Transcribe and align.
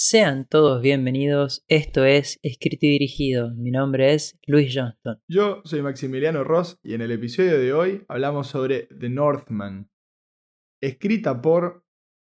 Sean 0.00 0.46
todos 0.48 0.80
bienvenidos, 0.80 1.64
esto 1.66 2.04
es 2.04 2.38
Escrito 2.44 2.86
y 2.86 2.90
Dirigido, 2.90 3.50
mi 3.56 3.72
nombre 3.72 4.14
es 4.14 4.38
Luis 4.46 4.72
Johnston. 4.72 5.20
Yo 5.26 5.60
soy 5.64 5.82
Maximiliano 5.82 6.44
Ross 6.44 6.78
y 6.84 6.94
en 6.94 7.00
el 7.00 7.10
episodio 7.10 7.58
de 7.58 7.72
hoy 7.72 8.04
hablamos 8.06 8.46
sobre 8.46 8.86
The 8.96 9.08
Northman, 9.08 9.90
escrita 10.80 11.42
por 11.42 11.84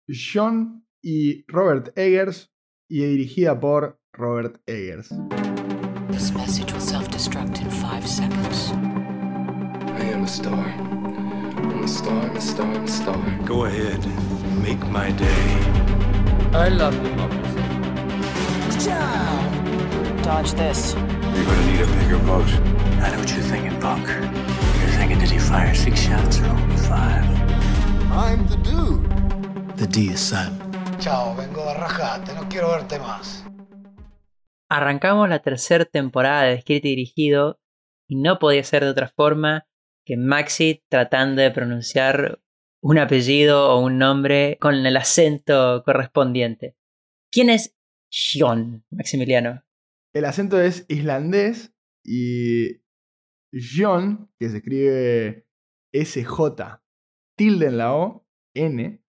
John 0.09 0.87
y 1.03 1.45
Robert 1.47 1.95
Eggers 1.95 2.51
y 2.89 3.03
dirigida 3.03 3.59
por 3.59 4.01
Robert 4.11 4.59
Eggers. 4.65 5.09
This 6.09 6.33
message 6.33 6.73
will 6.73 6.81
self-destruct 6.81 7.61
in 7.61 7.69
five 7.69 8.07
seconds. 8.07 8.71
I 9.99 10.11
am 10.11 10.23
a 10.23 10.27
star. 10.27 10.57
I'm 10.57 11.83
a 11.83 11.87
star, 11.87 12.25
I'm 12.25 12.35
a 12.35 12.41
star, 12.41 12.65
I'm 12.65 12.85
a 12.85 12.87
star. 12.87 13.45
Go 13.45 13.65
ahead, 13.65 14.03
make 14.63 14.83
my 14.89 15.11
day. 15.11 15.80
I 16.53 16.67
love 16.67 16.93
democracy. 17.01 17.61
Dodge 20.21 20.51
this. 20.53 20.93
You're 20.93 21.45
gonna 21.45 21.65
need 21.71 21.81
a 21.81 21.87
bigger 21.87 22.19
boat. 22.25 22.47
I 23.01 23.09
know 23.11 23.19
what 23.19 23.31
you're 23.31 23.41
thinking, 23.41 23.79
Buck. 23.79 24.05
You're 24.79 24.93
thinking, 24.97 25.19
did 25.19 25.31
he 25.31 25.39
fire 25.39 25.73
six 25.73 25.99
shots 25.99 26.39
or 26.39 26.47
only 26.47 26.75
five? 26.75 27.25
I'm 28.11 28.45
the 28.47 28.57
dude. 28.57 29.77
The 29.77 29.87
D 29.87 30.11
is 30.11 30.19
silent. 30.19 30.61
Chao, 30.99 31.35
vengo 31.35 31.65
de 31.65 31.73
rajarte, 31.73 32.33
no 32.35 32.47
quiero 32.49 32.69
verte 32.69 32.99
más. 32.99 33.43
Arrancamos 34.69 35.29
la 35.29 35.39
tercera 35.39 35.85
temporada 35.85 36.43
de 36.43 36.53
Escrito 36.53 36.87
y 36.87 36.91
Dirigido 36.91 37.59
y 38.07 38.17
no 38.17 38.39
podía 38.39 38.63
ser 38.63 38.83
de 38.83 38.89
otra 38.89 39.07
forma 39.07 39.65
que 40.05 40.17
Maxi 40.17 40.83
tratando 40.89 41.41
de 41.41 41.51
pronunciar 41.51 42.39
un 42.81 42.97
apellido 42.97 43.71
o 43.71 43.79
un 43.79 43.97
nombre 43.97 44.57
con 44.59 44.75
el 44.75 44.97
acento 44.97 45.83
correspondiente. 45.85 46.75
¿Quién 47.31 47.49
es 47.49 47.75
John, 48.11 48.83
Maximiliano? 48.89 49.63
El 50.13 50.25
acento 50.25 50.59
es 50.59 50.85
islandés 50.89 51.73
y 52.03 52.81
John, 53.53 54.29
que 54.39 54.49
se 54.49 54.57
escribe 54.57 55.45
SJ, 55.93 56.81
tilde 57.37 57.67
en 57.67 57.77
la 57.77 57.95
O, 57.95 58.25
N, 58.53 59.01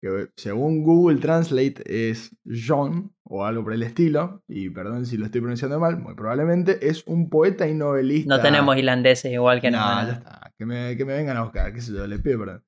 que 0.00 0.28
según 0.36 0.82
Google 0.82 1.20
Translate 1.20 1.82
es 2.10 2.34
John 2.44 3.14
o 3.22 3.44
algo 3.44 3.62
por 3.62 3.74
el 3.74 3.82
estilo, 3.82 4.42
y 4.48 4.70
perdón 4.70 5.06
si 5.06 5.16
lo 5.16 5.26
estoy 5.26 5.40
pronunciando 5.40 5.78
mal, 5.78 5.98
muy 5.98 6.14
probablemente, 6.14 6.88
es 6.88 7.06
un 7.06 7.28
poeta 7.28 7.68
y 7.68 7.74
novelista. 7.74 8.36
No 8.36 8.42
tenemos 8.42 8.76
islandeses 8.76 9.30
igual 9.30 9.60
que 9.60 9.70
no, 9.70 9.78
nosotros. 9.78 10.08
ya 10.08 10.18
está, 10.18 10.52
que 10.56 10.66
me, 10.66 10.96
que 10.96 11.04
me 11.04 11.12
vengan 11.12 11.36
a 11.36 11.42
buscar, 11.42 11.72
qué 11.72 11.80
sé 11.80 11.92
yo, 11.92 12.06
les 12.06 12.20
pido 12.20 12.40
perdón. 12.40 12.64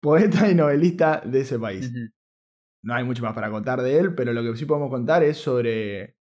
Poeta 0.00 0.50
y 0.50 0.54
novelista 0.54 1.22
de 1.24 1.40
ese 1.40 1.58
país. 1.58 1.92
No 2.82 2.94
hay 2.94 3.04
mucho 3.04 3.22
más 3.22 3.34
para 3.34 3.50
contar 3.50 3.82
de 3.82 3.98
él, 3.98 4.14
pero 4.14 4.32
lo 4.32 4.42
que 4.42 4.56
sí 4.56 4.64
podemos 4.64 4.90
contar 4.90 5.22
es 5.22 5.38
sobre 5.38 6.16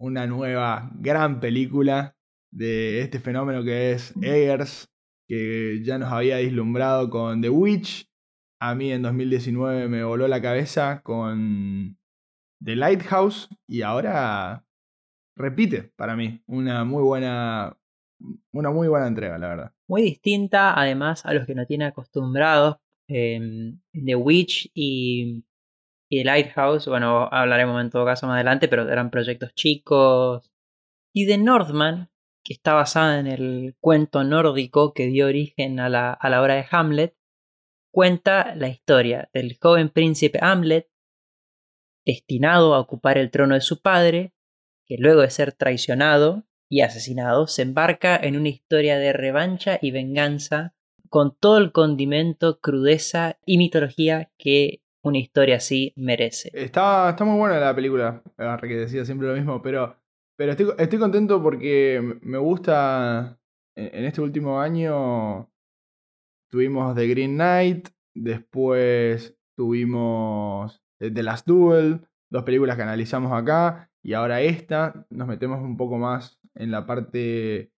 una 0.00 0.26
nueva 0.26 0.90
gran 0.94 1.40
película 1.40 2.16
de 2.52 3.02
este 3.02 3.20
fenómeno 3.20 3.62
que 3.62 3.92
es 3.92 4.14
Eggers, 4.22 4.88
que 5.28 5.82
ya 5.84 5.98
nos 5.98 6.12
había 6.12 6.36
deslumbrado 6.36 7.10
con 7.10 7.42
The 7.42 7.50
Witch. 7.50 8.08
A 8.60 8.74
mí 8.74 8.90
en 8.92 9.02
2019 9.02 9.88
me 9.88 10.04
voló 10.04 10.28
la 10.28 10.40
cabeza 10.40 11.02
con 11.02 11.98
The 12.64 12.76
Lighthouse 12.76 13.50
y 13.68 13.82
ahora 13.82 14.64
repite 15.36 15.92
para 15.96 16.16
mí 16.16 16.42
una 16.46 16.84
muy 16.84 17.02
buena 17.02 17.76
una 18.52 18.70
muy 18.70 18.88
buena 18.88 19.06
entrega, 19.06 19.36
la 19.38 19.48
verdad. 19.48 19.75
Muy 19.88 20.02
distinta, 20.02 20.78
además, 20.78 21.24
a 21.24 21.32
los 21.32 21.46
que 21.46 21.54
nos 21.54 21.66
tiene 21.66 21.86
acostumbrados. 21.86 22.76
eh, 23.08 23.40
The 23.92 24.16
Witch 24.16 24.70
y, 24.74 25.44
The 26.10 26.24
Lighthouse, 26.24 26.88
bueno, 26.88 27.28
hablaremos 27.30 27.80
en 27.80 27.90
todo 27.90 28.04
caso 28.04 28.26
más 28.26 28.34
adelante, 28.36 28.68
pero 28.68 28.88
eran 28.88 29.10
proyectos 29.10 29.54
chicos. 29.54 30.50
Y 31.14 31.26
The 31.26 31.38
Northman, 31.38 32.10
que 32.44 32.52
está 32.54 32.74
basada 32.74 33.18
en 33.20 33.26
el 33.28 33.76
cuento 33.80 34.24
nórdico 34.24 34.92
que 34.92 35.06
dio 35.06 35.26
origen 35.26 35.80
a 35.80 35.88
la, 35.88 36.12
a 36.12 36.28
la 36.30 36.42
obra 36.42 36.54
de 36.54 36.66
Hamlet, 36.70 37.16
cuenta 37.92 38.54
la 38.56 38.68
historia 38.68 39.30
del 39.32 39.56
joven 39.60 39.88
príncipe 39.90 40.38
Hamlet, 40.42 40.88
destinado 42.04 42.74
a 42.74 42.80
ocupar 42.80 43.18
el 43.18 43.30
trono 43.30 43.54
de 43.54 43.60
su 43.60 43.82
padre, 43.82 44.32
que 44.86 44.96
luego 44.98 45.22
de 45.22 45.30
ser 45.30 45.52
traicionado 45.52 46.44
y 46.68 46.80
asesinado, 46.80 47.46
se 47.46 47.62
embarca 47.62 48.16
en 48.16 48.36
una 48.36 48.48
historia 48.48 48.98
de 48.98 49.12
revancha 49.12 49.78
y 49.80 49.90
venganza 49.90 50.74
con 51.08 51.36
todo 51.38 51.58
el 51.58 51.72
condimento, 51.72 52.60
crudeza 52.60 53.38
y 53.46 53.58
mitología 53.58 54.30
que 54.38 54.82
una 55.02 55.18
historia 55.18 55.56
así 55.56 55.92
merece. 55.96 56.50
Está, 56.52 57.10
está 57.10 57.24
muy 57.24 57.38
buena 57.38 57.60
la 57.60 57.74
película, 57.74 58.22
que 58.36 58.76
decía 58.76 59.04
siempre 59.04 59.28
lo 59.28 59.34
mismo, 59.34 59.62
pero, 59.62 59.96
pero 60.36 60.52
estoy, 60.52 60.68
estoy 60.78 60.98
contento 60.98 61.42
porque 61.42 62.18
me 62.22 62.38
gusta, 62.38 63.38
en 63.76 64.04
este 64.04 64.20
último 64.20 64.60
año 64.60 65.48
tuvimos 66.50 66.96
The 66.96 67.06
Green 67.06 67.34
Knight, 67.34 67.88
después 68.14 69.36
tuvimos 69.56 70.82
The 70.98 71.22
Last 71.22 71.46
Duel, 71.46 72.00
dos 72.28 72.42
películas 72.42 72.76
que 72.76 72.82
analizamos 72.82 73.32
acá, 73.32 73.90
y 74.02 74.14
ahora 74.14 74.40
esta, 74.40 75.06
nos 75.10 75.28
metemos 75.28 75.60
un 75.60 75.76
poco 75.76 75.98
más 75.98 76.40
en 76.56 76.70
la 76.70 76.86
parte 76.86 77.72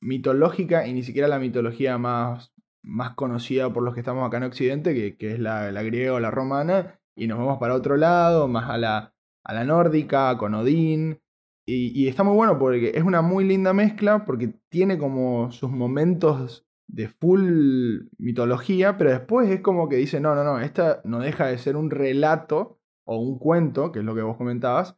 mitológica 0.00 0.86
y 0.86 0.92
ni 0.92 1.02
siquiera 1.02 1.28
la 1.28 1.38
mitología 1.38 1.98
más, 1.98 2.54
más 2.82 3.14
conocida 3.14 3.72
por 3.72 3.82
los 3.82 3.94
que 3.94 4.00
estamos 4.00 4.26
acá 4.26 4.36
en 4.36 4.44
Occidente, 4.44 4.94
que, 4.94 5.16
que 5.16 5.32
es 5.32 5.40
la, 5.40 5.72
la 5.72 5.82
griega 5.82 6.14
o 6.14 6.20
la 6.20 6.30
romana, 6.30 7.00
y 7.16 7.26
nos 7.26 7.38
vamos 7.38 7.58
para 7.58 7.74
otro 7.74 7.96
lado, 7.96 8.46
más 8.48 8.70
a 8.70 8.78
la, 8.78 9.14
a 9.44 9.54
la 9.54 9.64
nórdica, 9.64 10.36
con 10.38 10.54
Odín. 10.54 11.20
Y, 11.66 11.92
y 12.00 12.08
está 12.08 12.22
muy 12.22 12.34
bueno 12.34 12.58
porque 12.58 12.92
es 12.94 13.02
una 13.02 13.20
muy 13.20 13.44
linda 13.44 13.74
mezcla, 13.74 14.24
porque 14.24 14.54
tiene 14.70 14.96
como 14.96 15.50
sus 15.50 15.70
momentos 15.70 16.66
de 16.88 17.08
full 17.08 18.08
mitología, 18.16 18.96
pero 18.96 19.10
después 19.10 19.50
es 19.50 19.60
como 19.60 19.88
que 19.88 19.96
dice, 19.96 20.20
no, 20.20 20.34
no, 20.34 20.44
no, 20.44 20.60
esta 20.60 21.02
no 21.04 21.18
deja 21.18 21.46
de 21.46 21.58
ser 21.58 21.76
un 21.76 21.90
relato 21.90 22.78
o 23.04 23.18
un 23.18 23.38
cuento, 23.38 23.92
que 23.92 23.98
es 23.98 24.04
lo 24.04 24.14
que 24.14 24.22
vos 24.22 24.36
comentabas, 24.38 24.96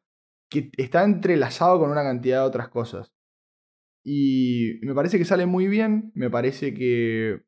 que 0.50 0.70
está 0.76 1.04
entrelazado 1.04 1.78
con 1.78 1.90
una 1.90 2.02
cantidad 2.02 2.42
de 2.42 2.48
otras 2.48 2.68
cosas. 2.68 3.12
Y 4.04 4.80
me 4.82 4.94
parece 4.94 5.18
que 5.18 5.24
sale 5.24 5.46
muy 5.46 5.68
bien, 5.68 6.10
me 6.14 6.30
parece 6.30 6.74
que 6.74 7.42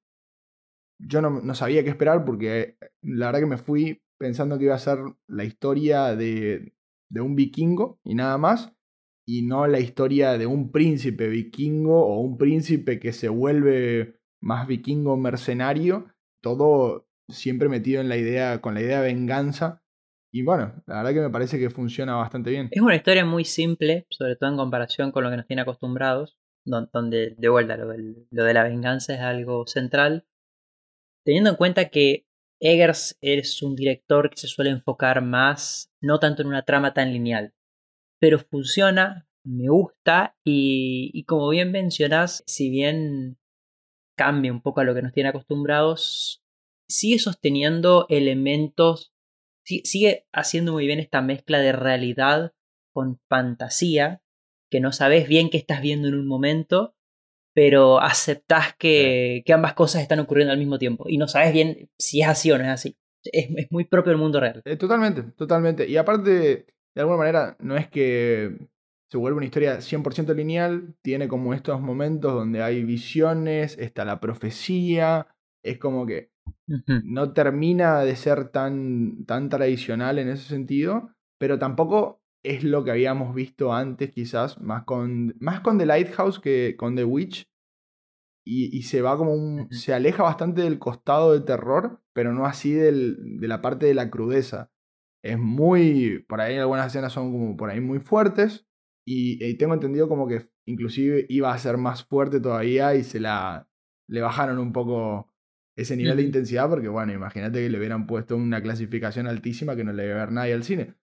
yo 0.98 1.20
no, 1.20 1.30
no 1.30 1.54
sabía 1.54 1.82
qué 1.82 1.90
esperar 1.90 2.24
porque 2.24 2.76
la 3.02 3.26
verdad 3.26 3.40
que 3.40 3.46
me 3.46 3.56
fui 3.58 4.02
pensando 4.18 4.58
que 4.58 4.64
iba 4.64 4.74
a 4.74 4.78
ser 4.78 4.98
la 5.26 5.44
historia 5.44 6.14
de, 6.14 6.74
de 7.10 7.20
un 7.20 7.34
vikingo 7.34 8.00
y 8.04 8.14
nada 8.14 8.38
más, 8.38 8.72
y 9.26 9.42
no 9.42 9.66
la 9.66 9.80
historia 9.80 10.38
de 10.38 10.46
un 10.46 10.72
príncipe 10.72 11.28
vikingo 11.28 12.06
o 12.06 12.20
un 12.20 12.38
príncipe 12.38 12.98
que 12.98 13.12
se 13.12 13.28
vuelve 13.28 14.20
más 14.40 14.66
vikingo 14.66 15.16
mercenario, 15.16 16.06
todo 16.40 17.08
siempre 17.28 17.68
metido 17.68 18.00
en 18.00 18.08
la 18.08 18.16
idea, 18.16 18.60
con 18.60 18.74
la 18.74 18.82
idea 18.82 19.00
de 19.00 19.12
venganza. 19.12 19.81
Y 20.32 20.42
bueno, 20.42 20.82
la 20.86 20.96
verdad 20.96 21.12
que 21.12 21.20
me 21.20 21.30
parece 21.30 21.58
que 21.58 21.68
funciona 21.70 22.14
bastante 22.16 22.50
bien. 22.50 22.68
Es 22.70 22.80
una 22.80 22.96
historia 22.96 23.24
muy 23.24 23.44
simple, 23.44 24.06
sobre 24.10 24.36
todo 24.36 24.50
en 24.50 24.56
comparación 24.56 25.12
con 25.12 25.24
lo 25.24 25.30
que 25.30 25.36
nos 25.36 25.46
tiene 25.46 25.62
acostumbrados, 25.62 26.38
don- 26.64 26.88
donde 26.92 27.34
de 27.36 27.48
vuelta 27.48 27.76
lo, 27.76 27.88
de 27.88 28.54
la 28.54 28.62
venganza 28.64 29.14
es 29.14 29.20
algo 29.20 29.66
central, 29.66 30.24
teniendo 31.24 31.50
en 31.50 31.56
cuenta 31.56 31.88
que 31.90 32.26
Eggers 32.60 33.18
es 33.20 33.62
un 33.62 33.74
director 33.76 34.30
que 34.30 34.36
se 34.36 34.46
suele 34.48 34.70
enfocar 34.70 35.22
más, 35.22 35.90
no 36.00 36.18
tanto 36.18 36.42
en 36.42 36.48
una 36.48 36.62
trama 36.62 36.94
tan 36.94 37.12
lineal, 37.12 37.52
pero 38.20 38.38
funciona, 38.38 39.26
me 39.44 39.68
gusta 39.68 40.36
y, 40.44 41.10
y 41.12 41.24
como 41.24 41.48
bien 41.50 41.72
mencionás, 41.72 42.42
si 42.46 42.70
bien 42.70 43.38
cambia 44.16 44.52
un 44.52 44.62
poco 44.62 44.80
a 44.80 44.84
lo 44.84 44.94
que 44.94 45.02
nos 45.02 45.12
tiene 45.12 45.30
acostumbrados, 45.30 46.42
sigue 46.88 47.18
sosteniendo 47.18 48.06
elementos, 48.08 49.11
sigue 49.64 50.26
haciendo 50.32 50.72
muy 50.72 50.86
bien 50.86 51.00
esta 51.00 51.22
mezcla 51.22 51.58
de 51.58 51.72
realidad 51.72 52.52
con 52.92 53.20
fantasía, 53.28 54.22
que 54.70 54.80
no 54.80 54.92
sabes 54.92 55.28
bien 55.28 55.50
qué 55.50 55.58
estás 55.58 55.80
viendo 55.82 56.08
en 56.08 56.14
un 56.14 56.26
momento, 56.26 56.94
pero 57.54 58.00
aceptás 58.00 58.74
que, 58.76 59.42
que 59.44 59.52
ambas 59.52 59.74
cosas 59.74 60.02
están 60.02 60.20
ocurriendo 60.20 60.52
al 60.52 60.58
mismo 60.58 60.78
tiempo 60.78 61.04
y 61.08 61.18
no 61.18 61.28
sabes 61.28 61.52
bien 61.52 61.90
si 61.98 62.22
es 62.22 62.28
así 62.28 62.50
o 62.50 62.58
no 62.58 62.64
es 62.64 62.70
así. 62.70 62.96
Es, 63.24 63.48
es 63.56 63.70
muy 63.70 63.84
propio 63.84 64.10
del 64.10 64.20
mundo 64.20 64.40
real. 64.40 64.62
Eh, 64.64 64.76
totalmente, 64.76 65.22
totalmente. 65.36 65.86
Y 65.86 65.96
aparte, 65.96 66.66
de 66.94 67.00
alguna 67.00 67.18
manera, 67.18 67.56
no 67.60 67.76
es 67.76 67.88
que 67.88 68.56
se 69.12 69.18
vuelve 69.18 69.36
una 69.36 69.44
historia 69.44 69.76
100% 69.76 70.34
lineal, 70.34 70.94
tiene 71.02 71.28
como 71.28 71.52
estos 71.52 71.80
momentos 71.80 72.32
donde 72.32 72.62
hay 72.62 72.82
visiones, 72.82 73.76
está 73.78 74.06
la 74.06 74.20
profecía, 74.20 75.26
es 75.62 75.78
como 75.78 76.06
que 76.06 76.31
No 77.04 77.32
termina 77.32 78.00
de 78.00 78.16
ser 78.16 78.48
tan, 78.50 79.24
tan 79.26 79.48
tradicional 79.48 80.18
en 80.18 80.28
ese 80.28 80.44
sentido, 80.48 81.10
pero 81.38 81.58
tampoco 81.58 82.22
es 82.42 82.64
lo 82.64 82.84
que 82.84 82.90
habíamos 82.90 83.34
visto 83.34 83.72
antes, 83.72 84.10
quizás, 84.12 84.60
más 84.60 84.84
con, 84.84 85.34
más 85.40 85.60
con 85.60 85.78
The 85.78 85.86
Lighthouse 85.86 86.40
que 86.40 86.76
con 86.76 86.96
The 86.96 87.04
Witch. 87.04 87.48
Y, 88.44 88.76
y 88.76 88.82
se 88.82 89.02
va 89.02 89.16
como 89.16 89.34
un. 89.34 89.68
Se 89.72 89.94
aleja 89.94 90.22
bastante 90.24 90.62
del 90.62 90.78
costado 90.78 91.32
de 91.32 91.40
terror, 91.42 92.00
pero 92.12 92.32
no 92.32 92.46
así 92.46 92.72
del- 92.72 93.16
de 93.40 93.48
la 93.48 93.62
parte 93.62 93.86
de 93.86 93.94
la 93.94 94.10
crudeza. 94.10 94.70
es 95.22 95.38
muy, 95.38 96.20
por 96.28 96.40
ahí 96.42 96.56
algunas 96.58 96.88
escenas 96.88 97.12
son 97.14 97.32
como 97.32 97.56
por 97.56 97.70
ahí 97.70 97.80
muy 97.80 98.00
fuertes 98.00 98.66
y, 99.06 99.44
y 99.44 99.56
tengo 99.58 99.74
entendido 99.74 100.08
como 100.08 100.28
que 100.28 100.48
inclusive 100.66 101.26
iba 101.30 101.52
a 101.52 101.58
ser 101.58 101.78
más 101.78 102.04
fuerte 102.04 102.40
todavía 102.40 102.94
y 102.94 103.04
se 103.04 103.20
la, 103.20 103.68
le 104.08 104.20
bajaron 104.20 104.58
un 104.58 104.72
poco 104.72 105.31
ese 105.76 105.96
nivel 105.96 106.16
de 106.16 106.22
intensidad 106.22 106.68
porque 106.68 106.88
bueno, 106.88 107.12
imagínate 107.12 107.60
que 107.60 107.70
le 107.70 107.78
hubieran 107.78 108.06
puesto 108.06 108.36
una 108.36 108.62
clasificación 108.62 109.26
altísima 109.26 109.76
que 109.76 109.84
no 109.84 109.92
le 109.92 110.06
iba 110.06 110.16
a 110.16 110.26
ver 110.26 110.32
nadie 110.32 110.54
al 110.54 110.64
cine. 110.64 110.94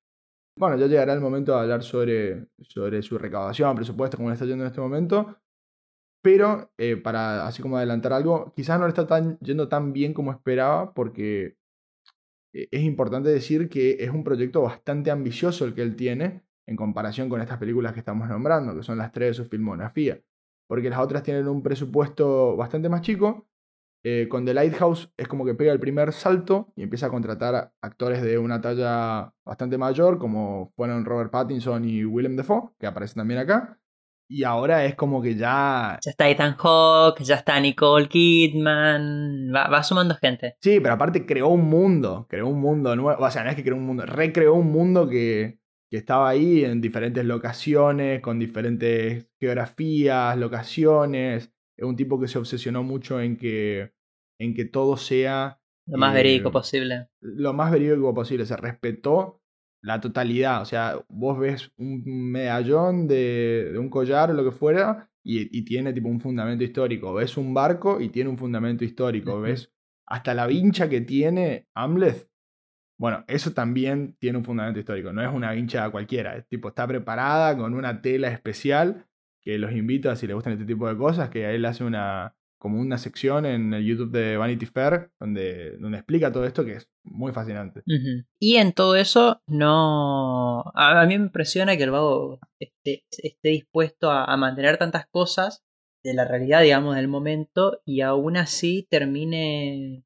Bueno, 0.58 0.78
ya 0.78 0.88
llegará 0.88 1.14
el 1.14 1.22
momento 1.22 1.54
de 1.54 1.62
hablar 1.62 1.84
sobre, 1.84 2.48
sobre 2.60 3.02
su 3.02 3.18
recaudación, 3.18 3.76
presupuesto, 3.76 4.18
cómo 4.18 4.30
le 4.30 4.34
está 4.34 4.46
yendo 4.46 4.66
en 4.66 4.68
este 4.68 4.82
momento. 4.82 5.40
Pero, 6.22 6.72
eh, 6.78 6.98
para 6.98 7.48
así 7.48 7.62
como 7.62 7.78
adelantar 7.78 8.12
algo, 8.14 8.54
quizás 8.56 8.78
no 8.78 8.86
le 8.86 8.90
está 8.90 9.08
tan, 9.08 9.40
yendo 9.40 9.70
tan 9.70 9.94
bien 9.94 10.14
como 10.14 10.32
esperaba, 10.32 10.94
porque 10.94 11.58
eh, 12.54 12.68
es 12.72 12.84
importante 12.84 13.30
decir 13.30 13.70
que 13.70 13.98
es 14.00 14.10
un 14.10 14.24
proyecto 14.24 14.62
bastante 14.62 15.12
ambicioso 15.12 15.66
el 15.66 15.74
que 15.76 15.82
él 15.82 15.96
tiene 15.96 16.44
en 16.68 16.76
comparación 16.76 17.30
con 17.30 17.42
estas 17.42 17.58
películas 17.58 17.94
que 17.94 18.00
estamos 18.00 18.28
nombrando, 18.28 18.76
que 18.76 18.84
son 18.84 18.98
las 18.98 19.12
tres 19.12 19.30
de 19.30 19.44
su 19.44 19.50
filmografía. 19.50 20.22
Porque 20.68 20.90
las 20.90 21.00
otras 21.00 21.24
tienen 21.24 21.48
un 21.48 21.64
presupuesto 21.64 22.56
bastante 22.56 22.90
más 22.90 23.02
chico. 23.02 23.49
Eh, 24.04 24.28
con 24.30 24.46
The 24.46 24.54
Lighthouse 24.54 25.12
es 25.18 25.28
como 25.28 25.44
que 25.46 25.56
pega 25.56 25.74
el 25.74 25.80
primer 25.80 26.14
salto 26.14 26.72
y 26.76 26.84
empieza 26.84 27.08
a 27.08 27.10
contratar 27.10 27.74
actores 27.82 28.22
de 28.22 28.38
una 28.38 28.62
talla 28.62 29.34
bastante 29.44 29.78
mayor, 29.78 30.18
como 30.20 30.72
fueron 30.76 31.04
Robert 31.04 31.32
Pattinson 31.32 31.84
y 31.84 32.06
Willem 32.06 32.38
Dafoe, 32.38 32.72
que 32.80 32.88
aparecen 32.88 33.18
también 33.18 33.42
acá. 33.42 33.78
Y 34.32 34.44
ahora 34.44 34.86
es 34.86 34.94
como 34.94 35.22
que 35.24 35.36
ya 35.36 35.98
Ya 36.06 36.12
está 36.12 36.30
Ethan 36.30 36.56
Hawke, 36.56 37.24
ya 37.24 37.36
está 37.36 37.60
Nicole 37.60 38.08
Kidman. 38.08 39.52
Va, 39.54 39.68
va 39.68 39.84
sumando 39.84 40.16
gente. 40.16 40.56
Sí, 40.62 40.80
pero 40.80 40.94
aparte 40.94 41.26
creó 41.26 41.48
un 41.50 41.66
mundo, 41.68 42.28
creó 42.30 42.48
un 42.48 42.62
mundo 42.62 42.96
nuevo, 42.96 43.22
o 43.22 43.32
sea, 43.32 43.44
no 43.44 43.50
es 43.50 43.56
que 43.56 43.64
creó 43.64 43.76
un 43.76 43.86
mundo, 43.86 44.06
recreó 44.06 44.54
un 44.54 44.72
mundo 44.72 45.10
que, 45.10 45.60
que 45.90 45.98
estaba 45.98 46.30
ahí 46.30 46.64
en 46.64 46.80
diferentes 46.80 47.26
locaciones, 47.26 48.22
con 48.22 48.38
diferentes 48.38 49.28
geografías, 49.40 50.38
locaciones. 50.38 51.52
Es 51.80 51.86
un 51.86 51.96
tipo 51.96 52.20
que 52.20 52.28
se 52.28 52.38
obsesionó 52.40 52.84
mucho 52.84 53.22
en 53.22 53.38
que, 53.38 53.94
en 54.40 54.54
que 54.54 54.66
todo 54.66 54.98
sea 54.98 55.60
Lo 55.92 55.98
más 55.98 56.14
Eh, 56.14 56.16
verídico 56.16 56.52
posible. 56.54 57.10
lo 57.22 57.54
más 57.54 57.72
verídico 57.72 58.14
posible, 58.14 58.46
se 58.46 58.58
respetó 58.58 59.42
la 59.84 60.00
totalidad, 60.02 60.62
o 60.62 60.66
sea, 60.66 61.04
vos 61.10 61.40
ves 61.40 61.72
un 61.78 62.04
medallón 62.32 63.08
de, 63.08 63.70
de 63.74 63.80
un 63.80 63.90
collar 63.90 64.32
o 64.32 64.34
lo 64.34 64.44
que 64.44 64.52
fuera 64.52 65.10
y, 65.24 65.58
y 65.58 65.64
tiene 65.64 65.94
tipo 65.94 66.10
un 66.10 66.20
fundamento 66.20 66.64
histórico, 66.64 67.14
ves 67.14 67.38
un 67.38 67.54
barco 67.54 68.02
y 68.02 68.10
tiene 68.10 68.30
un 68.30 68.38
fundamento 68.38 68.84
histórico, 68.84 69.40
ves 69.42 69.72
hasta 70.08 70.34
la 70.34 70.48
vincha 70.48 70.90
que 70.90 71.02
tiene 71.02 71.68
Amleth, 71.76 72.30
bueno, 73.00 73.24
eso 73.28 73.54
también 73.54 74.16
tiene 74.20 74.38
un 74.40 74.44
fundamento 74.46 74.80
histórico, 74.80 75.14
no 75.14 75.22
es 75.24 75.34
una 75.34 75.52
vincha 75.54 75.90
cualquiera, 75.92 76.36
es 76.38 76.48
tipo 76.48 76.70
está 76.70 76.88
preparada 76.88 77.58
con 77.58 77.74
una 77.74 78.02
tela 78.02 78.30
especial 78.30 79.06
que 79.42 79.58
los 79.58 79.72
invito 79.72 80.10
a 80.10 80.16
si 80.16 80.28
les 80.28 80.36
gustan 80.36 80.54
este 80.54 80.66
tipo 80.66 80.88
de 80.88 80.98
cosas, 80.98 81.30
que 81.30 81.54
él 81.54 81.66
hace 81.66 81.84
una 81.84 82.36
como 82.60 82.80
una 82.80 82.98
sección 82.98 83.46
en 83.46 83.74
el 83.74 83.86
YouTube 83.86 84.12
de 84.12 84.36
Vanity 84.36 84.66
Fair 84.66 85.12
donde, 85.18 85.78
donde 85.78 85.98
explica 85.98 86.32
todo 86.32 86.46
esto 86.46 86.66
que 86.66 86.74
es 86.74 86.90
muy 87.04 87.32
fascinante. 87.32 87.82
Y 88.38 88.58
en 88.58 88.74
todo 88.74 88.98
eso, 88.98 89.42
no. 89.48 90.66
A, 90.76 91.06
mí 91.06 91.18
me 91.18 91.26
impresiona 91.26 91.78
que 91.78 91.84
el 91.84 91.92
vago 91.92 92.40
esté, 92.60 93.06
esté 93.12 93.50
dispuesto 93.50 94.12
a, 94.12 94.36
mantener 94.36 94.78
tantas 94.78 95.08
cosas 95.08 95.64
de 96.04 96.14
la 96.14 96.26
realidad, 96.26 96.62
digamos, 96.62 96.98
del 96.98 97.08
momento, 97.08 97.82
y 97.86 98.02
aún 98.02 98.36
así 98.36 98.86
termine. 98.90 100.04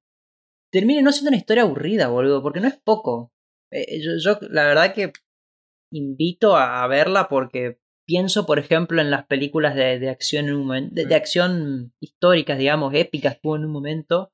Termine 0.71 1.01
no 1.01 1.11
siendo 1.11 1.29
una 1.29 1.37
historia 1.37 1.63
aburrida, 1.63 2.07
boludo, 2.07 2.43
porque 2.43 2.59
no 2.59 2.67
es 2.67 2.77
poco. 2.77 3.31
Eh, 3.71 3.99
yo, 3.99 4.11
yo, 4.19 4.39
la 4.49 4.65
verdad 4.65 4.93
que 4.93 5.11
invito 5.91 6.55
a 6.55 6.85
verla 6.87 7.27
porque 7.29 7.79
pienso, 8.05 8.45
por 8.45 8.59
ejemplo, 8.59 9.01
en 9.01 9.09
las 9.11 9.25
películas 9.25 9.75
de, 9.75 9.99
de 9.99 10.09
acción 10.09 10.47
en 10.47 10.55
un 10.55 10.61
momento, 10.67 10.95
de, 10.95 11.05
de 11.05 11.15
acción 11.15 11.93
históricas, 11.99 12.57
digamos, 12.57 12.93
épicas 12.93 13.33
que 13.35 13.41
hubo 13.47 13.55
en 13.55 13.65
un 13.65 13.71
momento. 13.71 14.31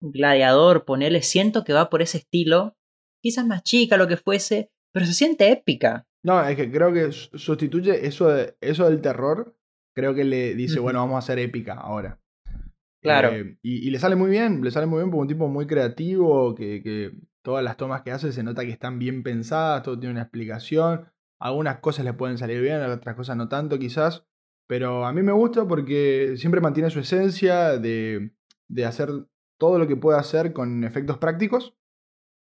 Gladiador, 0.00 0.84
ponele, 0.84 1.22
siento 1.22 1.64
que 1.64 1.72
va 1.72 1.90
por 1.90 2.02
ese 2.02 2.18
estilo, 2.18 2.76
quizás 3.20 3.46
más 3.46 3.62
chica, 3.64 3.96
lo 3.96 4.06
que 4.06 4.16
fuese, 4.16 4.70
pero 4.92 5.06
se 5.06 5.12
siente 5.12 5.50
épica. 5.50 6.06
No, 6.22 6.46
es 6.46 6.56
que 6.56 6.70
creo 6.70 6.92
que 6.92 7.10
su- 7.12 7.36
sustituye 7.36 8.06
eso, 8.06 8.28
de- 8.28 8.56
eso 8.60 8.88
del 8.88 9.00
terror, 9.00 9.56
creo 9.94 10.14
que 10.14 10.24
le 10.24 10.54
dice, 10.54 10.78
bueno, 10.78 11.00
vamos 11.00 11.16
a 11.16 11.18
hacer 11.18 11.38
épica 11.40 11.74
ahora. 11.74 12.20
Claro. 13.02 13.30
Eh, 13.30 13.58
y, 13.62 13.88
y 13.88 13.90
le 13.90 13.98
sale 13.98 14.16
muy 14.16 14.30
bien, 14.30 14.62
le 14.62 14.70
sale 14.70 14.86
muy 14.86 14.98
bien 14.98 15.10
porque 15.10 15.22
un 15.22 15.28
tipo 15.28 15.48
muy 15.48 15.66
creativo, 15.66 16.54
que, 16.54 16.82
que 16.82 17.12
todas 17.42 17.64
las 17.64 17.76
tomas 17.76 18.02
que 18.02 18.10
hace 18.12 18.32
se 18.32 18.42
nota 18.42 18.64
que 18.64 18.70
están 18.70 18.98
bien 18.98 19.22
pensadas, 19.22 19.82
todo 19.82 19.98
tiene 19.98 20.12
una 20.12 20.22
explicación. 20.22 21.08
Algunas 21.40 21.78
cosas 21.78 22.04
le 22.04 22.12
pueden 22.12 22.38
salir 22.38 22.60
bien, 22.60 22.82
otras 22.82 23.14
cosas 23.14 23.36
no 23.36 23.48
tanto 23.48 23.78
quizás. 23.78 24.26
Pero 24.66 25.06
a 25.06 25.12
mí 25.12 25.22
me 25.22 25.32
gusta 25.32 25.66
porque 25.66 26.34
siempre 26.36 26.60
mantiene 26.60 26.90
su 26.90 27.00
esencia 27.00 27.78
de, 27.78 28.32
de 28.68 28.84
hacer 28.84 29.08
todo 29.58 29.78
lo 29.78 29.86
que 29.86 29.96
puede 29.96 30.18
hacer 30.18 30.52
con 30.52 30.84
efectos 30.84 31.18
prácticos. 31.18 31.74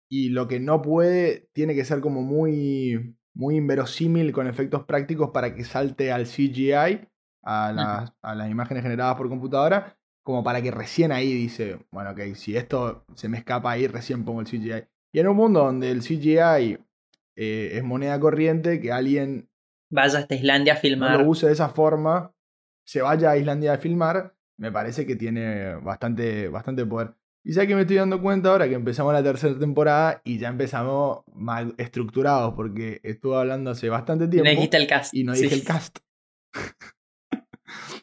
Y 0.09 0.31
lo 0.31 0.49
que 0.49 0.61
no 0.61 0.83
puede 0.83 1.51
tiene 1.53 1.75
que 1.75 1.85
ser 1.85 2.01
como 2.01 2.23
muy, 2.23 3.17
muy 3.35 3.57
inverosímil 3.57 4.33
con 4.33 4.47
efectos 4.47 4.85
prácticos 4.85 5.31
para 5.31 5.55
que 5.55 5.65
salte 5.65 6.13
al 6.13 6.27
CGI, 6.27 7.09
a 7.43 7.73
las, 7.73 8.13
a 8.23 8.35
las 8.35 8.51
imágenes 8.51 8.83
generadas 8.83 9.17
por 9.17 9.29
computadora, 9.29 9.99
como 10.25 10.43
para 10.43 10.63
que 10.63 10.71
recién 10.71 11.13
ahí 11.13 11.33
dice, 11.33 11.87
bueno, 11.91 12.11
ok, 12.11 12.35
si 12.35 12.57
esto 12.57 13.05
se 13.15 13.29
me 13.29 13.39
escapa 13.39 13.73
ahí, 13.73 13.87
recién 13.87 14.25
pongo 14.25 14.41
el 14.41 14.47
CGI. 14.47 14.89
Y 15.13 15.21
en 15.21 15.29
un 15.29 15.37
mundo 15.37 15.65
donde 15.65 15.91
el 15.91 16.01
CGI 16.01 16.79
eh, 17.37 17.73
es 17.75 17.85
moneda 17.85 18.19
corriente, 18.19 18.81
que 18.81 18.93
alguien 18.93 19.49
Vaya 19.91 20.19
hasta 20.19 20.35
Islandia 20.35 20.73
a 20.73 20.77
no 20.77 20.81
filmar. 20.81 21.21
lo 21.21 21.29
use 21.29 21.47
de 21.47 21.53
esa 21.53 21.69
forma, 21.69 22.33
se 22.85 23.03
vaya 23.03 23.31
a 23.31 23.37
Islandia 23.37 23.75
a 23.75 23.79
filmar, 23.79 24.35
me 24.59 24.73
parece 24.73 25.07
que 25.07 25.15
tiene 25.17 25.75
bastante, 25.77 26.49
bastante 26.49 26.85
poder. 26.87 27.15
Y 27.45 27.53
ya 27.53 27.65
que 27.67 27.77
me 27.77 27.83
estoy 27.83 27.97
dando 27.97 28.21
cuenta 28.21 28.51
ahora 28.51 28.67
que 28.69 28.75
empezamos 28.75 29.13
la 29.13 29.23
tercera 29.23 29.57
temporada 29.57 30.21
y 30.25 30.39
ya 30.39 30.49
empezamos 30.49 31.21
mal 31.33 31.75
estructurados, 31.79 32.55
porque 32.55 33.01
estuve 33.05 33.37
hablando 33.37 33.71
hace 33.71 33.89
bastante 33.89 34.27
tiempo 34.27 34.45
no 34.47 34.51
dijiste 34.51 34.77
el 34.79 34.87
cast. 34.89 35.15
y 35.15 35.23
no 35.23 35.35
Sí. 35.37 35.43
dije 35.43 35.55
el 35.55 35.63
cast. 35.65 35.99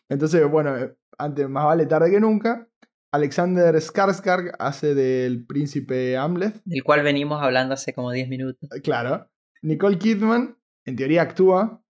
Entonces, 0.10 0.50
bueno, 0.50 0.78
eh, 0.78 0.96
antes 1.18 1.50
más 1.50 1.66
vale 1.66 1.86
tarde 1.86 2.12
que 2.12 2.20
nunca. 2.20 2.68
Alexander 3.14 3.76
Skarsgård 3.76 4.56
hace 4.58 4.96
del 4.96 5.46
príncipe 5.46 6.18
Amleth, 6.18 6.62
Del 6.66 6.84
cual 6.84 7.04
venimos 7.04 7.42
hablando 7.44 7.76
hace 7.76 7.94
como 7.94 8.12
10 8.12 8.28
minutos. 8.28 8.68
eh, 8.76 8.82
claro. 8.82 9.30
Nicole 9.62 10.00
Kidman, 10.00 10.58
en 10.84 10.96
teoría 10.96 11.22
actúa, 11.22 11.84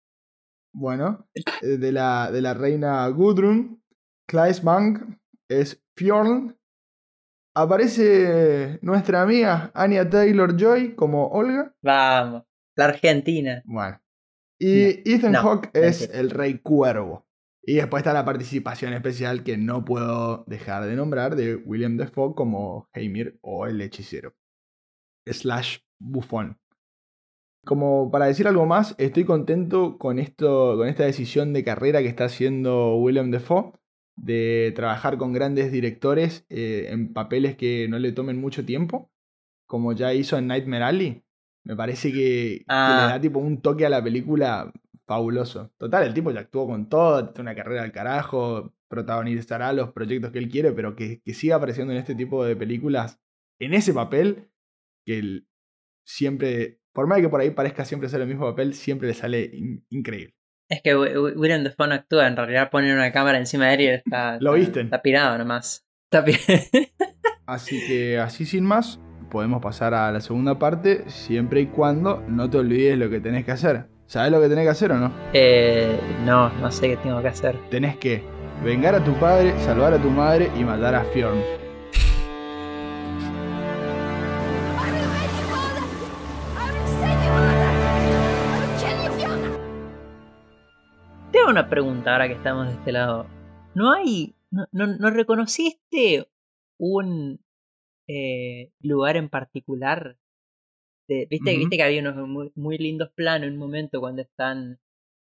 bueno, 0.74 1.28
eh, 1.34 1.78
de 1.78 1.92
la, 1.94 2.30
de 2.30 2.42
la 2.42 2.54
reina 2.54 3.08
Gudrun. 3.08 3.82
Claes 4.28 4.62
Bang 4.64 5.18
es 5.48 5.82
Fjorn. 5.96 6.58
Aparece 7.56 8.80
nuestra 8.82 9.22
amiga 9.22 9.72
Anya 9.74 10.10
Taylor 10.10 10.58
Joy 10.58 10.96
como 10.96 11.28
Olga. 11.28 11.74
Vamos. 11.82 12.44
La 12.76 12.86
Argentina. 12.86 13.62
Bueno. 13.66 14.02
Y 14.60 15.10
Ethan 15.10 15.34
no, 15.34 15.42
Hawke 15.42 15.70
es 15.74 16.10
el 16.14 16.32
rey 16.32 16.58
cuervo. 16.60 17.26
Y 17.66 17.76
después 17.76 18.02
está 18.02 18.12
la 18.14 18.26
participación 18.26 18.94
especial 18.94 19.44
que 19.44 19.58
no 19.58 19.86
puedo 19.86 20.44
dejar 20.48 20.86
de 20.86 20.96
nombrar 20.96 21.36
de 21.38 21.56
William 21.56 21.96
Defoe 21.98 22.36
como 22.36 22.90
Heimir 22.94 23.40
o 23.42 23.68
el 23.68 23.80
hechicero. 23.82 24.34
Slash 25.26 25.78
bufón. 26.00 26.60
Como 27.66 28.12
para 28.12 28.26
decir 28.26 28.48
algo 28.50 28.66
más, 28.66 28.96
estoy 28.98 29.24
contento 29.24 29.98
con, 29.98 30.20
esto, 30.20 30.76
con 30.76 30.90
esta 30.90 31.06
decisión 31.06 31.54
de 31.54 31.64
carrera 31.64 32.02
que 32.02 32.10
está 32.10 32.26
haciendo 32.26 32.98
William 32.98 33.32
Defoe 33.32 33.72
de 34.18 34.74
trabajar 34.76 35.18
con 35.18 35.32
grandes 35.32 35.72
directores 35.72 36.46
eh, 36.50 36.88
en 36.90 37.14
papeles 37.14 37.56
que 37.56 37.88
no 37.88 37.98
le 37.98 38.12
tomen 38.12 38.40
mucho 38.40 38.66
tiempo, 38.66 39.10
como 39.66 39.94
ya 39.94 40.14
hizo 40.14 40.38
en 40.38 40.48
Nightmare 40.48 40.84
Alley. 40.84 41.24
Me 41.64 41.78
parece 41.78 42.12
que, 42.12 42.58
que 42.60 42.66
Ah. 42.68 43.06
le 43.08 43.14
da 43.14 43.22
tipo 43.22 43.40
un 43.40 43.62
toque 43.62 43.86
a 43.86 43.90
la 43.90 44.04
película 44.04 44.74
fabuloso. 45.06 45.72
Total, 45.78 46.06
el 46.06 46.14
tipo 46.14 46.32
ya 46.32 46.42
actuó 46.42 46.68
con 46.68 46.88
todo, 46.90 47.30
tiene 47.30 47.52
una 47.52 47.56
carrera 47.56 47.84
al 47.84 47.92
carajo, 47.92 48.74
protagonizará 48.88 49.74
los 49.74 49.92
proyectos 49.92 50.32
que 50.32 50.40
él 50.40 50.50
quiere, 50.50 50.72
pero 50.72 50.96
que, 50.96 51.22
que 51.22 51.34
siga 51.34 51.56
apareciendo 51.58 51.94
en 51.94 52.00
este 52.00 52.16
tipo 52.16 52.46
de 52.46 52.56
películas, 52.56 53.20
en 53.60 53.74
ese 53.74 53.94
papel, 53.94 54.50
que 55.06 55.20
él 55.20 55.48
siempre, 56.06 56.80
por 56.94 57.08
más 57.08 57.22
que 57.22 57.30
por 57.30 57.42
ahí 57.42 57.52
parezca 57.52 57.86
siempre 57.86 58.10
ser 58.10 58.22
el 58.22 58.28
mismo 58.28 58.46
papel, 58.50 58.74
siempre 58.74 59.08
le 59.08 59.14
sale 59.14 59.50
in- 59.54 59.86
increíble. 59.90 60.36
Es 60.70 60.82
que 60.82 60.96
Wi- 60.96 61.18
Wi- 61.18 61.34
William 61.36 61.64
Dafoe 61.64 61.88
no 61.88 61.94
actúa, 61.96 62.28
en 62.28 62.36
realidad 62.38 62.70
ponen 62.72 62.96
una 62.96 63.12
cámara 63.12 63.38
encima 63.38 63.68
de 63.68 63.74
él 63.74 63.82
y 63.82 63.88
está, 63.88 64.40
Lo 64.40 64.56
está- 64.56 64.66
viste. 64.66 64.82
está 64.82 65.02
pirado 65.02 65.38
nomás. 65.38 65.86
Está 66.12 66.24
Así 67.46 67.80
que 67.88 68.18
así 68.20 68.46
sin 68.46 68.64
más, 68.64 69.00
podemos 69.30 69.62
pasar 69.62 69.94
a 69.94 70.12
la 70.12 70.22
segunda 70.22 70.58
parte, 70.60 71.10
siempre 71.10 71.62
y 71.62 71.66
cuando 71.68 72.22
no 72.28 72.50
te 72.50 72.58
olvides 72.58 72.98
lo 72.98 73.10
que 73.10 73.20
tenés 73.20 73.44
que 73.46 73.52
hacer. 73.52 73.86
¿Sabes 74.14 74.32
lo 74.32 74.40
que 74.40 74.48
tenés 74.48 74.66
que 74.66 74.70
hacer 74.70 74.92
o 74.92 75.00
no? 75.00 75.12
Eh, 75.34 76.00
no, 76.24 76.50
no 76.60 76.72
sé 76.72 76.88
qué 76.88 76.98
tengo 76.98 77.20
que 77.20 77.30
hacer. 77.30 77.58
Tenés 77.72 77.98
que 77.98 78.24
vengar 78.64 78.94
a 78.94 79.04
tu 79.04 79.12
padre, 79.16 79.60
salvar 79.62 79.92
a 79.92 80.00
tu 80.00 80.12
madre 80.12 80.52
y 80.56 80.64
matar 80.64 80.94
a 80.94 81.04
Fjorn. 81.06 81.42
Tengo 91.32 91.50
una 91.50 91.68
pregunta 91.68 92.12
ahora 92.12 92.28
que 92.28 92.36
estamos 92.36 92.68
de 92.68 92.74
este 92.74 92.92
lado. 92.92 93.26
¿No 93.74 93.94
hay... 93.94 94.36
no, 94.52 94.68
no, 94.72 95.10
reconociste 95.10 96.30
un 96.78 97.44
eh, 98.08 98.72
lugar 98.80 99.18
en 99.18 99.30
particular 99.30 100.18
de- 101.08 101.28
¿viste, 101.30 101.58
viste 101.58 101.78
que 101.78 101.84
había 101.84 102.02
unos 102.02 102.16
muy, 102.28 102.52
muy 102.56 102.78
lindos 102.78 103.10
planos 103.12 103.48
en 103.48 103.54
un 103.54 103.60
momento 103.60 104.00
cuando 104.00 104.22
están 104.22 104.80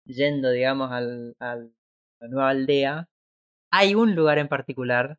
yendo, 0.06 0.50
digamos, 0.50 0.90
al, 0.90 1.36
al- 1.38 1.72
a 2.20 2.24
la 2.24 2.28
nueva 2.28 2.48
aldea. 2.50 3.08
Hay 3.70 3.94
un 3.94 4.14
lugar 4.14 4.38
en 4.38 4.48
particular. 4.48 5.18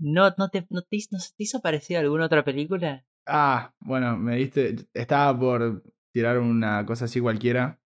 ¿No, 0.00 0.32
no, 0.38 0.48
te, 0.48 0.66
no, 0.70 0.82
te, 0.82 0.96
hizo- 0.96 1.08
no 1.12 1.18
se 1.18 1.30
te 1.34 1.42
hizo 1.42 1.60
parecido 1.60 1.98
a 1.98 2.02
alguna 2.02 2.26
otra 2.26 2.44
película? 2.44 3.04
Ah, 3.26 3.74
bueno, 3.80 4.16
me 4.16 4.36
diste. 4.36 4.76
Estaba 4.94 5.38
por 5.38 5.82
tirar 6.12 6.38
una 6.38 6.84
cosa 6.86 7.06
así 7.06 7.20
cualquiera. 7.20 7.80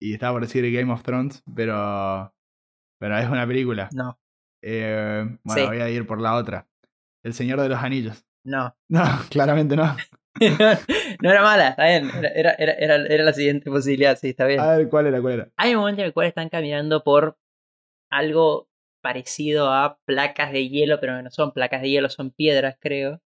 Y 0.00 0.12
estaba 0.14 0.34
por 0.34 0.42
decir 0.42 0.70
Game 0.72 0.92
of 0.92 1.02
Thrones, 1.02 1.42
pero. 1.54 2.32
Pero 3.00 3.16
es 3.18 3.28
una 3.28 3.46
película. 3.46 3.88
No, 3.92 4.18
Eh, 4.62 5.24
bueno, 5.44 5.62
Sí. 5.62 5.66
voy 5.68 5.78
a 5.80 5.88
ir 5.90 6.06
por 6.06 6.20
la 6.20 6.34
otra. 6.34 6.68
El 7.22 7.32
Señor 7.32 7.60
de 7.60 7.68
los 7.68 7.78
Anillos. 7.82 8.24
no. 8.44 8.74
No, 8.90 9.04
claramente 9.30 9.76
no. 9.76 9.96
no 11.22 11.30
era 11.30 11.42
mala, 11.42 11.68
está 11.70 11.84
bien. 11.86 12.10
Era, 12.34 12.52
era, 12.54 12.72
era, 12.74 12.96
era, 13.06 13.24
la 13.24 13.32
siguiente 13.32 13.70
posibilidad, 13.70 14.16
sí, 14.18 14.28
está 14.30 14.46
bien. 14.46 14.60
A 14.60 14.76
ver, 14.76 14.88
¿cuál 14.88 15.06
era? 15.06 15.20
¿Cuál 15.20 15.34
era? 15.34 15.48
Hay 15.56 15.74
un 15.74 15.80
momento 15.80 16.00
en 16.02 16.06
el 16.06 16.12
cual 16.12 16.26
están 16.28 16.48
caminando 16.48 17.02
por 17.04 17.38
algo 18.10 18.68
parecido 19.02 19.72
a 19.72 19.98
placas 20.04 20.52
de 20.52 20.68
hielo, 20.68 20.98
pero 21.00 21.20
no 21.22 21.30
son 21.30 21.52
placas 21.52 21.82
de 21.82 21.90
hielo, 21.90 22.08
son 22.08 22.30
piedras, 22.30 22.76
creo. 22.80 23.20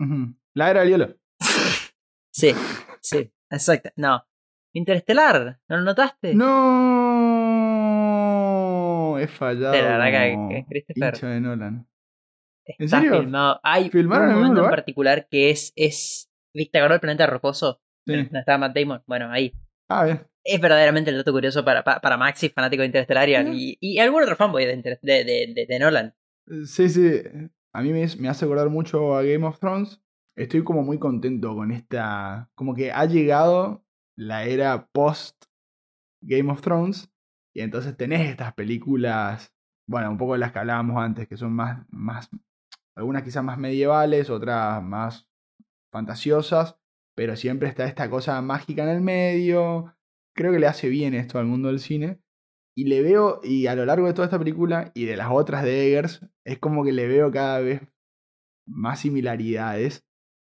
Ujú. 0.00 0.34
La 0.54 0.70
era 0.70 0.80
del 0.80 0.90
hielo. 0.90 1.16
Sí, 2.36 2.52
sí, 3.00 3.30
exacto. 3.48 3.90
No. 3.94 4.26
Interestelar, 4.72 5.60
¿no 5.68 5.76
lo 5.76 5.82
notaste? 5.84 6.34
No, 7.44 9.18
he 9.20 9.26
fallado. 9.28 9.72
Sí, 9.74 9.80
la 9.80 9.98
verdad 9.98 10.10
que- 10.10 10.64
que 10.68 10.84
Christopher- 10.94 11.20
de 11.28 11.40
Nolan. 11.40 11.86
¿En 12.66 12.84
Está 12.86 12.98
serio? 13.00 13.20
filmado. 13.20 13.60
Hay 13.62 13.88
¿Filmaron 13.90 14.26
un 14.26 14.30
en 14.32 14.36
momento 14.38 14.52
en 14.54 14.64
lugar? 14.64 14.74
particular 14.74 15.28
que 15.28 15.50
es, 15.50 15.72
es. 15.76 16.28
¿Viste 16.54 16.78
agarró 16.78 16.94
el 16.94 17.00
planeta 17.00 17.26
rocoso? 17.26 17.80
Sí. 18.06 18.14
¿Dónde 18.14 18.38
estaba 18.38 18.58
Matt 18.58 18.76
Damon? 18.76 19.02
Bueno, 19.06 19.30
ahí. 19.30 19.52
Ah, 19.88 20.04
bien. 20.04 20.26
Es 20.44 20.60
verdaderamente 20.60 21.10
el 21.10 21.16
dato 21.16 21.32
curioso 21.32 21.64
para, 21.64 21.82
para, 21.82 22.00
para 22.00 22.16
Maxi, 22.16 22.50
fanático 22.50 22.80
de 22.82 22.86
Interestelar 22.86 23.28
y, 23.28 23.34
y, 23.34 23.78
y 23.80 23.98
algún 23.98 24.22
otro 24.22 24.36
fanboy 24.36 24.64
de, 24.66 24.76
de, 24.76 24.98
de, 25.02 25.24
de- 25.54 25.66
de 25.68 25.78
Nolan. 25.78 26.14
Sí, 26.66 26.88
sí. 26.88 27.22
A 27.72 27.82
mí 27.82 27.92
me, 27.92 28.06
me 28.18 28.28
hace 28.28 28.44
acordar 28.44 28.68
mucho 28.68 29.16
a 29.16 29.22
Game 29.22 29.46
of 29.46 29.58
Thrones. 29.58 30.00
Estoy 30.36 30.62
como 30.62 30.82
muy 30.82 30.98
contento 30.98 31.54
con 31.54 31.70
esta. 31.72 32.50
Como 32.54 32.74
que 32.74 32.92
ha 32.92 33.04
llegado 33.06 33.84
la 34.16 34.44
era 34.44 34.86
post 34.92 35.44
Game 36.22 36.52
of 36.52 36.60
Thrones. 36.60 37.10
Y 37.54 37.62
entonces 37.62 37.96
tenés 37.96 38.28
estas 38.28 38.52
películas. 38.54 39.54
Bueno, 39.88 40.10
un 40.10 40.18
poco 40.18 40.34
de 40.34 40.40
las 40.40 40.52
que 40.52 40.58
hablábamos 40.58 41.02
antes, 41.02 41.26
que 41.26 41.36
son 41.38 41.52
más. 41.52 41.86
más 41.90 42.28
algunas 42.96 43.22
quizás 43.22 43.42
más 43.42 43.58
medievales, 43.58 44.28
otras 44.30 44.82
más 44.82 45.26
fantasiosas. 45.94 46.76
Pero 47.16 47.36
siempre 47.36 47.68
está 47.68 47.86
esta 47.86 48.10
cosa 48.10 48.42
mágica 48.42 48.82
en 48.82 48.88
el 48.88 49.00
medio. 49.00 49.94
Creo 50.36 50.52
que 50.52 50.58
le 50.58 50.66
hace 50.66 50.88
bien 50.88 51.14
esto 51.14 51.38
al 51.38 51.46
mundo 51.46 51.68
del 51.68 51.78
cine. 51.78 52.20
Y 52.76 52.86
le 52.86 53.02
veo, 53.02 53.40
y 53.44 53.68
a 53.68 53.76
lo 53.76 53.86
largo 53.86 54.08
de 54.08 54.14
toda 54.14 54.26
esta 54.26 54.38
película 54.38 54.90
y 54.94 55.04
de 55.04 55.16
las 55.16 55.28
otras 55.30 55.62
de 55.62 55.86
Eggers, 55.86 56.26
es 56.44 56.58
como 56.58 56.84
que 56.84 56.90
le 56.90 57.06
veo 57.06 57.30
cada 57.30 57.60
vez 57.60 57.80
más 58.66 58.98
similaridades 58.98 60.04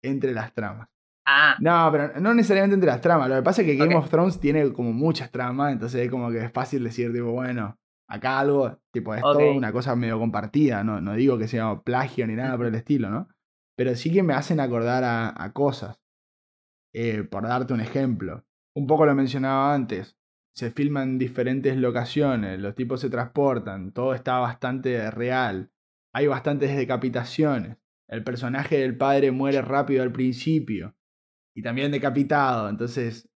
entre 0.04 0.32
las 0.34 0.52
tramas. 0.52 0.88
Ah, 1.26 1.56
No, 1.60 1.88
pero 1.90 2.20
no 2.20 2.34
necesariamente 2.34 2.74
entre 2.74 2.90
las 2.90 3.00
tramas. 3.00 3.30
Lo 3.30 3.36
que 3.36 3.42
pasa 3.42 3.62
es 3.62 3.68
que 3.68 3.76
Game 3.76 3.94
of 3.94 4.10
Thrones 4.10 4.38
tiene 4.38 4.70
como 4.72 4.92
muchas 4.92 5.30
tramas, 5.30 5.72
entonces 5.72 6.02
es 6.02 6.10
como 6.10 6.30
que 6.30 6.44
es 6.44 6.52
fácil 6.52 6.84
decir, 6.84 7.10
tipo, 7.12 7.30
bueno, 7.32 7.78
acá 8.06 8.40
algo, 8.40 8.78
tipo, 8.92 9.14
es 9.14 9.22
todo 9.22 9.52
una 9.52 9.72
cosa 9.72 9.96
medio 9.96 10.18
compartida. 10.18 10.84
No, 10.84 11.00
no 11.00 11.14
digo 11.14 11.38
que 11.38 11.48
sea 11.48 11.80
plagio 11.80 12.26
ni 12.26 12.34
nada 12.34 12.54
por 12.58 12.66
el 12.66 12.74
estilo, 12.74 13.08
¿no? 13.08 13.28
Pero 13.80 13.96
sí 13.96 14.12
que 14.12 14.22
me 14.22 14.34
hacen 14.34 14.60
acordar 14.60 15.04
a, 15.04 15.42
a 15.42 15.54
cosas. 15.54 16.02
Eh, 16.92 17.22
por 17.22 17.44
darte 17.44 17.72
un 17.72 17.80
ejemplo. 17.80 18.44
Un 18.76 18.86
poco 18.86 19.06
lo 19.06 19.14
mencionaba 19.14 19.72
antes. 19.72 20.18
Se 20.54 20.70
filman 20.70 21.12
en 21.12 21.18
diferentes 21.18 21.78
locaciones, 21.78 22.60
los 22.60 22.74
tipos 22.74 23.00
se 23.00 23.08
transportan, 23.08 23.92
todo 23.92 24.12
está 24.12 24.36
bastante 24.36 25.10
real. 25.10 25.72
Hay 26.12 26.26
bastantes 26.26 26.76
decapitaciones. 26.76 27.78
El 28.06 28.22
personaje 28.22 28.76
del 28.76 28.98
padre 28.98 29.30
muere 29.30 29.62
rápido 29.62 30.02
al 30.02 30.12
principio. 30.12 30.94
Y 31.56 31.62
también 31.62 31.90
decapitado. 31.90 32.68
Entonces. 32.68 33.29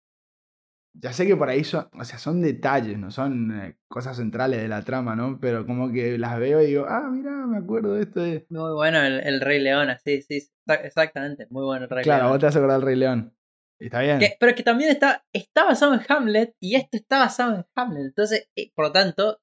Ya 0.97 1.13
sé 1.13 1.27
que 1.27 1.37
por 1.37 1.49
ahí 1.49 1.65
son. 1.65 1.89
O 1.93 2.05
sea, 2.05 2.19
son 2.19 2.41
detalles, 2.41 2.97
no 2.99 3.11
son 3.11 3.51
eh, 3.61 3.77
cosas 3.89 4.17
centrales 4.17 4.63
de 4.63 4.69
la 4.69 4.83
trama, 4.83 5.17
¿no? 5.17 5.39
Pero 5.41 5.67
como 5.67 5.91
que 5.93 6.17
las 6.19 6.39
veo 6.39 6.63
y 6.63 6.67
digo, 6.67 6.87
ah, 6.89 7.09
mira, 7.11 7.31
me 7.47 7.59
acuerdo 7.59 7.95
de 7.95 8.03
esto 8.03 8.21
de. 8.21 8.47
muy 8.49 8.73
bueno 8.73 9.01
el, 9.03 9.21
el 9.21 9.41
Rey 9.41 9.61
León, 9.61 9.89
sí, 10.05 10.23
sí, 10.23 10.49
exa- 10.67 10.85
exactamente, 10.85 11.47
muy 11.51 11.65
bueno 11.65 11.85
el 11.85 11.91
Rey 11.91 12.05
Claro, 12.05 12.23
León. 12.25 12.33
vos 12.33 12.39
te 12.41 12.47
vas 12.47 12.55
a 12.55 12.59
acordar 12.61 12.79
del 12.79 12.87
Rey 12.87 12.97
León. 12.97 13.37
Está 13.81 14.01
bien. 14.03 14.21
Que- 14.21 14.37
pero 14.39 14.55
que 14.55 14.63
también 14.63 14.91
está, 14.91 15.25
está 15.33 15.65
basado 15.65 15.95
en 15.95 16.01
Hamlet 16.09 16.55
y 16.61 16.77
esto 16.77 16.97
está 16.97 17.19
basado 17.19 17.57
en 17.57 17.67
Hamlet. 17.75 18.05
Entonces, 18.07 18.49
eh, 18.55 18.71
por 18.75 18.87
lo 18.87 18.93
tanto, 18.93 19.41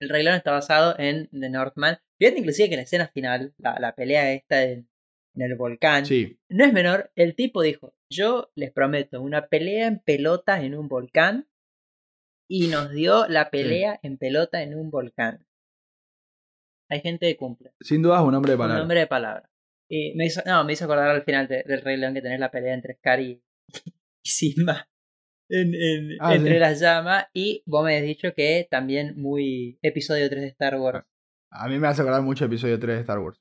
el 0.00 0.08
Rey 0.08 0.24
León 0.24 0.36
está 0.36 0.50
basado 0.50 0.96
en 0.98 1.28
The 1.30 1.50
Northman. 1.50 1.98
Fíjate 2.18 2.40
inclusive 2.40 2.68
que 2.68 2.74
en 2.74 2.78
la 2.80 2.84
escena 2.84 3.06
final, 3.08 3.54
la, 3.58 3.78
la 3.78 3.94
pelea 3.94 4.32
esta 4.32 4.64
en, 4.64 4.88
en 5.34 5.42
el 5.42 5.56
volcán, 5.56 6.04
Sí. 6.06 6.38
no 6.48 6.64
es 6.64 6.72
menor. 6.72 7.10
El 7.14 7.34
tipo 7.34 7.62
dijo, 7.62 7.94
yo 8.10 8.50
les 8.54 8.72
prometo 8.72 9.20
una 9.22 9.46
pelea 9.48 9.86
en 9.86 10.00
pelota 10.00 10.62
en 10.62 10.74
un 10.74 10.88
volcán 10.88 11.48
y 12.48 12.66
nos 12.68 12.90
dio 12.90 13.26
la 13.28 13.50
pelea 13.50 14.00
en 14.02 14.18
pelota 14.18 14.62
en 14.62 14.74
un 14.74 14.90
volcán. 14.90 15.46
Hay 16.88 17.00
gente 17.00 17.26
que 17.28 17.36
cumple. 17.36 17.72
Sin 17.80 18.02
duda 18.02 18.16
es 18.20 18.22
un 18.26 18.34
hombre 18.34 18.50
de 18.50 18.56
Un 18.56 18.60
palabra. 18.60 18.78
nombre 18.80 18.98
de 19.00 19.06
palabra. 19.06 19.50
Y 19.88 20.14
me 20.16 20.26
hizo, 20.26 20.42
no, 20.46 20.64
me 20.64 20.72
hizo 20.72 20.84
acordar 20.84 21.08
al 21.10 21.22
final 21.22 21.46
de- 21.48 21.62
del 21.64 21.82
Rey 21.82 21.96
León 21.96 22.14
que 22.14 22.22
tenés 22.22 22.40
la 22.40 22.50
pelea 22.50 22.74
entre 22.74 22.94
Scar 22.94 23.20
y, 23.20 23.42
y 24.22 24.28
Simba 24.28 24.88
en, 25.48 25.74
en- 25.74 26.16
Ah, 26.20 26.34
entre 26.34 26.54
sí. 26.54 26.58
las 26.58 26.80
llamas. 26.80 27.26
Y 27.32 27.62
vos 27.66 27.84
me 27.84 27.96
has 27.96 28.02
dicho 28.02 28.34
que 28.34 28.66
también 28.70 29.14
muy 29.20 29.78
episodio 29.82 30.28
3 30.28 30.42
de 30.42 30.48
Star 30.48 30.76
Wars. 30.76 31.04
A 31.52 31.68
mí 31.68 31.78
me 31.78 31.86
hace 31.88 32.02
acordar 32.02 32.22
mucho 32.22 32.44
episodio 32.44 32.78
3 32.78 32.96
de 32.96 33.00
Star 33.02 33.18
Wars. 33.20 33.40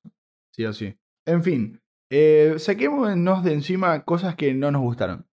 Sí 0.51 0.65
o 0.65 0.73
sí. 0.73 0.95
En 1.33 1.43
fin. 1.43 1.79
Eh, 2.11 2.55
saquémonos 2.57 3.43
de 3.43 3.53
encima 3.53 4.03
cosas 4.03 4.35
que 4.35 4.53
no 4.53 4.71
nos 4.71 4.81
gustaron. 4.81 5.27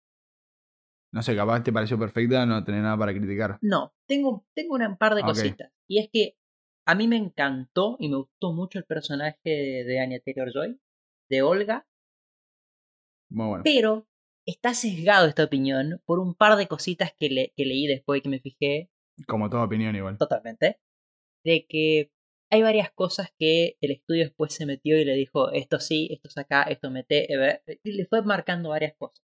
No 1.13 1.23
sé, 1.23 1.37
capaz 1.37 1.63
te 1.63 1.73
pareció 1.73 1.99
perfecta, 1.99 2.47
no 2.47 2.65
tenés 2.65 2.83
nada 2.83 2.97
para 2.97 3.13
criticar. 3.13 3.59
No, 3.61 3.93
tengo, 4.09 4.47
tengo 4.55 4.77
un 4.77 4.97
par 4.97 5.15
de 5.15 5.21
Ok. 5.21 5.29
cositas. 5.29 5.71
Y 5.87 5.99
es 6.01 6.09
que 6.11 6.37
a 6.87 6.95
mí 6.95 7.07
me 7.07 7.17
encantó 7.17 7.97
y 8.01 8.09
me 8.09 8.17
gustó 8.17 8.53
mucho 8.55 8.79
el 8.79 8.87
personaje 8.87 9.39
de, 9.45 9.85
de 9.85 10.01
Anya 10.01 10.21
Taylor 10.25 10.51
Joy, 10.53 10.81
de 11.29 11.43
Olga, 11.43 11.87
Muy 13.31 13.47
bueno. 13.49 13.63
pero 13.65 14.07
está 14.47 14.73
sesgado 14.75 15.29
esta 15.29 15.45
opinión 15.45 16.01
por 16.07 16.19
un 16.19 16.35
par 16.35 16.57
de 16.57 16.67
cositas 16.67 17.13
que, 17.19 17.29
le- 17.29 17.53
que 17.57 17.67
leí 17.67 17.87
después 17.87 18.23
que 18.23 18.29
me 18.31 18.41
fijé 18.41 18.91
Como 19.29 19.51
toda 19.51 19.65
opinión 19.65 19.95
igual. 19.95 20.17
totalmente, 20.19 20.81
de 21.45 21.67
que 21.69 22.11
hay 22.53 22.63
varias 22.63 22.91
cosas 22.93 23.33
que 23.39 23.79
el 23.81 23.93
estudio 23.93 24.25
después 24.25 24.53
se 24.53 24.67
metió 24.67 24.99
y 24.99 25.07
le 25.07 25.15
dijo, 25.15 25.51
esto 25.53 25.81
sí, 25.81 26.09
esto 26.13 26.29
es 26.29 26.37
acá, 26.37 26.65
esto 26.65 26.91
mete, 26.91 27.27
y 27.83 27.93
le 27.93 28.05
fue 28.05 28.23
marcando 28.23 28.69
varias 28.69 28.95
cosas. 28.99 29.25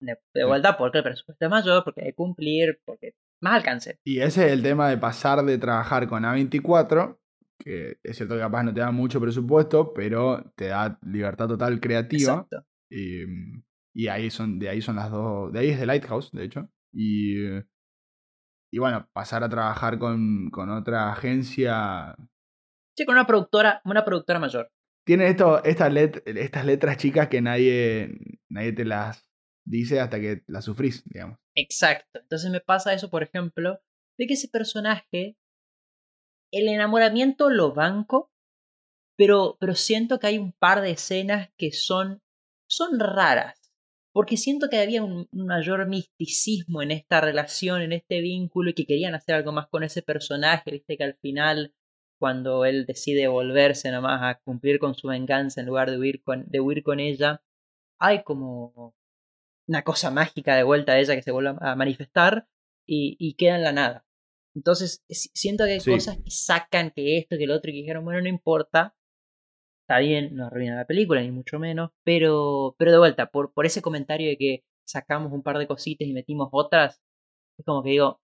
De, 0.00 0.18
de 0.34 0.44
vuelta, 0.44 0.76
porque 0.76 0.98
el 0.98 1.04
presupuesto 1.04 1.44
es 1.44 1.50
mayor, 1.50 1.84
porque 1.84 2.00
hay 2.00 2.08
que 2.08 2.14
cumplir, 2.14 2.80
porque 2.84 3.14
más 3.40 3.54
alcance. 3.54 4.00
Y 4.04 4.18
ese 4.18 4.46
es 4.46 4.52
el 4.52 4.64
tema 4.64 4.90
de 4.90 4.98
pasar 4.98 5.44
de 5.44 5.58
trabajar 5.58 6.08
con 6.08 6.24
A24, 6.24 7.20
que 7.56 7.98
es 8.02 8.16
cierto 8.16 8.34
que 8.34 8.40
capaz 8.40 8.64
no 8.64 8.74
te 8.74 8.80
da 8.80 8.90
mucho 8.90 9.20
presupuesto, 9.20 9.92
pero 9.94 10.52
te 10.56 10.66
da 10.68 10.98
libertad 11.02 11.46
total 11.46 11.80
creativa. 11.80 12.32
Exacto. 12.32 12.66
Y, 12.90 13.22
y 13.94 14.08
ahí 14.08 14.30
son, 14.30 14.58
de 14.58 14.68
ahí 14.68 14.82
son 14.82 14.96
las 14.96 15.12
dos. 15.12 15.52
De 15.52 15.60
ahí 15.60 15.68
es 15.68 15.78
The 15.78 15.86
Lighthouse, 15.86 16.32
de 16.32 16.44
hecho. 16.44 16.68
Y, 16.92 17.46
y 18.70 18.78
bueno, 18.78 19.08
pasar 19.12 19.42
a 19.44 19.48
trabajar 19.48 19.98
con, 19.98 20.50
con 20.50 20.70
otra 20.70 21.10
agencia. 21.12 22.14
Sí, 22.96 23.04
con 23.04 23.14
una 23.14 23.26
productora, 23.26 23.80
una 23.84 24.04
productora 24.04 24.38
mayor. 24.38 24.70
Tiene 25.06 25.28
esto, 25.28 25.62
estas, 25.64 25.92
let- 25.92 26.22
estas 26.26 26.64
letras 26.66 26.96
chicas 26.98 27.28
que 27.28 27.40
nadie, 27.40 28.10
nadie 28.50 28.72
te 28.72 28.84
las 28.84 29.24
dice 29.64 30.00
hasta 30.00 30.20
que 30.20 30.42
las 30.46 30.64
sufrís, 30.64 31.02
digamos. 31.06 31.38
Exacto. 31.54 32.20
Entonces 32.20 32.50
me 32.50 32.60
pasa 32.60 32.92
eso, 32.92 33.08
por 33.08 33.22
ejemplo, 33.22 33.80
de 34.18 34.26
que 34.26 34.34
ese 34.34 34.48
personaje, 34.48 35.36
el 36.52 36.68
enamoramiento 36.68 37.50
lo 37.50 37.72
banco, 37.72 38.30
pero, 39.16 39.56
pero 39.60 39.74
siento 39.74 40.18
que 40.18 40.28
hay 40.28 40.38
un 40.38 40.52
par 40.52 40.80
de 40.80 40.92
escenas 40.92 41.50
que 41.56 41.72
son, 41.72 42.22
son 42.68 42.98
raras. 43.00 43.57
Porque 44.18 44.36
siento 44.36 44.68
que 44.68 44.78
había 44.80 45.02
un, 45.04 45.28
un 45.30 45.46
mayor 45.46 45.86
misticismo 45.88 46.82
en 46.82 46.90
esta 46.90 47.20
relación, 47.20 47.82
en 47.82 47.92
este 47.92 48.20
vínculo, 48.20 48.70
y 48.70 48.74
que 48.74 48.84
querían 48.90 49.14
hacer 49.14 49.36
algo 49.36 49.52
más 49.52 49.68
con 49.68 49.84
ese 49.84 50.02
personaje, 50.02 50.72
viste 50.72 50.96
que 50.98 51.04
al 51.04 51.14
final, 51.14 51.72
cuando 52.20 52.64
él 52.64 52.84
decide 52.84 53.28
volverse 53.28 53.92
nomás 53.92 54.20
a 54.22 54.40
cumplir 54.40 54.80
con 54.80 54.94
su 54.94 55.06
venganza 55.08 55.60
en 55.60 55.68
lugar 55.68 55.90
de 55.90 55.98
huir 55.98 56.22
con, 56.22 56.44
de 56.48 56.60
huir 56.60 56.82
con 56.82 56.98
ella, 57.00 57.42
hay 57.98 58.24
como 58.24 58.94
una 59.68 59.82
cosa 59.84 60.10
mágica 60.10 60.56
de 60.56 60.64
vuelta 60.64 60.92
a 60.92 60.98
ella 60.98 61.14
que 61.16 61.22
se 61.22 61.30
vuelve 61.30 61.54
a 61.60 61.76
manifestar 61.76 62.48
y, 62.86 63.16
y 63.20 63.34
queda 63.34 63.56
en 63.56 63.64
la 63.64 63.72
nada. 63.72 64.06
Entonces, 64.56 65.04
si- 65.08 65.30
siento 65.34 65.64
que 65.64 65.72
hay 65.74 65.80
Sí. 65.80 65.92
cosas 65.92 66.16
que 66.18 66.30
sacan 66.30 66.90
que 66.90 67.18
esto, 67.18 67.36
que 67.38 67.44
el 67.44 67.52
otro, 67.52 67.70
y 67.70 67.74
que 67.74 67.80
dijeron, 67.82 68.04
bueno, 68.04 68.20
no 68.22 68.28
importa. 68.28 68.96
Está 69.88 70.00
bien, 70.00 70.36
no 70.36 70.46
arruina 70.48 70.76
la 70.76 70.84
película, 70.84 71.22
ni 71.22 71.30
mucho 71.30 71.58
menos. 71.58 71.92
Pero, 72.04 72.74
pero 72.78 72.92
de 72.92 72.98
vuelta, 72.98 73.30
por, 73.30 73.54
por 73.54 73.64
ese 73.64 73.80
comentario 73.80 74.28
de 74.28 74.36
que 74.36 74.62
sacamos 74.86 75.32
un 75.32 75.42
par 75.42 75.56
de 75.56 75.66
cositas 75.66 76.06
y 76.06 76.12
metimos 76.12 76.50
otras, 76.52 77.00
es 77.58 77.64
como 77.64 77.82
que 77.82 77.90
digo, 77.90 78.20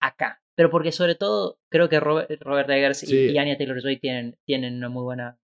acá. 0.00 0.40
Pero 0.56 0.68
porque 0.70 0.90
sobre 0.92 1.14
todo 1.14 1.58
creo 1.70 1.88
que 1.88 2.00
Robert, 2.00 2.30
Robert 2.40 2.68
Eggers 2.70 3.04
y- 3.04 3.06
Sí. 3.06 3.16
y, 3.32 3.38
Anya 3.38 3.56
Taylor 3.56 3.80
Joy 3.80 3.98
tienen, 4.00 4.36
tienen 4.44 4.76
una 4.78 4.88
muy 4.88 5.04
buena 5.04 5.38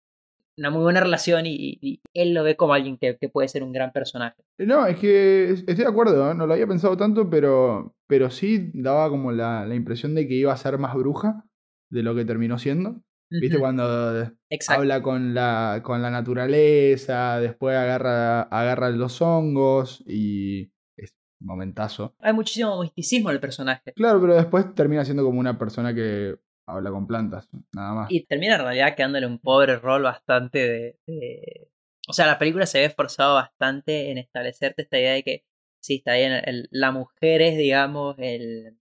una 0.57 0.69
muy 0.69 0.83
buena 0.83 1.01
relación 1.01 1.45
y, 1.45 1.53
y- 1.53 1.77
y 1.81 2.01
él 2.13 2.33
lo 2.33 2.43
ve 2.43 2.55
como 2.55 2.73
alguien 2.73 2.97
que, 2.97 3.17
que 3.17 3.27
puede 3.29 3.49
ser 3.49 3.61
un 3.61 3.73
gran 3.73 3.91
personaje. 3.91 4.41
No, 4.57 4.87
es 4.87 4.97
que 4.97 5.49
estoy 5.51 5.75
de 5.75 5.85
acuerdo, 5.85 6.31
¿eh? 6.31 6.33
no 6.33 6.47
lo 6.47 6.53
había 6.53 6.65
pensado 6.65 6.95
tanto, 6.95 7.29
pero, 7.29 7.93
pero 8.07 8.29
sí 8.31 8.71
daba 8.73 9.09
como 9.09 9.33
la, 9.33 9.65
la 9.65 9.75
impresión 9.75 10.15
de 10.15 10.27
que 10.27 10.33
iba 10.35 10.53
a 10.53 10.57
ser 10.57 10.77
más 10.79 10.95
bruja 10.95 11.43
de 11.91 12.03
lo 12.03 12.15
que 12.15 12.23
terminó 12.25 12.57
siendo. 12.57 13.01
¿Viste? 13.29 13.60
Cuando 13.60 14.32
Exacto. 14.50 14.82
habla 14.82 15.01
con 15.01 15.34
la, 15.34 15.82
con 15.84 16.01
la 16.01 16.10
naturaleza, 16.12 17.39
después 17.39 17.75
agarra, 17.75 18.44
agarra 18.44 18.89
los 18.89 19.22
hongos 19.22 20.03
y 20.08 20.72
es 20.98 21.13
un 21.41 21.48
momentazo. 21.48 22.15
Hay 22.20 22.34
muchísimo 22.34 22.79
misticismo 22.82 23.29
en 23.29 23.36
el 23.36 23.41
personaje. 23.41 23.94
Claro, 23.96 24.22
pero 24.22 24.36
después 24.36 24.74
termina 24.75 25.03
siendo 25.03 25.24
como 25.24 25.39
una 25.39 25.58
persona 25.58 25.94
que 25.94 26.36
habla 26.67 26.91
con 26.91 27.08
plantas, 27.08 27.50
nada 27.74 27.94
más. 27.94 28.12
Y 28.12 28.25
termina 28.25 28.55
en 28.55 28.62
realidad 28.62 28.96
quedándole 28.96 29.27
un 29.27 29.39
pobre 29.39 29.75
rol 29.77 30.03
bastante 30.03 30.60
de, 30.60 31.00
de- 31.08 31.70
O 32.08 32.13
sea, 32.13 32.27
la 32.27 32.38
película 32.39 32.65
se 32.65 32.79
ve 32.79 32.86
esforzado 32.86 33.36
bastante 33.36 34.12
en 34.12 34.17
establecerte 34.20 34.84
esta 34.84 34.98
idea 35.00 35.13
de 35.13 35.24
que 35.24 35.46
sí, 35.82 35.96
está 35.98 36.13
bien, 36.13 36.32
el- 36.46 36.67
la 36.72 36.91
mujer 36.91 37.41
es, 37.41 37.58
digamos, 37.58 38.15
el... 38.20 38.77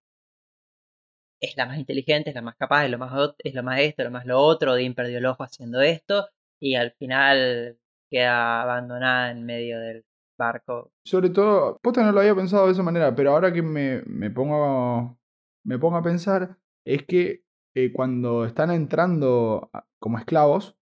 Es 1.45 1.59
la 1.59 1.67
más 1.67 1.79
inteligente, 1.79 2.31
es 2.31 2.35
la 2.35 2.41
más 2.41 2.57
capaz, 2.57 2.87
es 2.87 2.91
lo 2.91 2.97
más, 2.99 3.13
es 3.39 3.55
lo 3.55 3.63
más 3.63 3.81
esto, 3.81 4.03
lo 4.03 4.11
más 4.11 4.25
lo 4.25 4.41
otro, 4.41 4.75
Dean 4.75 4.95
perdió 4.95 5.19
el 5.19 5.27
ojo 5.27 5.43
haciendo 5.43 5.83
esto, 5.83 6.27
y 6.59 6.75
al 6.75 6.93
final 6.93 7.79
queda 8.11 8.63
abandonada 8.63 9.31
en 9.31 9.45
medio 9.45 9.79
del 9.79 10.07
barco. 10.39 10.91
Sobre 11.05 11.29
todo, 11.29 11.79
posta 11.83 12.03
no 12.03 12.13
lo 12.13 12.21
había 12.21 12.35
pensado 12.35 12.67
de 12.67 12.73
esa 12.73 12.83
manera, 12.83 13.15
pero 13.15 13.33
ahora 13.33 13.53
que 13.53 13.61
me, 13.61 14.03
me 14.07 14.31
pongo, 14.31 15.19
me 15.67 15.79
pongo 15.79 15.99
a 15.99 16.03
pensar, 16.03 16.57
es 16.87 17.05
que 17.05 17.45
eh, 17.75 17.93
cuando 17.93 18.47
están 18.47 18.71
entrando 18.71 19.71
como 19.99 20.19
esclavos, 20.19 20.79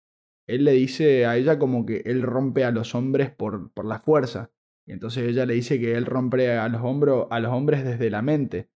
él 0.46 0.64
le 0.64 0.72
dice 0.72 1.26
a 1.26 1.36
ella 1.36 1.58
como 1.58 1.84
que 1.84 2.02
él 2.06 2.22
rompe 2.22 2.64
a 2.64 2.70
los 2.70 2.94
hombres 2.94 3.30
por, 3.30 3.72
por 3.74 3.84
la 3.84 3.98
fuerza. 3.98 4.50
Y 4.86 4.92
entonces 4.92 5.28
ella 5.28 5.44
le 5.44 5.54
dice 5.54 5.78
que 5.80 5.96
él 5.96 6.06
rompe 6.06 6.56
a 6.56 6.68
los, 6.68 6.80
hombros, 6.80 7.26
a 7.30 7.40
los 7.40 7.52
hombres 7.52 7.84
desde 7.84 8.08
la 8.08 8.22
mente. 8.22 8.70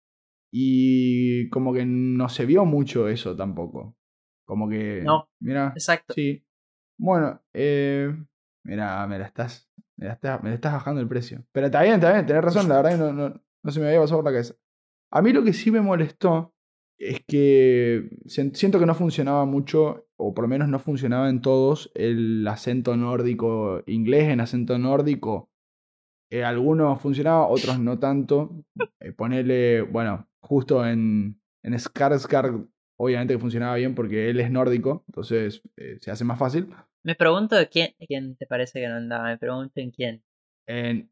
Y 0.52 1.48
como 1.50 1.72
que 1.72 1.84
no 1.86 2.28
se 2.28 2.46
vio 2.46 2.64
mucho 2.64 3.08
eso 3.08 3.36
tampoco. 3.36 3.96
Como 4.44 4.68
que... 4.68 5.02
No. 5.04 5.28
Mira, 5.40 5.72
Exacto. 5.74 6.14
Sí. 6.14 6.44
Bueno, 6.98 7.40
eh, 7.54 8.14
mira, 8.64 9.06
me 9.06 9.18
la 9.18 9.26
estás, 9.26 9.70
me 9.96 10.06
la 10.06 10.14
estás, 10.14 10.42
me 10.42 10.50
la 10.50 10.56
estás 10.56 10.72
bajando 10.72 11.00
el 11.00 11.08
precio. 11.08 11.44
Pero 11.52 11.66
está 11.66 11.82
bien, 11.82 11.94
está 11.94 12.12
bien, 12.12 12.26
tenés 12.26 12.44
razón, 12.44 12.68
la 12.68 12.76
verdad 12.76 12.90
que 12.90 12.98
no, 12.98 13.12
no, 13.12 13.42
no 13.62 13.70
se 13.70 13.80
me 13.80 13.86
había 13.86 14.00
pasado 14.00 14.18
por 14.18 14.24
la 14.24 14.32
cabeza. 14.32 14.54
A 15.12 15.22
mí 15.22 15.32
lo 15.32 15.42
que 15.42 15.52
sí 15.52 15.70
me 15.70 15.80
molestó 15.80 16.54
es 17.00 17.24
que 17.26 18.10
siento 18.26 18.78
que 18.78 18.86
no 18.86 18.94
funcionaba 18.94 19.46
mucho, 19.46 20.08
o 20.16 20.34
por 20.34 20.44
lo 20.44 20.48
menos 20.48 20.68
no 20.68 20.78
funcionaba 20.78 21.30
en 21.30 21.40
todos, 21.40 21.90
el 21.94 22.46
acento 22.46 22.96
nórdico 22.96 23.82
inglés 23.86 24.28
en 24.28 24.40
acento 24.40 24.78
nórdico. 24.78 25.50
Eh, 26.30 26.44
algunos 26.44 27.00
funcionaban, 27.00 27.48
otros 27.50 27.80
no 27.80 27.98
tanto. 27.98 28.64
Eh, 29.00 29.12
ponerle, 29.12 29.82
bueno, 29.82 30.28
justo 30.40 30.86
en, 30.86 31.40
en 31.62 31.74
Skarsgård, 31.74 32.68
obviamente 32.96 33.34
que 33.34 33.40
funcionaba 33.40 33.76
bien 33.76 33.94
porque 33.94 34.30
él 34.30 34.40
es 34.40 34.50
nórdico, 34.50 35.04
entonces 35.08 35.62
eh, 35.76 35.98
se 36.00 36.10
hace 36.10 36.24
más 36.24 36.38
fácil. 36.38 36.68
Me 37.02 37.14
pregunto 37.14 37.56
de 37.56 37.68
quién, 37.68 37.94
quién 38.06 38.36
te 38.36 38.46
parece 38.46 38.80
que 38.80 38.88
no 38.88 38.96
andaba, 38.96 39.24
me 39.24 39.38
pregunto 39.38 39.80
en 39.80 39.90
quién. 39.90 40.22
En, 40.66 41.10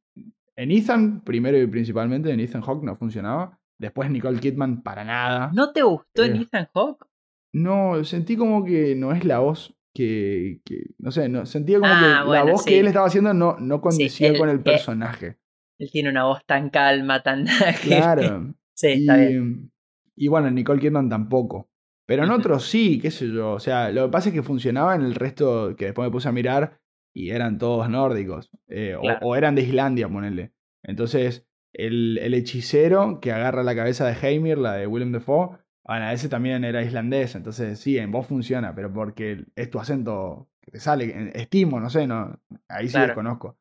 en 0.57 0.71
Ethan, 0.71 1.23
primero 1.23 1.57
y 1.59 1.67
principalmente, 1.67 2.31
en 2.31 2.41
Ethan 2.41 2.63
Hawke 2.63 2.85
no 2.85 2.95
funcionaba. 2.97 3.59
Después 3.79 4.11
Nicole 4.11 4.41
Kidman, 4.41 4.83
para 4.83 5.05
nada. 5.05 5.51
¿No 5.55 5.73
te 5.73 5.83
gustó 5.83 6.25
en 6.25 6.37
Eh. 6.37 6.41
Ethan 6.43 6.69
Hawke? 6.75 7.07
No, 7.55 8.03
sentí 8.05 8.37
como 8.37 8.65
que 8.65 8.95
no 8.97 9.13
es 9.13 9.25
la 9.25 9.39
voz 9.39 9.75
que. 9.95 10.61
que- 10.65 10.91
no 10.99 11.11
sé, 11.13 11.29
no, 11.29 11.47
sentía 11.47 11.79
como 11.79 11.91
Ah, 11.93 12.01
que 12.03 12.09
la 12.09 12.25
bueno, 12.25 12.53
voz 12.53 12.65
sí. 12.65 12.71
que 12.71 12.81
él 12.81 12.87
estaba 12.89 13.07
haciendo 13.07 13.33
no, 13.33 13.57
no 13.59 13.81
condecía 13.81 14.29
él- 14.29 14.39
con 14.39 14.49
el 14.49 14.61
personaje. 14.61 15.39
Él 15.79 15.91
tiene 15.93 16.11
una 16.11 16.25
voz 16.25 16.45
tan 16.45 16.71
calma, 16.71 17.23
tan... 17.23 17.47
Claro. 17.83 18.53
Sí, 18.81 18.89
y, 18.89 19.01
está 19.01 19.17
bien. 19.17 19.71
y 20.17 20.29
bueno, 20.29 20.51
Nicole 20.51 20.81
Kidman 20.81 21.09
tampoco. 21.09 21.69
Pero 22.07 22.25
en 22.25 22.31
otros 22.31 22.65
sí, 22.65 22.99
qué 23.01 23.11
sé 23.11 23.29
yo. 23.31 23.53
O 23.53 23.61
sea, 23.61 23.91
lo 23.91 24.07
que 24.07 24.13
pasa 24.13 24.29
es 24.31 24.35
que 24.35 24.43
funcionaba 24.43 24.95
en 24.95 25.03
el 25.03 25.15
resto 25.15 25.77
que 25.77 25.87
después 25.87 26.07
me 26.07 26.13
puse 26.13 26.29
a 26.29 26.33
mirar 26.33 26.81
y 27.15 27.31
eran 27.31 27.59
todos 27.59 27.89
nórdicos. 27.91 28.51
eh, 28.69 28.95
o- 28.97 29.03
Claro. 29.03 29.27
o, 29.27 29.37
eran 29.37 29.55
de 29.55 29.63
Islandia, 29.63 30.09
ponele. 30.09 30.53
Entonces, 30.83 31.47
el, 31.75 32.19
el 32.19 32.33
hechicero 32.35 33.21
que 33.21 33.33
agarra 33.33 33.63
la 33.63 33.75
cabeza 33.77 34.07
de 34.07 34.17
Heimir, 34.21 34.57
la 34.59 34.75
de 34.75 34.87
Willem 34.87 35.13
Dafoe, 35.13 35.59
bueno, 35.85 36.11
ese 36.11 36.29
también 36.29 36.65
era 36.65 36.83
islandés. 36.83 37.35
Entonces, 37.35 37.79
sí, 37.81 37.99
en 37.99 38.11
voz 38.13 38.27
funciona, 38.27 38.75
pero 38.75 38.93
porque 38.93 39.45
es 39.57 39.71
tu 39.71 39.79
acento 39.79 40.49
que 40.63 40.71
te 40.71 40.81
sale. 40.81 41.31
Estimo, 41.35 41.79
no 41.81 41.91
sé, 41.91 42.07
no, 42.07 42.39
ahí 42.69 42.87
sí 42.89 42.93
Claro. 42.93 43.09
desconozco. 43.09 43.59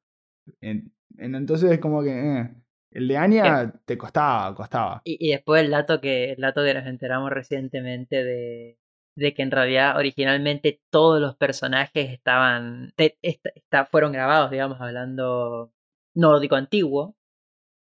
En- 0.61 0.93
en- 1.17 1.35
entonces, 1.35 1.71
es 1.71 1.79
como 1.79 2.01
que. 2.03 2.11
eh, 2.39 2.49
el 2.91 3.07
de 3.07 3.17
Anya 3.17 3.73
te 3.85 3.97
costaba, 3.97 4.53
costaba. 4.55 5.01
Y, 5.05 5.17
y 5.19 5.31
después 5.31 5.63
el 5.63 5.71
dato 5.71 5.99
que 6.01 6.31
el 6.33 6.41
dato 6.41 6.63
que 6.63 6.73
nos 6.73 6.85
enteramos 6.87 7.29
recientemente 7.31 8.23
de, 8.23 8.79
de 9.15 9.33
que 9.33 9.41
en 9.43 9.51
realidad 9.51 9.97
originalmente 9.97 10.81
todos 10.91 11.19
los 11.21 11.35
personajes 11.35 12.09
estaban 12.11 12.93
te- 12.95 13.17
esta- 13.21 13.51
esta- 13.55 13.85
fueron 13.85 14.11
grabados, 14.13 14.51
digamos, 14.51 14.79
hablando 14.81 15.73
nórdico 16.15 16.55
antiguo 16.55 17.15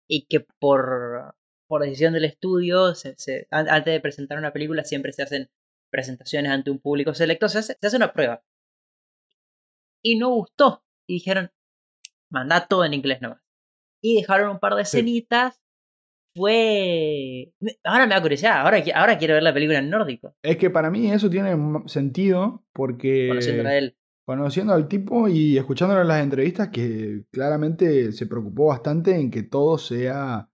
y 0.07 0.27
que 0.27 0.45
por, 0.59 1.35
por 1.67 1.81
decisión 1.81 2.13
del 2.13 2.25
estudio, 2.25 2.95
se- 2.95 3.15
se- 3.17 3.47
an- 3.51 3.69
antes 3.69 3.93
de 3.93 3.99
presentar 4.01 4.37
una 4.37 4.53
película 4.53 4.83
siempre 4.83 5.11
se 5.13 5.23
hacen 5.23 5.49
presentaciones 5.91 6.51
ante 6.51 6.71
un 6.71 6.79
público 6.79 7.13
selecto, 7.13 7.49
se 7.49 7.59
hace, 7.59 7.75
se 7.79 7.87
hace 7.87 7.97
una 7.97 8.13
prueba. 8.13 8.43
Y 10.03 10.17
no 10.17 10.29
gustó. 10.29 10.83
Y 11.07 11.15
dijeron, 11.15 11.51
manda 12.31 12.67
todo 12.67 12.85
en 12.85 12.93
inglés 12.93 13.21
nomás. 13.21 13.41
Y 14.07 14.17
dejaron 14.17 14.51
un 14.51 14.59
par 14.59 14.75
de 14.75 14.85
Sí. 14.85 14.97
escenitas. 14.99 15.59
Fue. 16.35 17.53
Ahora 17.83 18.05
me 18.07 18.13
da 18.13 18.21
curiosidad. 18.21 18.61
Ahora, 18.61 18.83
ahora 18.93 19.17
quiero 19.17 19.35
ver 19.35 19.43
la 19.43 19.53
película 19.53 19.79
en 19.79 19.89
nórdico. 19.89 20.35
Es 20.43 20.57
que 20.57 20.69
para 20.69 20.91
mí 20.91 21.09
eso 21.11 21.29
tiene 21.29 21.55
sentido 21.87 22.63
porque 22.73 23.27
Conociéndola 23.29 23.69
a 23.69 23.77
él. 23.77 23.97
conociendo 24.27 24.73
al 24.73 24.87
tipo 24.87 25.27
y 25.29 25.57
escuchándolo 25.57 26.01
en 26.01 26.07
las 26.09 26.21
entrevistas 26.21 26.69
que 26.69 27.23
claramente 27.31 28.11
se 28.11 28.27
preocupó 28.27 28.67
bastante 28.67 29.15
en 29.19 29.31
que 29.31 29.43
todo 29.43 29.77
sea 29.77 30.49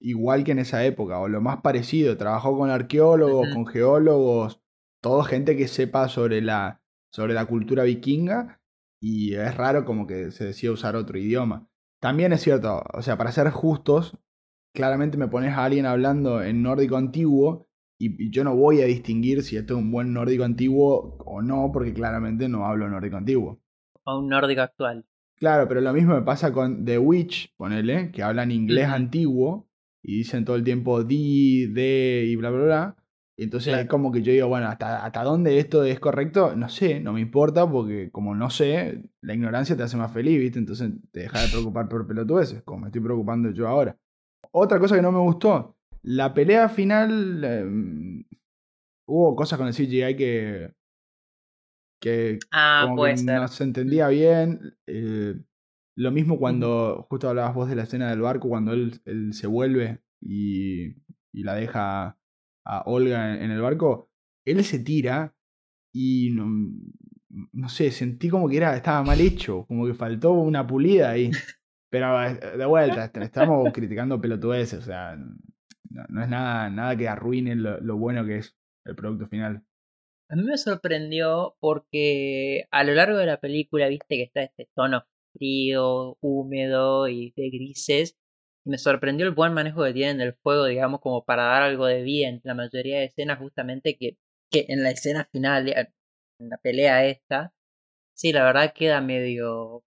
igual 0.00 0.42
que 0.44 0.52
en 0.52 0.58
esa 0.58 0.84
época 0.84 1.20
o 1.20 1.28
lo 1.28 1.40
más 1.40 1.60
parecido. 1.62 2.16
Trabajó 2.16 2.56
con 2.58 2.68
arqueólogos, 2.70 3.48
con 3.54 3.66
geólogos, 3.66 4.60
todo 5.00 5.22
gente 5.22 5.56
que 5.56 5.68
sepa 5.68 6.08
sobre 6.08 6.40
la, 6.42 6.82
sobre 7.12 7.34
la 7.34 7.46
cultura 7.46 7.84
vikinga 7.84 8.60
y 9.00 9.34
es 9.34 9.56
raro 9.56 9.84
como 9.84 10.06
que 10.08 10.32
se 10.32 10.44
decía 10.44 10.72
usar 10.72 10.96
otro 10.96 11.18
idioma. 11.18 11.68
También 12.00 12.32
es 12.32 12.40
cierto, 12.40 12.82
o 12.94 13.02
sea, 13.02 13.18
para 13.18 13.30
ser 13.30 13.50
justos, 13.50 14.16
claramente 14.74 15.18
me 15.18 15.28
pones 15.28 15.52
a 15.52 15.64
alguien 15.64 15.84
hablando 15.84 16.42
en 16.42 16.62
nórdico 16.62 16.96
antiguo 16.96 17.68
y, 17.98 18.30
yo 18.30 18.42
no 18.42 18.56
voy 18.56 18.80
a 18.80 18.86
distinguir 18.86 19.42
si 19.42 19.56
esto 19.56 19.74
es 19.74 19.80
un 19.80 19.92
buen 19.92 20.14
nórdico 20.14 20.44
antiguo 20.44 21.18
o 21.18 21.42
no, 21.42 21.70
porque 21.72 21.92
claramente 21.92 22.48
no 22.48 22.64
hablo 22.64 22.88
nórdico 22.88 23.18
antiguo. 23.18 23.60
O 24.04 24.18
un 24.18 24.28
nórdico 24.28 24.62
actual. 24.62 25.04
Claro, 25.36 25.68
pero 25.68 25.82
lo 25.82 25.92
mismo 25.92 26.14
me 26.14 26.22
pasa 26.22 26.52
con 26.52 26.86
The 26.86 26.98
Witch, 26.98 27.54
ponele, 27.56 28.10
que 28.10 28.22
hablan 28.22 28.50
inglés 28.50 28.88
antiguo 28.88 29.68
y 30.02 30.16
dicen 30.16 30.46
todo 30.46 30.56
el 30.56 30.64
tiempo 30.64 31.04
di, 31.04 31.66
de 31.66 32.24
y 32.26 32.36
bla, 32.36 32.50
bla, 32.50 32.64
bla. 32.64 32.96
Entonces 33.44 33.68
Claro. 33.68 33.82
es 33.84 33.88
como 33.88 34.12
que 34.12 34.22
yo 34.22 34.32
digo, 34.32 34.48
bueno, 34.48 34.68
¿hasta, 34.68 35.04
¿hasta 35.04 35.22
dónde 35.24 35.58
esto 35.58 35.82
es 35.84 35.98
correcto? 36.00 36.54
No 36.56 36.68
sé, 36.68 37.00
no 37.00 37.12
me 37.12 37.20
importa 37.20 37.68
porque 37.70 38.10
como 38.10 38.34
no 38.34 38.50
sé, 38.50 39.02
la 39.22 39.34
ignorancia 39.34 39.76
te 39.76 39.82
hace 39.82 39.96
más 39.96 40.12
feliz, 40.12 40.38
¿viste? 40.38 40.58
Entonces 40.58 40.90
te 41.10 41.20
deja 41.20 41.40
de 41.40 41.48
preocupar 41.48 41.88
por 41.88 42.06
pelotudeces, 42.06 42.62
como 42.62 42.80
me 42.82 42.86
estoy 42.88 43.00
preocupando 43.02 43.50
yo 43.50 43.66
ahora. 43.68 43.96
Otra 44.52 44.78
cosa 44.78 44.96
que 44.96 45.02
no 45.02 45.12
me 45.12 45.20
gustó, 45.20 45.76
la 46.02 46.34
pelea 46.34 46.68
final, 46.68 47.42
eh, 47.44 48.24
hubo 49.06 49.36
cosas 49.36 49.58
con 49.58 49.68
el 49.68 49.74
CGI 49.74 50.16
que, 50.16 50.72
que 52.00 52.38
Ah, 52.52 52.82
como 52.84 52.96
puede 52.96 53.12
que 53.16 53.22
ser. 53.22 53.40
no 53.40 53.48
se 53.48 53.64
entendía 53.64 54.08
bien. 54.08 54.74
eh, 54.86 55.34
lo 55.96 56.10
mismo 56.12 56.38
cuando 56.38 57.06
justo 57.10 57.28
hablabas 57.28 57.54
vos 57.54 57.68
de 57.68 57.74
la 57.76 57.82
escena 57.82 58.08
del 58.10 58.20
barco, 58.22 58.48
cuando 58.48 58.72
él, 58.72 59.00
él 59.04 59.34
se 59.34 59.46
vuelve 59.46 60.00
y, 60.20 60.94
y 61.32 61.42
la 61.42 61.54
deja 61.54 62.16
a 62.64 62.82
Olga 62.86 63.42
en, 63.42 63.50
el 63.50 63.60
barco, 63.60 64.10
él 64.44 64.64
se 64.64 64.78
tira 64.80 65.34
y 65.92 66.30
no, 66.32 66.46
no 67.52 67.68
sé, 67.68 67.90
sentí 67.90 68.28
como 68.28 68.48
que 68.48 68.56
era, 68.58 68.76
estaba 68.76 69.02
mal 69.02 69.20
hecho, 69.20 69.64
como 69.66 69.86
que 69.86 69.94
faltó 69.94 70.32
una 70.32 70.66
pulida 70.66 71.10
ahí. 71.10 71.30
Pero 71.90 72.22
eh, 72.22 72.56
de 72.56 72.66
vuelta, 72.66 73.04
est- 73.06 73.16
estamos 73.16 73.72
criticando 73.72 74.20
pelotudeces, 74.20 74.78
o 74.78 74.82
sea, 74.82 75.16
no, 75.16 76.04
no 76.08 76.22
es 76.22 76.28
nada, 76.28 76.70
nada 76.70 76.96
que 76.96 77.08
arruine 77.08 77.56
lo, 77.56 77.80
lo 77.80 77.96
bueno 77.96 78.24
que 78.24 78.38
es 78.38 78.56
el 78.84 78.94
producto 78.94 79.26
final. 79.26 79.64
A 80.28 80.36
mí 80.36 80.44
me 80.44 80.56
sorprendió 80.56 81.56
porque 81.58 82.66
a 82.70 82.84
lo 82.84 82.94
largo 82.94 83.18
de 83.18 83.26
la 83.26 83.40
película 83.40 83.88
viste 83.88 84.16
que 84.16 84.22
está 84.22 84.42
este 84.42 84.68
tono 84.76 85.04
frío, 85.32 86.16
húmedo 86.20 87.08
y 87.08 87.32
de 87.36 87.50
grises. 87.50 88.16
Me 88.64 88.78
sorprendió 88.78 89.26
el 89.26 89.32
buen 89.34 89.52
manejo 89.54 89.84
que 89.84 89.92
tienen 89.92 90.18
del 90.18 90.34
fuego, 90.34 90.66
digamos, 90.66 91.00
como 91.00 91.24
para 91.24 91.44
dar 91.44 91.62
algo 91.62 91.86
de 91.86 92.02
vida 92.02 92.28
en 92.28 92.40
la 92.44 92.54
mayoría 92.54 92.98
de 92.98 93.06
escenas, 93.06 93.38
justamente 93.38 93.96
que, 93.96 94.18
que 94.50 94.66
en 94.68 94.82
la 94.82 94.90
escena 94.90 95.28
final, 95.32 95.68
eh, 95.68 95.92
en 96.38 96.48
la 96.50 96.58
pelea 96.58 97.06
esta, 97.06 97.54
sí, 98.14 98.32
la 98.32 98.44
verdad 98.44 98.72
queda 98.74 99.00
medio... 99.00 99.82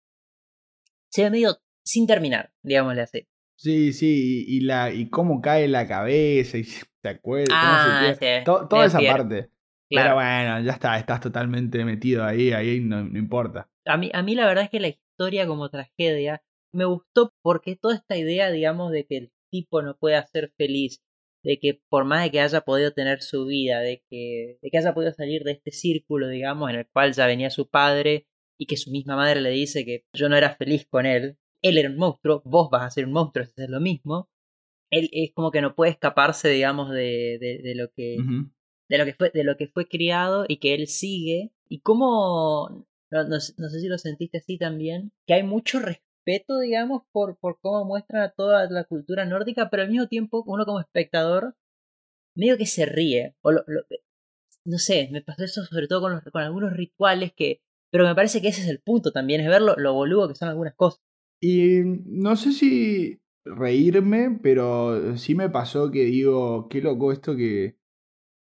Se 1.10 1.24
ve 1.24 1.30
medio 1.30 1.58
sin 1.86 2.08
terminar, 2.08 2.52
digámosle 2.64 3.02
así. 3.02 3.28
Sí, 3.56 3.94
sí, 3.94 4.46
y, 4.48 4.58
y 4.58 4.60
la, 4.62 4.92
y 4.92 5.10
cómo 5.10 5.42
cae 5.42 5.68
la 5.68 5.88
cabeza 5.88 6.58
y 6.58 6.64
se 7.04 7.10
acuerda, 7.10 7.54
Ah, 7.62 8.16
sí, 8.20 8.44
To- 8.46 8.68
toda 8.68 8.86
esa 8.88 9.00
parte. 9.00 9.50
Claro. 9.90 10.10
Pero 10.10 10.16
bueno, 10.16 10.62
ya 10.62 10.72
está, 10.72 10.98
estás 10.98 11.20
totalmente 11.22 11.86
metido 11.86 12.24
ahí, 12.24 12.52
ahí 12.52 12.80
no, 12.80 13.04
no 13.04 13.20
importa. 13.20 13.70
A 13.86 13.98
mí, 13.98 14.10
a 14.14 14.24
mí 14.24 14.34
la 14.34 14.48
verdad 14.48 14.64
es 14.64 14.70
que 14.72 14.80
la 14.80 14.88
historia 14.88 15.46
como 15.46 15.70
tragedia 15.70 16.42
me 16.74 16.86
gustó 16.86 17.34
porque 17.42 17.76
toda 17.76 17.96
esta 17.96 18.18
idea, 18.18 18.52
digamos, 18.52 18.92
de 18.92 19.06
que 19.06 19.18
el 19.18 19.32
tipo 19.52 19.82
no 19.82 19.98
pueda 19.98 20.26
ser 20.26 20.52
feliz, 20.58 21.02
de 21.44 21.60
que 21.60 21.82
por 21.90 22.06
más 22.06 22.24
de 22.24 22.32
que 22.32 22.40
haya 22.40 22.62
podido 22.62 22.92
tener 22.94 23.22
su 23.22 23.46
vida, 23.46 23.80
de 23.82 24.04
que, 24.10 24.58
de 24.62 24.70
que 24.70 24.78
haya 24.78 24.94
podido 24.94 25.14
salir 25.14 25.44
de 25.44 25.52
este 25.52 25.72
círculo, 25.72 26.28
digamos, 26.28 26.70
en 26.70 26.78
el 26.78 26.88
cual 26.88 27.14
ya 27.14 27.28
venía 27.28 27.50
su 27.50 27.70
padre 27.70 28.28
y 28.58 28.66
que 28.66 28.78
su 28.78 28.92
misma 28.92 29.16
madre 29.16 29.42
le 29.42 29.52
dice 29.52 29.86
que 29.86 30.06
yo 30.14 30.30
no 30.30 30.38
era 30.38 30.56
feliz 30.56 30.88
con 30.90 31.06
él, 31.06 31.38
él 31.62 31.78
era 31.78 31.90
un 31.90 31.98
monstruo, 31.98 32.42
vos 32.46 32.70
vas 32.70 32.84
a 32.84 32.92
ser 32.92 33.06
un 33.06 33.14
monstruo, 33.14 33.46
es 33.46 33.70
lo 33.70 33.80
mismo. 33.80 34.30
Él 34.92 35.10
es 35.12 35.32
como 35.34 35.52
que 35.52 35.62
no 35.62 35.76
puede 35.76 35.92
escaparse, 35.92 36.50
digamos, 36.50 36.92
de, 36.92 37.38
de, 37.40 37.62
de 37.64 37.76
lo 37.76 37.92
que 37.92 38.18
de 38.90 38.98
lo 38.98 39.06
que 39.06 39.14
fue 39.14 39.32
de 39.34 39.44
lo 39.44 39.58
que 39.58 39.68
fue 39.68 39.88
criado 39.88 40.46
y 40.48 40.58
que 40.58 40.76
él 40.76 40.88
sigue 40.88 41.52
y 41.68 41.80
cómo 41.80 42.86
no, 43.10 43.24
no 43.24 43.40
sé 43.40 43.54
no 43.58 43.70
sé 43.70 43.80
si 43.80 43.88
lo 43.88 43.98
sentiste 43.98 44.40
así 44.40 44.58
también 44.58 45.12
que 45.26 45.34
hay 45.36 45.44
mucho 45.44 45.80
respeto 45.80 46.13
digamos 46.62 47.04
por 47.12 47.38
por 47.38 47.60
cómo 47.60 47.86
muestran 47.86 48.24
a 48.24 48.32
toda 48.32 48.70
la 48.70 48.84
cultura 48.86 49.26
nórdica 49.26 49.70
pero 49.70 49.84
al 49.84 49.90
mismo 49.90 50.08
tiempo 50.08 50.44
uno 50.46 50.66
como 50.66 50.80
espectador 50.80 51.56
medio 52.36 52.58
que 52.58 52.66
se 52.66 52.86
ríe 52.86 53.36
o 53.42 53.52
no 53.52 54.78
sé 54.78 55.10
me 55.12 55.22
pasó 55.22 55.44
eso 55.44 55.66
sobre 55.66 55.88
todo 55.88 56.02
con 56.02 56.14
los, 56.14 56.24
con 56.24 56.42
algunos 56.42 56.74
rituales 56.74 57.34
que 57.34 57.62
pero 57.92 58.06
me 58.06 58.16
parece 58.16 58.42
que 58.42 58.48
ese 58.48 58.62
es 58.62 58.70
el 58.70 58.80
punto 58.80 59.12
también 59.12 59.42
es 59.42 59.48
ver 59.48 59.62
lo, 59.62 59.76
lo 59.76 59.94
boludo 59.94 60.28
que 60.28 60.34
son 60.34 60.50
algunas 60.50 60.74
cosas. 60.74 61.00
Y 61.40 61.82
no 62.06 62.36
sé 62.36 62.52
si 62.52 63.22
reírme, 63.46 64.40
pero 64.42 65.18
sí 65.18 65.36
me 65.36 65.50
pasó 65.50 65.92
que 65.92 66.06
digo, 66.06 66.68
qué 66.70 66.82
loco 66.82 67.12
esto 67.12 67.36
que, 67.36 67.78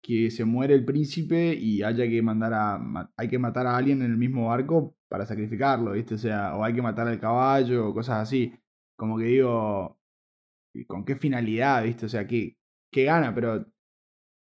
que 0.03 0.29
se 0.29 0.45
muere 0.45 0.73
el 0.75 0.85
príncipe 0.85 1.55
y 1.55 1.83
haya 1.83 2.07
que 2.07 2.21
mandar 2.21 2.53
a 2.53 3.11
hay 3.15 3.29
que 3.29 3.39
matar 3.39 3.65
a 3.65 3.77
alguien 3.77 4.01
en 4.01 4.11
el 4.11 4.17
mismo 4.17 4.47
barco 4.47 4.95
para 5.11 5.25
sacrificarlo, 5.25 5.91
¿viste? 5.91 6.15
O 6.15 6.17
sea, 6.17 6.55
o 6.55 6.63
hay 6.63 6.73
que 6.73 6.81
matar 6.81 7.05
al 7.05 7.19
caballo 7.19 7.89
o 7.89 7.93
cosas 7.93 8.21
así. 8.21 8.53
Como 8.95 9.17
que 9.17 9.25
digo, 9.25 9.99
¿y 10.73 10.85
¿con 10.85 11.03
qué 11.03 11.17
finalidad, 11.17 11.83
viste? 11.83 12.05
O 12.05 12.09
sea, 12.09 12.25
¿qué, 12.25 12.55
qué 12.89 13.03
gana? 13.03 13.35
Pero 13.35 13.65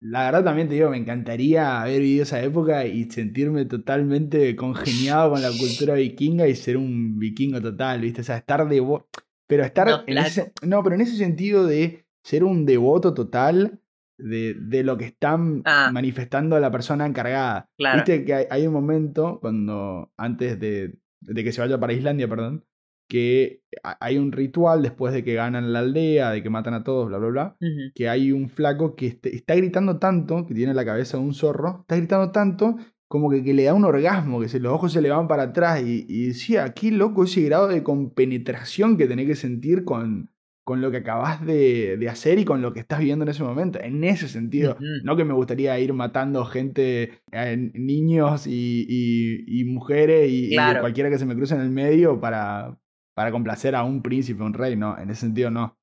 la 0.02 0.26
verdad 0.26 0.44
también 0.44 0.68
te 0.68 0.74
digo, 0.74 0.90
me 0.90 0.98
encantaría 0.98 1.80
haber 1.80 2.02
vivido 2.02 2.24
esa 2.24 2.42
época 2.42 2.88
y 2.88 3.04
sentirme 3.12 3.66
totalmente 3.66 4.56
congeniado 4.56 5.30
con 5.34 5.44
la 5.44 5.52
cultura 5.52 5.94
vikinga 5.94 6.48
y 6.48 6.56
ser 6.56 6.78
un 6.78 7.20
vikingo 7.20 7.62
total, 7.62 8.02
¿viste? 8.02 8.22
O 8.22 8.24
sea, 8.24 8.38
estar 8.38 8.68
devoto. 8.68 9.08
Pero 9.48 9.64
estar 9.64 9.88
No, 9.88 10.04
en 10.08 10.18
ese. 10.18 10.54
No, 10.64 10.82
pero 10.82 10.96
en 10.96 11.02
ese 11.02 11.18
sentido 11.18 11.68
de 11.68 12.08
ser 12.24 12.44
un 12.44 12.66
devoto 12.66 13.14
total 13.14 13.80
de, 14.18 14.56
de 14.60 14.84
lo 14.84 14.98
que 14.98 15.06
están 15.06 15.62
Ah. 15.66 15.90
manifestando 15.94 16.60
la 16.60 16.72
persona 16.72 17.06
encargada. 17.06 17.70
Claro. 17.78 17.98
Viste 17.98 18.26
que 18.26 18.34
hay, 18.34 18.46
hay 18.50 18.68
un 18.68 18.74
momento 18.74 19.40
cuando. 19.42 20.12
antes 20.18 20.60
de, 20.60 20.96
de 21.22 21.44
que 21.44 21.52
se 21.52 21.62
vaya 21.62 21.80
para 21.80 21.94
Islandia, 21.94 22.28
perdón. 22.28 22.64
Que 23.10 23.62
ha- 23.84 23.98
hay 24.02 24.18
un 24.18 24.32
ritual 24.34 24.82
después 24.82 25.14
de 25.14 25.24
que 25.24 25.34
ganan 25.34 25.72
la 25.72 25.80
aldea, 25.80 26.32
de 26.32 26.44
que 26.44 26.50
matan 26.50 26.74
a 26.74 26.84
todos, 26.84 27.08
bla, 27.08 27.18
bla, 27.20 27.30
bla 27.30 27.58
que 27.96 28.10
hay 28.10 28.32
un 28.34 28.50
flaco 28.50 28.96
que 28.96 29.08
este- 29.08 29.34
está 29.36 29.56
gritando 29.56 29.98
tanto, 29.98 30.46
que 30.46 30.54
tiene 30.54 30.74
la 30.74 30.84
cabeza 30.84 31.18
de 31.18 31.24
un 31.24 31.34
zorro, 31.34 31.80
está 31.82 31.96
gritando 31.96 32.32
tanto 32.32 32.76
como 33.08 33.30
que, 33.30 33.42
que 33.42 33.54
le 33.54 33.64
da 33.64 33.74
un 33.74 33.86
orgasmo, 33.86 34.42
que 34.42 34.50
se, 34.50 34.60
los 34.60 34.74
ojos 34.74 34.92
se 34.92 35.02
le 35.02 35.10
van 35.10 35.30
para 35.30 35.44
atrás 35.44 35.82
y, 35.82 36.06
y 36.10 36.28
decía, 36.28 36.74
qué 36.74 36.92
loco 36.92 37.24
ese 37.24 37.42
grado 37.44 37.70
de 37.70 37.82
compenetración 37.82 38.98
que 38.98 39.08
tenés 39.08 39.28
que 39.28 39.36
sentir 39.36 39.86
con, 39.86 40.30
con 40.68 40.82
lo 40.82 40.92
que 40.92 40.98
acabas 40.98 41.46
de, 41.46 41.96
de 41.96 42.10
hacer 42.10 42.40
y 42.40 42.44
con 42.44 42.62
lo 42.62 42.74
que 42.74 42.82
estás 42.82 43.00
viviendo 43.00 43.24
en 43.24 43.30
ese 43.30 43.42
momento. 43.42 43.80
En 43.80 44.04
ese 44.04 44.28
sentido, 44.28 44.76
no 45.06 45.16
que 45.16 45.24
me 45.24 45.34
gustaría 45.34 45.80
ir 45.80 45.94
matando 45.94 46.44
gente, 46.44 47.22
eh, 47.32 47.56
niños 47.74 48.48
y, 48.48 48.86
y- 48.86 49.62
y 49.62 49.64
mujeres 49.64 50.30
y, 50.30 50.48
y 50.48 50.52
Claro. 50.56 50.82
cualquiera 50.82 51.10
que 51.10 51.18
se 51.18 51.26
me 51.26 51.36
cruce 51.36 51.56
en 51.56 51.62
el 51.62 51.70
medio 51.70 52.20
para, 52.20 52.78
para 53.16 53.32
complacer 53.32 53.76
a 53.76 53.84
un 53.86 54.02
príncipe, 54.02 54.44
un 54.44 54.54
rey, 54.54 54.76
no, 54.76 54.98
en 54.98 55.10
ese 55.10 55.22
sentido 55.22 55.50
no. 55.52 55.78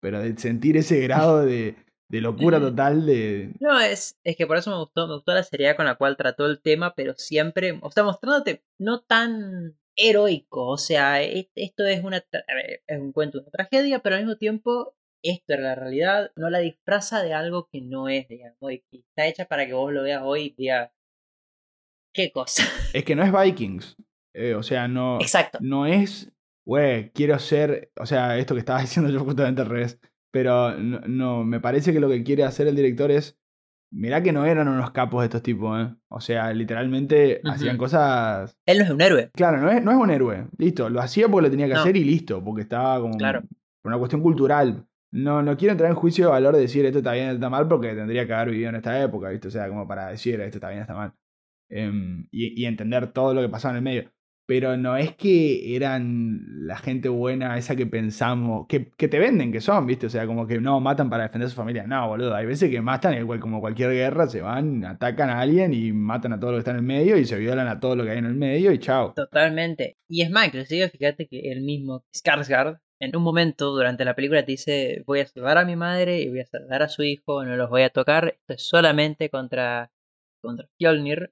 Pero 0.00 0.20
de 0.20 0.34
sentir 0.38 0.78
ese 0.78 1.00
grado 1.00 1.44
de, 1.44 1.76
de 2.08 2.20
locura 2.22 2.58
total 2.60 3.04
de... 3.04 3.52
No, 3.60 3.78
es, 3.78 4.18
es 4.24 4.36
que 4.38 4.46
por 4.46 4.56
eso 4.56 4.70
me 4.70 4.78
gustó, 4.78 5.06
me 5.06 5.16
gustó 5.16 5.34
la 5.34 5.42
seriedad 5.42 5.76
con 5.76 5.84
la 5.84 5.96
cual 5.96 6.16
trató 6.16 6.46
el 6.46 6.62
tema, 6.62 6.94
pero 6.94 7.12
siempre, 7.14 7.78
o 7.82 7.90
sea, 7.90 8.04
mostrándote 8.04 8.62
no 8.78 9.00
tan 9.02 9.76
heroico, 9.96 10.66
o 10.66 10.78
sea, 10.78 11.22
es- 11.22 11.48
esto 11.54 11.84
es 11.86 12.02
una 12.04 12.18
es 12.86 12.98
un 13.00 13.12
cuento, 13.12 13.38
una 13.40 13.50
tragedia, 13.50 13.98
pero 14.00 14.16
al 14.16 14.22
mismo 14.22 14.36
tiempo 14.36 14.94
esto 15.22 15.54
es 15.54 15.60
la 15.60 15.74
realidad, 15.74 16.32
no 16.36 16.48
la 16.50 16.60
disfraza 16.60 17.22
de 17.22 17.34
algo 17.34 17.68
que 17.70 17.80
no 17.82 18.08
es, 18.08 18.26
digamos, 18.28 18.72
y 18.72 18.82
está 18.92 19.26
hecha 19.26 19.44
para 19.44 19.66
que 19.66 19.74
vos 19.74 19.92
lo 19.92 20.02
veas 20.02 20.22
hoy 20.24 20.42
y 20.46 20.54
digas, 20.56 20.90
qué 22.14 22.32
cosa. 22.32 22.64
Es 22.92 23.04
que 23.04 23.14
no 23.14 23.22
es 23.22 23.32
Vikings. 23.32 23.96
Eh, 24.34 24.54
o 24.54 24.62
sea, 24.62 24.88
no, 24.88 25.20
Exacto. 25.20 25.58
no 25.60 25.86
es, 25.86 26.32
güey, 26.64 27.10
quiero 27.10 27.38
ser, 27.38 27.90
o 27.98 28.06
sea, 28.06 28.38
esto 28.38 28.54
que 28.54 28.60
estaba 28.60 28.80
diciendo 28.80 29.10
yo 29.10 29.20
justamente 29.20 29.62
al 29.62 29.68
revés. 29.68 29.98
Pero 30.32 30.76
no, 30.78 31.00
no, 31.00 31.44
me 31.44 31.58
parece 31.60 31.92
que 31.92 31.98
lo 32.00 32.08
que 32.08 32.22
quiere 32.22 32.44
hacer 32.44 32.68
el 32.68 32.76
director 32.76 33.10
es, 33.10 33.36
mirá 33.90 34.22
que 34.22 34.32
no 34.32 34.44
eran 34.46 34.68
unos 34.68 34.90
capos 34.92 35.24
estos 35.24 35.42
tipos, 35.42 35.80
¿eh? 35.80 35.94
O 36.08 36.20
sea, 36.20 36.52
literalmente 36.52 37.40
hacían 37.44 37.76
cosas... 37.76 38.56
Él 38.66 38.78
no 38.78 38.84
es 38.84 38.90
un 38.90 39.00
héroe. 39.00 39.30
Claro, 39.34 39.58
no 39.58 39.70
es, 39.70 39.82
no 39.82 39.90
es 39.90 39.96
un 39.96 40.10
héroe, 40.10 40.46
listo, 40.58 40.88
lo 40.88 41.00
hacía 41.00 41.28
porque 41.28 41.46
lo 41.48 41.50
tenía 41.50 41.66
que 41.66 41.74
No. 41.74 41.80
hacer 41.80 41.96
y 41.96 42.04
listo, 42.04 42.42
porque 42.44 42.62
estaba 42.62 43.00
como 43.00 43.16
Claro. 43.16 43.42
por 43.82 43.90
una 43.90 43.98
cuestión 43.98 44.22
cultural. 44.22 44.86
No, 45.12 45.42
no 45.42 45.56
quiero 45.56 45.72
entrar 45.72 45.90
en 45.90 45.96
juicio 45.96 46.26
de 46.26 46.30
valor 46.30 46.54
de 46.54 46.60
decir 46.60 46.84
esto 46.86 46.98
está 46.98 47.12
bien, 47.12 47.24
esto 47.26 47.34
está 47.36 47.50
mal, 47.50 47.66
porque 47.66 47.94
tendría 47.94 48.26
que 48.26 48.32
haber 48.32 48.50
vivido 48.50 48.68
en 48.68 48.76
esta 48.76 49.02
época, 49.02 49.28
¿viste? 49.30 49.48
O 49.48 49.50
sea, 49.50 49.68
como 49.68 49.88
para 49.88 50.08
decir 50.08 50.40
esto 50.40 50.58
está 50.58 50.68
bien, 50.68 50.82
está 50.82 50.94
mal. 50.94 51.12
Em, 51.68 52.26
y, 52.30 52.62
y 52.62 52.66
entender 52.66 53.08
todo 53.12 53.34
lo 53.34 53.40
que 53.42 53.48
pasaba 53.48 53.72
en 53.72 53.76
el 53.78 53.82
medio. 53.82 54.10
Pero 54.50 54.76
no 54.76 54.96
es 54.96 55.14
que 55.14 55.76
eran 55.76 56.66
la 56.66 56.76
gente 56.76 57.08
buena, 57.08 57.56
esa 57.56 57.76
que 57.76 57.86
pensamos, 57.86 58.66
que, 58.66 58.90
que 58.96 59.06
te 59.06 59.20
venden, 59.20 59.52
que 59.52 59.60
son, 59.60 59.86
¿viste? 59.86 60.06
O 60.06 60.10
sea, 60.10 60.26
como 60.26 60.44
que 60.44 60.60
no 60.60 60.80
matan 60.80 61.08
para 61.08 61.22
defender 61.22 61.46
a 61.46 61.50
su 61.50 61.54
familia. 61.54 61.86
No, 61.86 62.08
boludo, 62.08 62.34
hay 62.34 62.46
veces 62.46 62.68
que 62.68 62.80
matan, 62.80 63.16
igual 63.16 63.38
como 63.38 63.60
cualquier 63.60 63.92
guerra, 63.92 64.26
se 64.26 64.40
van, 64.40 64.84
atacan 64.84 65.30
a 65.30 65.38
alguien 65.38 65.72
y 65.72 65.92
matan 65.92 66.32
a 66.32 66.40
todo 66.40 66.50
lo 66.50 66.56
que 66.56 66.62
está 66.62 66.72
en 66.72 66.78
el 66.78 66.82
medio 66.82 67.16
y 67.16 67.26
se 67.26 67.38
violan 67.38 67.68
a 67.68 67.78
todo 67.78 67.94
lo 67.94 68.02
que 68.02 68.10
hay 68.10 68.18
en 68.18 68.24
el 68.24 68.34
medio 68.34 68.72
y 68.72 68.80
chao. 68.80 69.12
Totalmente. 69.14 69.98
Y 70.08 70.22
es 70.22 70.30
más, 70.32 70.48
inclusive 70.48 70.88
fíjate 70.88 71.28
que 71.28 71.52
el 71.52 71.60
mismo 71.60 72.02
Skarsgård 72.12 72.80
en 72.98 73.14
un 73.14 73.22
momento 73.22 73.70
durante 73.70 74.04
la 74.04 74.16
película 74.16 74.44
te 74.44 74.50
dice 74.50 75.04
voy 75.06 75.20
a 75.20 75.28
salvar 75.28 75.58
a 75.58 75.64
mi 75.64 75.76
madre 75.76 76.22
y 76.22 76.28
voy 76.28 76.40
a 76.40 76.46
salvar 76.46 76.82
a 76.82 76.88
su 76.88 77.04
hijo, 77.04 77.44
no 77.44 77.54
los 77.54 77.70
voy 77.70 77.82
a 77.82 77.90
tocar, 77.90 78.34
esto 78.40 78.54
es 78.54 78.66
solamente 78.66 79.30
contra, 79.30 79.92
contra 80.42 80.66
Fjolnir. 80.76 81.30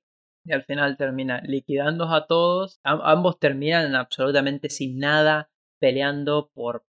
Y 0.49 0.53
al 0.53 0.65
final 0.65 0.97
termina 0.97 1.43
liquidándolos 1.45 2.15
a 2.15 2.27
todos. 2.27 2.81
Am- 2.83 3.01
ambos 3.03 3.39
terminan 3.39 3.95
absolutamente 3.95 4.71
sin 4.71 4.99
nada, 4.99 5.51
peleando 5.79 6.51
por, 6.55 6.87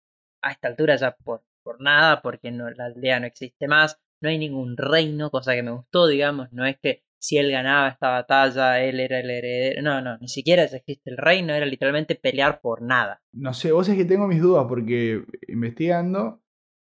a 0.43 0.51
esta 0.51 0.67
altura 0.67 0.97
ya 0.97 1.15
por, 1.15 1.43
por 1.63 1.81
nada, 1.81 2.21
porque 2.21 2.51
no, 2.51 2.69
la 2.69 2.85
aldea 2.87 3.19
no 3.21 3.27
existe 3.27 3.67
más, 3.69 3.97
no 4.21 4.27
hay 4.29 4.37
ningún 4.37 4.75
reino, 4.75 5.31
cosa 5.31 5.53
que 5.55 5.63
me 5.63 5.71
gustó, 5.71 6.07
digamos, 6.07 6.51
no 6.51 6.65
es 6.65 6.77
que 6.79 7.03
si 7.17 7.37
él 7.37 7.49
ganaba 7.49 7.87
esta 7.87 8.09
batalla, 8.09 8.83
él 8.83 8.99
era 8.99 9.19
el 9.19 9.29
heredero. 9.31 9.81
No, 9.81 10.01
no, 10.01 10.17
ni 10.17 10.27
siquiera 10.27 10.63
existe 10.63 11.09
el 11.09 11.17
reino, 11.17 11.53
era 11.53 11.65
literalmente 11.65 12.15
pelear 12.15 12.59
por 12.59 12.81
nada. 12.81 13.21
No 13.31 13.53
sé, 13.53 13.71
vos 13.71 13.87
es 13.87 13.95
que 13.95 14.05
tengo 14.05 14.27
mis 14.27 14.41
dudas 14.41 14.65
porque 14.67 15.23
investigando 15.47 16.43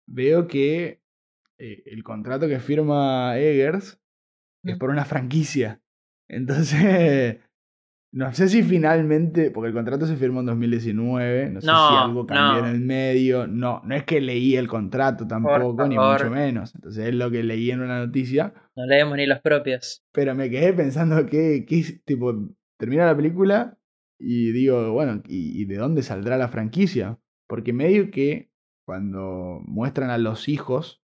veo 0.08 0.48
que 0.48 1.02
eh, 1.60 1.84
el 1.86 2.04
contrato 2.04 2.48
que 2.48 2.60
firma 2.60 3.38
Eggers 3.38 4.02
es 4.64 4.76
Mm. 4.76 4.80
por 4.80 4.90
una 4.90 5.06
franquicia. 5.06 5.82
Entonces, 6.30 7.40
no 8.14 8.34
sé 8.34 8.50
si 8.50 8.64
finalmente, 8.64 9.52
porque 9.52 9.70
el 9.70 9.74
contrato 9.74 10.06
se 10.06 10.16
firmó 10.16 10.40
en 10.42 10.48
2019, 10.48 11.50
no 11.52 11.62
sé 11.62 11.68
No, 11.68 11.90
si 11.90 11.96
algo 11.96 12.26
cambió 12.26 12.62
no. 12.62 12.68
en 12.68 12.76
el 12.76 12.82
medio. 12.82 13.48
No, 13.48 13.82
no 13.84 13.96
es 13.96 14.04
que 14.04 14.22
leí 14.22 14.56
el 14.56 14.68
contrato 14.68 15.28
tampoco, 15.28 15.88
ni 15.88 15.96
mucho 15.98 16.30
menos. 16.30 16.74
Entonces 16.76 17.08
es 17.08 17.16
lo 17.16 17.30
que 17.32 17.44
leí 17.44 17.72
en 17.72 17.82
una 17.82 18.00
noticia. 18.06 18.54
No 18.76 18.86
leemos 18.86 19.18
ni 19.18 19.26
los 19.26 19.40
propios. 19.40 20.04
Pero 20.14 20.36
me 20.36 20.50
quedé 20.50 20.74
pensando 20.74 21.26
que, 21.26 21.66
que, 21.68 22.02
tipo, 22.06 22.34
termina 22.80 23.06
la 23.06 23.16
película 23.16 23.78
y 24.20 24.52
digo, 24.52 24.92
bueno, 24.94 25.22
¿y, 25.28 25.62
y 25.62 25.66
de 25.66 25.78
dónde 25.78 26.02
saldrá 26.04 26.38
la 26.38 26.48
franquicia? 26.48 27.20
Porque 27.48 27.72
medio 27.74 28.12
que 28.12 28.50
cuando 28.86 29.62
muestran 29.66 30.10
a 30.10 30.18
los 30.18 30.48
hijos 30.50 31.02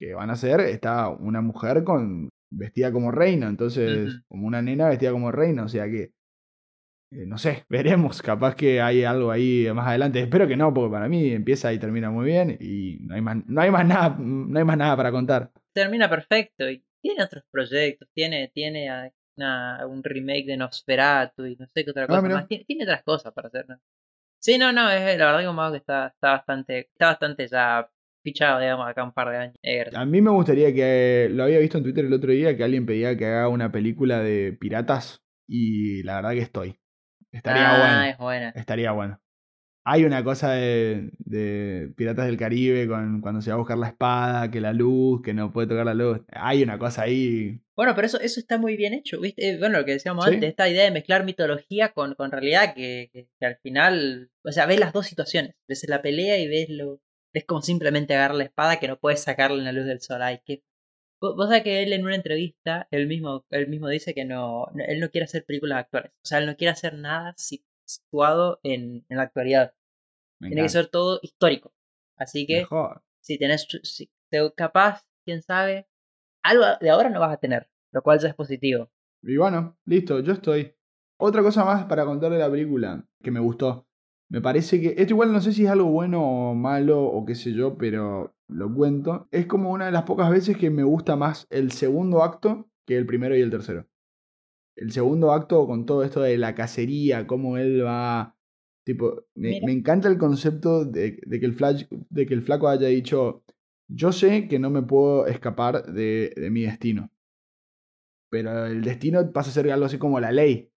que 0.00 0.14
van 0.14 0.30
a 0.30 0.34
hacer, 0.34 0.60
está 0.60 1.08
una 1.08 1.40
mujer 1.40 1.84
con 1.84 2.28
vestida 2.56 2.92
como 2.92 3.10
reina, 3.10 3.48
entonces, 3.48 4.20
como 4.28 4.46
una 4.46 4.62
nena 4.62 4.88
vestida 4.88 5.12
como 5.12 5.30
reina, 5.32 5.64
o 5.64 5.68
sea 5.68 5.84
que, 5.86 6.12
eh, 7.12 7.24
no 7.26 7.38
sé, 7.38 7.64
veremos, 7.68 8.22
capaz 8.22 8.54
que 8.54 8.80
hay 8.80 9.04
algo 9.04 9.30
ahí 9.30 9.66
más 9.74 9.86
adelante, 9.86 10.20
espero 10.20 10.46
que 10.48 10.56
no, 10.56 10.72
porque 10.74 10.92
para 10.92 11.08
mí 11.08 11.30
empieza 11.30 11.72
y 11.72 11.78
termina 11.78 12.10
muy 12.10 12.26
bien 12.26 12.56
y 12.60 12.98
no 13.00 13.14
hay 13.14 13.20
más, 13.20 13.36
no 13.46 13.60
hay 13.60 13.70
más, 13.70 13.86
nada, 13.86 14.16
no 14.18 14.58
hay 14.58 14.64
más 14.64 14.76
nada 14.76 14.96
para 14.96 15.12
contar. 15.12 15.50
Termina 15.72 16.08
perfecto 16.08 16.68
y 16.70 16.84
tiene 17.00 17.22
otros 17.22 17.44
proyectos, 17.50 18.08
tiene, 18.14 18.48
tiene 18.52 18.88
a- 18.90 19.12
una- 19.36 19.86
un 19.86 20.02
remake 20.02 20.46
de 20.46 20.56
Nosferatu 20.56 21.44
y 21.44 21.56
no 21.56 21.66
sé 21.66 21.84
qué 21.84 21.90
otra 21.90 22.06
cosa 22.06 22.22
mira. 22.22 22.34
más. 22.36 22.48
Tiene, 22.48 22.64
tiene 22.64 22.84
otras 22.84 23.02
cosas 23.02 23.32
para 23.34 23.48
hacer. 23.48 23.68
¿no? 23.68 23.78
Sí, 24.38 24.56
no, 24.58 24.72
no, 24.72 24.90
es 24.90 25.18
la 25.18 25.26
verdad 25.26 25.40
que 25.40 25.48
un 25.48 25.56
mago 25.56 25.72
que 25.72 25.78
está, 25.78 26.06
está 26.08 26.30
bastante, 26.32 26.78
está 26.92 27.06
bastante 27.08 27.46
ya 27.46 27.90
fichado, 28.26 28.58
digamos, 28.60 28.88
acá 28.88 29.04
un 29.04 29.12
par 29.12 29.30
de 29.30 29.36
años. 29.36 29.56
A 29.94 30.04
mí 30.04 30.20
me 30.20 30.30
gustaría 30.30 30.74
que, 30.74 31.28
lo 31.30 31.44
había 31.44 31.60
visto 31.60 31.78
en 31.78 31.84
Twitter 31.84 32.04
el 32.04 32.12
otro 32.12 32.32
día, 32.32 32.56
que 32.56 32.64
alguien 32.64 32.84
pedía 32.86 33.16
que 33.16 33.24
haga 33.26 33.48
una 33.48 33.70
película 33.70 34.20
de 34.20 34.52
piratas 34.52 35.22
y 35.48 36.02
la 36.02 36.16
verdad 36.16 36.32
que 36.32 36.40
estoy. 36.40 36.76
Estaría 37.30 37.70
ah, 37.70 37.78
bueno. 37.78 38.02
es 38.10 38.18
buena. 38.18 38.48
Estaría 38.56 38.90
bueno. 38.92 39.20
Hay 39.88 40.04
una 40.04 40.24
cosa 40.24 40.50
de, 40.50 41.12
de 41.18 41.92
Piratas 41.96 42.26
del 42.26 42.36
Caribe 42.36 42.88
con 42.88 43.20
cuando 43.20 43.40
se 43.40 43.50
va 43.50 43.54
a 43.54 43.58
buscar 43.58 43.78
la 43.78 43.86
espada, 43.86 44.50
que 44.50 44.60
la 44.60 44.72
luz, 44.72 45.22
que 45.22 45.32
no 45.32 45.52
puede 45.52 45.68
tocar 45.68 45.86
la 45.86 45.94
luz. 45.94 46.22
Hay 46.32 46.64
una 46.64 46.76
cosa 46.76 47.02
ahí. 47.02 47.60
Bueno, 47.76 47.92
pero 47.94 48.08
eso, 48.08 48.18
eso 48.18 48.40
está 48.40 48.58
muy 48.58 48.76
bien 48.76 48.94
hecho, 48.94 49.20
¿viste? 49.20 49.48
Eh, 49.48 49.58
Bueno, 49.60 49.78
lo 49.78 49.84
que 49.84 49.92
decíamos 49.92 50.24
Sí. 50.24 50.34
antes, 50.34 50.50
esta 50.50 50.68
idea 50.68 50.82
de 50.82 50.90
mezclar 50.90 51.24
mitología 51.24 51.90
con, 51.92 52.16
con 52.16 52.32
realidad, 52.32 52.74
que, 52.74 53.10
que- 53.12 53.28
que 53.38 53.46
al 53.46 53.58
final, 53.62 54.30
o 54.42 54.50
sea, 54.50 54.66
ves 54.66 54.80
las 54.80 54.92
dos 54.92 55.06
situaciones, 55.06 55.54
ves 55.68 55.86
la 55.88 56.02
pelea 56.02 56.36
y 56.40 56.48
ves 56.48 56.68
lo, 56.68 57.00
ves 57.36 57.44
como 57.46 57.62
simplemente 57.62 58.14
agarrar 58.14 58.36
la 58.38 58.44
espada 58.44 58.78
que 58.80 58.88
no 58.88 58.98
puedes 58.98 59.22
sacarle 59.22 59.58
en 59.58 59.64
la 59.64 59.72
luz 59.72 59.84
del 59.86 60.00
sol. 60.00 60.22
Ay, 60.22 60.40
qué... 60.44 60.62
Vos 61.20 61.48
sabés 61.48 61.62
que 61.64 61.82
él 61.82 61.92
en 61.92 62.04
una 62.04 62.14
entrevista, 62.16 62.88
él 62.90 63.06
mismo, 63.06 63.46
él 63.50 63.68
mismo 63.68 63.88
dice 63.88 64.14
que 64.14 64.24
no, 64.24 64.66
no- 64.74 64.84
él 64.86 65.00
no 65.00 65.10
quiere 65.10 65.24
hacer 65.26 65.44
películas 65.46 65.80
actuales, 65.80 66.12
o 66.22 66.26
sea, 66.26 66.38
él 66.38 66.46
no 66.46 66.56
quiere 66.56 66.72
hacer 66.72 66.94
nada 66.94 67.34
si- 67.36 67.64
situado 67.84 68.60
en, 68.62 69.04
en 69.08 69.16
la 69.16 69.24
actualidad, 69.24 69.74
Me 70.38 70.48
tiene 70.48 70.62
que 70.62 70.68
ser 70.68 70.88
todo 70.88 71.18
histórico. 71.22 71.72
Así 72.18 72.46
que, 72.46 72.60
Mejor. 72.60 73.02
si 73.20 73.38
tenés, 73.38 73.66
si, 73.82 74.10
capaz, 74.56 75.06
quién 75.24 75.42
sabe, 75.42 75.88
algo 76.44 76.64
de 76.80 76.90
ahora 76.90 77.10
no 77.10 77.20
vas 77.20 77.32
a 77.32 77.38
tener, 77.38 77.68
lo 77.92 78.02
cual 78.02 78.18
ya 78.20 78.28
es 78.28 78.34
positivo. 78.34 78.90
Y 79.22 79.36
bueno, 79.36 79.78
listo, 79.86 80.20
yo 80.20 80.32
estoy. 80.34 80.74
Otra 81.18 81.42
cosa 81.42 81.64
más 81.64 81.86
para 81.86 82.04
contar 82.04 82.30
de 82.30 82.38
la 82.38 82.50
película 82.50 83.04
que 83.22 83.30
me 83.30 83.40
gustó. 83.40 83.85
Me 84.28 84.40
parece 84.40 84.80
que. 84.80 84.94
Esto 84.96 85.14
igual 85.14 85.32
no 85.32 85.40
sé 85.40 85.52
si 85.52 85.64
es 85.64 85.70
algo 85.70 85.90
bueno 85.90 86.50
o 86.50 86.54
malo 86.54 87.04
o 87.04 87.24
qué 87.24 87.34
sé 87.34 87.52
yo, 87.52 87.76
pero 87.78 88.34
lo 88.48 88.72
cuento. 88.74 89.28
Es 89.30 89.46
como 89.46 89.70
una 89.70 89.86
de 89.86 89.92
las 89.92 90.02
pocas 90.02 90.30
veces 90.30 90.56
que 90.56 90.70
me 90.70 90.82
gusta 90.82 91.16
más 91.16 91.46
el 91.50 91.72
segundo 91.72 92.22
acto 92.22 92.68
que 92.86 92.96
el 92.96 93.06
primero 93.06 93.36
y 93.36 93.40
el 93.40 93.50
tercero. 93.50 93.86
El 94.76 94.92
segundo 94.92 95.32
acto 95.32 95.66
con 95.66 95.86
todo 95.86 96.04
esto 96.04 96.20
de 96.20 96.38
la 96.38 96.54
cacería, 96.54 97.26
cómo 97.26 97.56
él 97.58 97.84
va. 97.84 98.36
Tipo, 98.84 99.24
me, 99.34 99.60
me 99.64 99.72
encanta 99.72 100.08
el 100.08 100.18
concepto 100.18 100.84
de, 100.84 101.18
de 101.26 101.40
que 101.40 101.46
el 101.46 101.54
flash, 101.54 101.84
de 101.90 102.26
que 102.26 102.34
el 102.34 102.42
flaco 102.42 102.68
haya 102.68 102.88
dicho. 102.88 103.44
Yo 103.88 104.12
sé 104.12 104.48
que 104.48 104.58
no 104.58 104.70
me 104.70 104.82
puedo 104.82 105.26
escapar 105.26 105.92
de, 105.92 106.32
de 106.36 106.50
mi 106.50 106.62
destino. 106.62 107.10
Pero 108.28 108.66
el 108.66 108.82
destino 108.82 109.32
pasa 109.32 109.50
a 109.50 109.52
ser 109.52 109.70
algo 109.70 109.86
así 109.86 109.98
como 109.98 110.20
la 110.20 110.32
ley. 110.32 110.70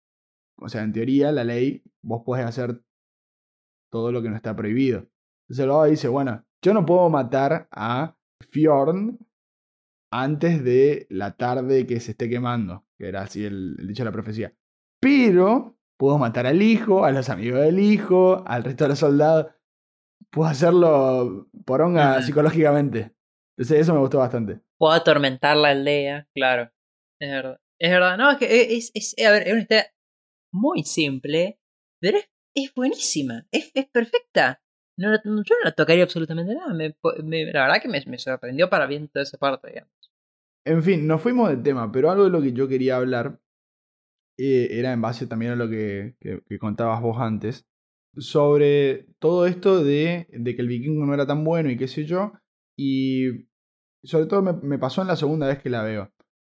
O 0.57 0.69
sea, 0.69 0.83
en 0.83 0.93
teoría, 0.93 1.31
la 1.31 1.43
ley, 1.43 1.83
vos 2.01 2.23
podés 2.25 2.45
hacer 2.45 2.81
todo 3.89 4.11
lo 4.11 4.21
que 4.21 4.29
no 4.29 4.35
está 4.35 4.55
prohibido. 4.55 5.07
Entonces 5.47 5.63
el 5.63 5.69
Baba 5.69 5.85
dice, 5.85 6.07
bueno, 6.07 6.45
yo 6.61 6.73
no 6.73 6.85
puedo 6.85 7.09
matar 7.09 7.67
a 7.71 8.17
Fjorn 8.51 9.19
antes 10.11 10.63
de 10.63 11.07
la 11.09 11.35
tarde 11.35 11.85
que 11.85 11.99
se 11.99 12.11
esté 12.11 12.29
quemando, 12.29 12.85
que 12.97 13.07
era 13.07 13.21
así 13.21 13.45
el, 13.45 13.75
el 13.79 13.87
dicho 13.87 14.03
de 14.03 14.09
la 14.09 14.13
profecía. 14.13 14.53
Pero 15.01 15.77
puedo 15.97 16.17
matar 16.17 16.47
al 16.47 16.61
hijo, 16.61 17.05
a 17.05 17.11
los 17.11 17.29
amigos 17.29 17.61
del 17.61 17.79
hijo, 17.79 18.43
al 18.45 18.63
resto 18.63 18.85
de 18.85 18.89
los 18.89 18.99
soldados. 18.99 19.47
Puedo 20.31 20.49
hacerlo 20.49 21.47
poronga 21.65 22.17
Ujú. 22.17 22.23
psicológicamente. 22.23 23.15
Entonces 23.57 23.81
eso 23.81 23.93
me 23.93 23.99
gustó 23.99 24.19
bastante. 24.19 24.61
Puedo 24.77 24.93
atormentar 24.93 25.57
la 25.57 25.69
aldea, 25.69 26.27
claro. 26.33 26.71
Es 27.19 27.31
verdad. 27.31 27.59
Es 27.79 27.91
verdad. 27.91 28.17
No, 28.17 28.31
es 28.31 28.37
que 28.37 28.75
es, 28.77 28.91
es, 28.93 29.15
a 29.25 29.31
ver, 29.31 29.47
es 29.47 29.53
una 29.53 29.61
historia 29.61 29.85
muy 30.53 30.83
simple, 30.83 31.59
pero 31.99 32.17
es, 32.17 32.29
es 32.63 32.73
buenísima. 32.73 33.45
Es, 33.51 33.71
es 33.73 33.87
perfecta. 33.87 34.61
No, 34.97 35.13
yo 35.13 35.19
no 35.31 35.43
la 35.63 35.71
tocaría 35.73 36.03
absolutamente 36.03 36.55
nada. 36.55 36.73
Me, 36.73 36.95
la 37.53 37.61
verdad 37.67 37.81
que 37.81 37.87
me, 37.87 38.03
me 38.07 38.17
sorprendió 38.17 38.69
para 38.69 38.87
bien 38.87 39.07
toda 39.09 39.23
esa 39.23 39.37
parte, 39.37 39.67
digamos. 39.69 39.91
En 40.65 40.83
fin, 40.83 41.07
nos 41.07 41.21
fuimos 41.21 41.49
del 41.49 41.63
tema, 41.63 41.91
pero 41.91 42.09
algo 42.11 42.25
de 42.25 42.29
lo 42.31 42.41
que 42.41 42.51
yo 42.53 42.67
quería 42.67 42.97
hablar 42.97 43.39
eh, 44.37 44.67
era 44.71 44.91
en 44.93 45.01
base 45.01 45.27
también 45.27 45.53
a 45.53 45.55
lo 45.55 45.69
que, 45.69 46.15
que- 46.19 46.41
que 46.47 46.59
contabas 46.59 47.01
vos 47.01 47.17
antes, 47.19 47.65
sobre 48.17 49.07
todo 49.19 49.45
esto 49.47 49.83
de, 49.83 50.27
de 50.31 50.55
que 50.55 50.61
el 50.61 50.67
vikingo 50.67 51.05
no 51.05 51.13
era 51.13 51.25
tan 51.25 51.43
bueno 51.43 51.69
y 51.69 51.77
qué 51.77 51.87
sé 51.87 52.05
yo, 52.05 52.33
y 52.77 53.47
sobre 54.03 54.25
todo 54.25 54.41
me, 54.41 54.53
me 54.53 54.79
pasó 54.79 55.01
en 55.01 55.07
la 55.07 55.15
segunda 55.15 55.47
vez 55.47 55.59
que 55.59 55.69
la 55.69 55.83
veo. 55.83 56.11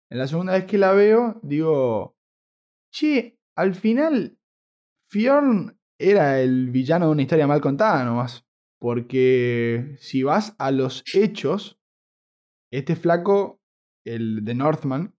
En 0.10 0.18
la 0.20 0.28
segunda 0.28 0.54
vez 0.54 0.66
que 0.66 0.78
la 0.78 0.94
veo, 0.94 1.40
digo, 1.44 2.16
che, 2.92 3.38
al 3.56 3.76
final 3.76 4.38
Fjorn 5.10 5.75
era 6.00 6.40
el 6.42 6.70
villano 6.72 7.06
de 7.06 7.12
una 7.12 7.22
historia 7.22 7.48
mal 7.48 7.62
contada 7.62 8.04
nomás, 8.04 8.46
porque 8.80 9.96
si 10.00 10.24
vas 10.24 10.56
a 10.60 10.72
los 10.72 11.04
hechos, 11.14 11.80
este 12.72 12.96
flaco 12.96 13.62
el 14.06 14.44
de 14.46 14.54
Northman, 14.56 15.16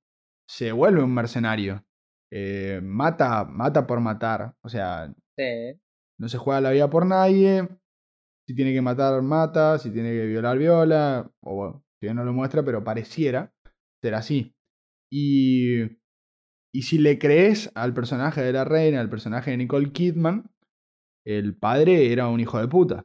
se 0.48 0.72
vuelve 0.72 1.02
un 1.02 1.12
mercenario. 1.12 1.84
Eh, 2.32 2.80
mata, 2.82 3.44
mata 3.44 3.86
por 3.86 4.00
matar. 4.00 4.54
O 4.62 4.68
sea, 4.68 5.12
Sí. 5.36 5.78
no 6.18 6.28
se 6.28 6.38
juega 6.38 6.60
la 6.60 6.70
vida 6.70 6.88
por 6.88 7.04
nadie. 7.06 7.68
Si 8.46 8.54
tiene 8.54 8.72
que 8.72 8.80
matar, 8.82 9.20
mata. 9.22 9.78
Si 9.78 9.90
tiene 9.90 10.10
que 10.12 10.26
violar, 10.26 10.56
viola. 10.58 11.30
O 11.42 11.54
bueno, 11.56 11.84
si 12.00 12.06
no 12.14 12.24
lo 12.24 12.32
muestra, 12.32 12.64
pero 12.64 12.84
pareciera 12.84 13.52
ser 14.02 14.14
así. 14.14 14.54
Y, 15.10 15.82
y 16.72 16.82
si 16.82 16.98
le 16.98 17.18
crees 17.18 17.72
al 17.74 17.92
personaje 17.92 18.40
de 18.42 18.52
la 18.52 18.64
reina, 18.64 19.00
al 19.00 19.10
personaje 19.10 19.50
de 19.50 19.56
Nicole 19.56 19.90
Kidman, 19.92 20.48
el 21.26 21.56
padre 21.56 22.12
era 22.12 22.28
un 22.28 22.40
hijo 22.40 22.58
de 22.58 22.68
puta. 22.68 23.04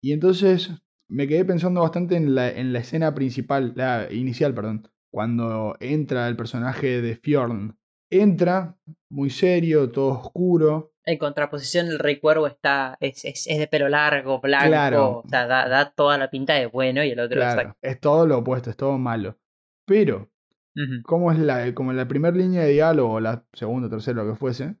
Y 0.00 0.12
entonces 0.12 0.70
me 1.08 1.26
quedé 1.26 1.44
pensando 1.44 1.80
bastante 1.82 2.16
en 2.16 2.34
la, 2.34 2.48
en 2.48 2.72
la 2.72 2.78
escena 2.78 3.14
principal, 3.14 3.72
la 3.74 4.06
inicial, 4.10 4.54
perdón, 4.54 4.88
cuando 5.10 5.76
entra 5.80 6.28
el 6.28 6.36
personaje 6.36 7.02
de 7.02 7.16
Fjorn. 7.16 7.76
Entra 8.10 8.78
muy 9.10 9.30
serio, 9.30 9.90
todo 9.90 10.12
oscuro. 10.12 10.94
En 11.04 11.18
contraposición, 11.18 11.88
el 11.88 11.98
rey 11.98 12.20
cuervo 12.20 12.46
está 12.46 12.96
es, 13.00 13.24
es, 13.24 13.46
es 13.46 13.58
de 13.58 13.66
pelo 13.66 13.88
largo, 13.88 14.40
blanco. 14.40 14.68
Claro. 14.68 15.18
O 15.24 15.28
sea, 15.28 15.46
da, 15.46 15.68
da 15.68 15.90
toda 15.90 16.16
la 16.18 16.30
pinta 16.30 16.54
de 16.54 16.66
bueno 16.66 17.02
y 17.02 17.10
el 17.10 17.20
otro 17.20 17.36
Claro, 17.36 17.76
es 17.82 18.00
todo 18.00 18.26
lo 18.26 18.38
opuesto, 18.38 18.70
es 18.70 18.76
todo 18.76 18.96
malo. 18.96 19.38
Pero, 19.86 20.30
Ujú. 20.76 21.02
como 21.02 21.32
es 21.32 21.38
la, 21.38 21.74
como 21.74 21.92
la 21.92 22.06
primera 22.06 22.36
línea 22.36 22.62
de 22.62 22.72
diálogo, 22.72 23.20
la 23.20 23.44
segunda, 23.52 23.90
tercera, 23.90 24.22
lo 24.22 24.30
que 24.30 24.38
fuese, 24.38 24.76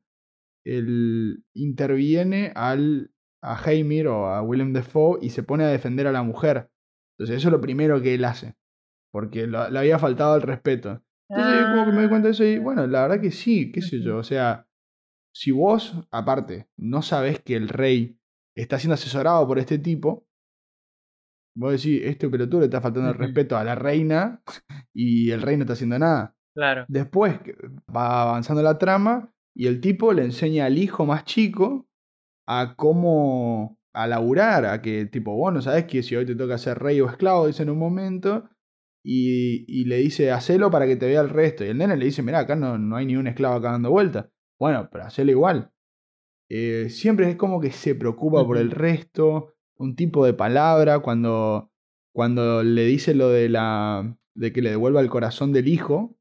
él 0.76 1.44
interviene 1.54 2.52
al, 2.54 3.10
a 3.42 3.60
Heimir 3.64 4.08
o 4.08 4.26
a 4.26 4.42
Willem 4.42 4.72
Dafoe 4.72 5.18
y 5.22 5.30
se 5.30 5.42
pone 5.42 5.64
a 5.64 5.68
defender 5.68 6.06
a 6.06 6.12
la 6.12 6.22
mujer. 6.22 6.70
Entonces, 7.16 7.36
eso 7.38 7.48
es 7.48 7.52
lo 7.52 7.60
primero 7.60 8.00
que 8.02 8.14
él 8.14 8.24
hace. 8.24 8.54
Porque 9.12 9.46
lo- 9.46 9.70
le 9.70 9.78
había 9.78 9.98
faltado 9.98 10.36
el 10.36 10.42
respeto. 10.42 11.02
Entonces, 11.30 11.60
yo 11.60 11.70
como 11.70 11.84
que 11.86 11.92
me 11.92 12.00
doy 12.02 12.08
cuenta 12.08 12.28
de 12.28 12.32
eso 12.32 12.44
y, 12.44 12.58
bueno, 12.58 12.86
la 12.86 13.02
verdad 13.02 13.20
que 13.20 13.30
sí, 13.30 13.70
qué 13.72 13.82
sé 13.82 14.00
yo. 14.00 14.18
O 14.18 14.22
sea, 14.22 14.66
si 15.34 15.50
vos, 15.50 15.94
aparte, 16.10 16.68
no 16.78 17.02
sabés 17.02 17.40
que 17.40 17.54
el 17.56 17.68
rey 17.68 18.18
está 18.56 18.78
siendo 18.78 18.94
asesorado 18.94 19.46
por 19.46 19.58
este 19.58 19.78
tipo, 19.78 20.26
vos 21.56 21.72
decís, 21.72 22.00
este 22.04 22.28
pelotudo 22.28 22.60
le 22.60 22.66
está 22.66 22.80
faltando 22.80 23.10
el 23.10 23.18
respeto 23.18 23.56
a 23.56 23.64
la 23.64 23.74
reina 23.74 24.42
y 24.94 25.30
el 25.30 25.42
rey 25.42 25.56
no 25.56 25.62
está 25.62 25.72
haciendo 25.74 25.98
nada. 25.98 26.34
Claro. 26.54 26.84
Después 26.88 27.38
va 27.94 28.22
avanzando 28.22 28.62
la 28.62 28.78
trama 28.78 29.32
y 29.58 29.66
el 29.66 29.80
tipo 29.80 30.12
le 30.12 30.22
enseña 30.22 30.66
al 30.66 30.78
hijo 30.78 31.04
más 31.04 31.24
chico 31.24 31.88
a 32.46 32.76
cómo 32.76 33.76
a 33.92 34.06
laburar, 34.06 34.64
a 34.64 34.80
que 34.80 35.06
tipo, 35.06 35.34
vos 35.34 35.52
no 35.52 35.60
sabés 35.60 35.86
que 35.86 36.04
si 36.04 36.14
hoy 36.14 36.24
te 36.24 36.36
toca 36.36 36.56
ser 36.58 36.78
rey 36.78 37.00
o 37.00 37.10
esclavo, 37.10 37.48
dice 37.48 37.64
en 37.64 37.70
un 37.70 37.78
momento, 37.78 38.48
y, 39.04 39.64
y 39.66 39.86
le 39.86 39.96
dice, 39.96 40.30
hacelo 40.30 40.70
para 40.70 40.86
que 40.86 40.94
te 40.94 41.06
vea 41.06 41.20
el 41.20 41.28
resto. 41.28 41.64
Y 41.64 41.68
el 41.68 41.78
nene 41.78 41.96
le 41.96 42.04
dice, 42.04 42.22
mirá, 42.22 42.40
acá 42.40 42.54
no, 42.54 42.78
no 42.78 42.94
hay 42.94 43.06
ni 43.06 43.16
un 43.16 43.26
esclavo 43.26 43.56
acá 43.56 43.72
dando 43.72 43.90
vuelta. 43.90 44.30
Bueno, 44.60 44.88
pero 44.92 45.04
hacelo 45.04 45.32
igual. 45.32 45.72
Eh, 46.48 46.88
siempre 46.88 47.28
es 47.28 47.34
como 47.34 47.60
que 47.60 47.72
se 47.72 47.96
preocupa 47.96 48.46
por 48.46 48.58
el 48.58 48.70
resto, 48.70 49.56
un 49.76 49.96
tipo 49.96 50.24
de 50.24 50.34
palabra, 50.34 51.00
cuando, 51.00 51.72
cuando 52.14 52.62
le 52.62 52.84
dice 52.84 53.12
lo 53.12 53.30
de 53.30 53.48
la 53.48 54.16
de 54.36 54.52
que 54.52 54.62
le 54.62 54.70
devuelva 54.70 55.00
el 55.00 55.10
corazón 55.10 55.52
del 55.52 55.66
hijo 55.66 56.16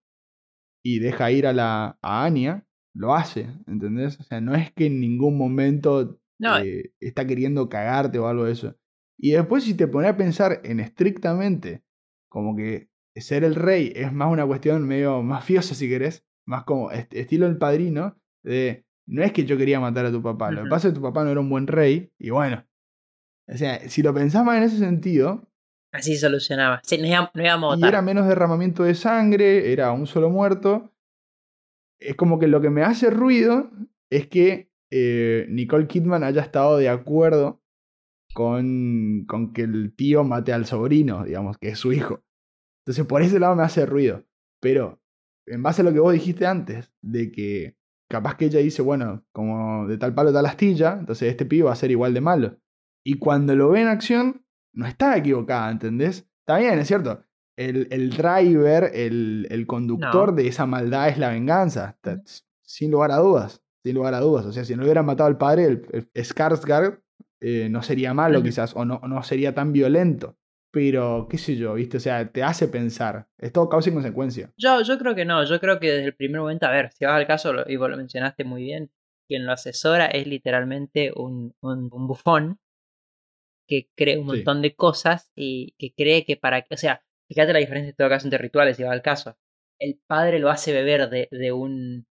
y 0.83 0.97
deja 0.97 1.29
ir 1.29 1.45
a 1.45 1.53
la 1.53 1.99
a 2.01 2.25
Anya, 2.25 2.66
lo 2.97 3.13
hace, 3.15 3.47
¿entendés? 3.67 4.19
O 4.19 4.23
sea, 4.23 4.41
no 4.41 4.55
es 4.55 4.71
que 4.73 4.87
en 4.87 4.99
ningún 4.99 5.37
momento 5.37 6.19
No, 6.39 6.57
eh, 6.59 6.93
está 6.99 7.25
queriendo 7.27 7.69
cagarte 7.69 8.19
o 8.19 8.27
algo 8.27 8.45
de 8.45 8.53
eso. 8.53 8.75
Y 9.19 9.31
después 9.31 9.63
si 9.63 9.73
te 9.73 9.87
pones 9.87 10.11
a 10.11 10.17
pensar 10.17 10.61
en 10.63 10.79
estrictamente 10.79 11.83
como 12.29 12.55
que 12.55 12.89
ser 13.15 13.43
el 13.43 13.55
rey 13.55 13.91
es 13.95 14.11
más 14.13 14.31
una 14.31 14.45
cuestión 14.45 14.87
medio 14.87 15.23
mafiosa, 15.23 15.73
si 15.75 15.87
querés, 15.89 16.23
más 16.45 16.63
como 16.65 16.91
est- 16.91 17.13
estilo 17.15 17.47
el 17.47 17.57
padrino, 17.57 18.17
de 18.43 18.85
no 19.07 19.23
es 19.23 19.31
que 19.31 19.45
yo 19.45 19.57
quería 19.57 19.79
matar 19.79 20.05
a 20.05 20.11
tu 20.11 20.21
papá, 20.21 20.51
lo 20.51 20.63
que 20.63 20.69
pasa 20.69 20.87
es 20.87 20.93
que 20.93 20.99
tu 20.99 21.03
papá 21.03 21.23
no 21.23 21.31
era 21.31 21.39
un 21.39 21.49
buen 21.49 21.65
rey, 21.67 22.11
y 22.19 22.29
bueno. 22.29 22.63
O 23.47 23.57
sea, 23.57 23.87
si 23.89 24.01
lo 24.03 24.13
pensás 24.13 24.43
más 24.43 24.57
en 24.57 24.63
ese 24.63 24.77
sentido, 24.77 25.47
Así 25.91 26.17
solucionaba. 26.17 26.81
Sí, 26.83 26.97
nos 26.97 27.07
íbamos, 27.07 27.29
nos 27.33 27.45
íbamos 27.45 27.73
a 27.73 27.77
y 27.77 27.89
era 27.89 28.01
menos 28.01 28.27
derramamiento 28.27 28.83
de 28.83 28.93
sangre, 28.93 29.71
era 29.71 29.91
un 29.93 30.05
solo 30.05 30.29
muerto. 30.29 30.93
Es 31.99 32.15
como 32.15 32.39
que 32.39 32.47
lo 32.47 32.61
que 32.61 32.69
me 32.69 32.83
hace 32.83 33.09
ruido 33.09 33.71
es 34.09 34.27
que 34.27 34.71
eh, 34.91 35.45
Nicole 35.49 35.87
Kidman 35.87 36.23
haya 36.23 36.41
estado 36.41 36.77
de 36.77 36.89
acuerdo 36.89 37.61
con, 38.33 39.25
con 39.27 39.53
que 39.53 39.63
el 39.63 39.95
tío 39.95 40.23
mate 40.23 40.53
al 40.53 40.65
sobrino, 40.65 41.23
digamos, 41.23 41.57
que 41.57 41.69
es 41.69 41.79
su 41.79 41.91
hijo. 41.93 42.23
Entonces 42.85 43.05
por 43.05 43.21
ese 43.21 43.39
lado 43.39 43.55
me 43.55 43.63
hace 43.63 43.85
ruido. 43.85 44.25
Pero 44.61 45.01
en 45.45 45.63
base 45.63 45.81
a 45.81 45.85
lo 45.85 45.93
que 45.93 45.99
vos 45.99 46.13
dijiste 46.13 46.45
antes, 46.45 46.91
de 47.01 47.31
que 47.31 47.77
capaz 48.09 48.35
que 48.35 48.45
ella 48.45 48.59
dice, 48.59 48.81
bueno, 48.81 49.25
como 49.31 49.87
de 49.87 49.97
tal 49.97 50.13
palo 50.13 50.31
tal 50.31 50.45
astilla, 50.45 50.97
entonces 50.99 51.29
este 51.29 51.45
pibe 51.45 51.63
va 51.63 51.73
a 51.73 51.75
ser 51.75 51.91
igual 51.91 52.13
de 52.13 52.21
malo. 52.21 52.59
Y 53.03 53.15
cuando 53.15 53.55
lo 53.55 53.69
ve 53.69 53.81
en 53.81 53.87
acción, 53.87 54.45
no 54.73 54.85
está 54.85 55.17
equivocada, 55.17 55.71
¿entendés? 55.71 56.29
Está 56.39 56.59
bien, 56.59 56.79
es 56.79 56.87
cierto. 56.87 57.23
El, 57.57 57.87
el 57.91 58.11
driver, 58.11 58.91
el, 58.93 59.47
el 59.49 59.65
conductor 59.67 60.29
No. 60.29 60.35
de 60.35 60.47
esa 60.47 60.65
maldad 60.65 61.09
es 61.09 61.17
la 61.17 61.29
venganza. 61.29 61.97
Sin 62.61 62.91
lugar 62.91 63.11
a 63.11 63.17
dudas. 63.17 63.63
Sin 63.83 63.95
lugar 63.95 64.13
a 64.13 64.19
dudas. 64.19 64.45
O 64.45 64.51
sea, 64.51 64.63
si 64.63 64.75
no 64.75 64.83
hubieran 64.83 65.05
matado 65.05 65.27
al 65.27 65.37
padre, 65.37 65.65
el, 65.65 65.81
el 65.91 66.23
Skarsgård 66.23 67.01
eh, 67.41 67.67
no 67.69 67.81
sería 67.81 68.13
malo 68.13 68.41
quizás, 68.43 68.75
o 68.75 68.85
no, 68.85 69.01
no 69.07 69.23
sería 69.23 69.53
tan 69.55 69.71
violento. 69.73 70.37
Pero, 70.71 71.27
qué 71.29 71.37
sé 71.37 71.55
yo, 71.55 71.73
¿viste? 71.75 71.97
O 71.97 71.99
sea, 71.99 72.29
te 72.31 72.43
hace 72.43 72.67
pensar. 72.67 73.27
Es 73.39 73.51
todo 73.53 73.69
causa 73.69 73.89
y 73.89 73.93
consecuencia. 73.93 74.51
Yo, 74.57 74.81
yo 74.81 74.99
creo 74.99 75.15
que 75.15 75.25
no, 75.25 75.43
yo 75.45 75.59
creo 75.59 75.79
que 75.79 75.87
desde 75.91 76.05
el 76.05 76.15
primer 76.15 76.41
momento, 76.41 76.67
a 76.67 76.71
ver, 76.71 76.91
si 76.93 77.05
vas 77.05 77.15
al 77.15 77.25
caso, 77.25 77.53
y 77.67 77.75
vos 77.77 77.89
lo 77.89 77.97
mencionaste 77.97 78.43
muy 78.43 78.63
bien, 78.63 78.91
quien 79.27 79.45
lo 79.45 79.53
asesora 79.53 80.05
es 80.07 80.27
literalmente 80.27 81.11
un, 81.15 81.55
un, 81.61 81.89
un 81.91 82.07
bufón 82.07 82.59
que 83.67 83.89
cree 83.95 84.17
un 84.17 84.25
Sí. 84.29 84.35
montón 84.37 84.61
de 84.61 84.75
cosas 84.75 85.31
y 85.35 85.73
que 85.79 85.93
cree 85.93 86.25
que 86.25 86.37
para... 86.37 86.65
O 86.69 86.77
sea, 86.77 87.01
fíjate 87.27 87.53
la 87.53 87.59
diferencia 87.59 87.89
en 87.89 87.95
todo 87.95 88.09
caso 88.09 88.27
entre 88.27 88.39
rituales, 88.39 88.77
si 88.77 88.83
vas 88.83 88.91
al 88.91 89.01
caso. 89.01 89.37
El 89.79 89.99
padre 90.07 90.39
lo 90.39 90.49
hace 90.49 90.73
beber 90.73 91.09
de, 91.09 91.27
de 91.31 91.51
un 91.51 92.07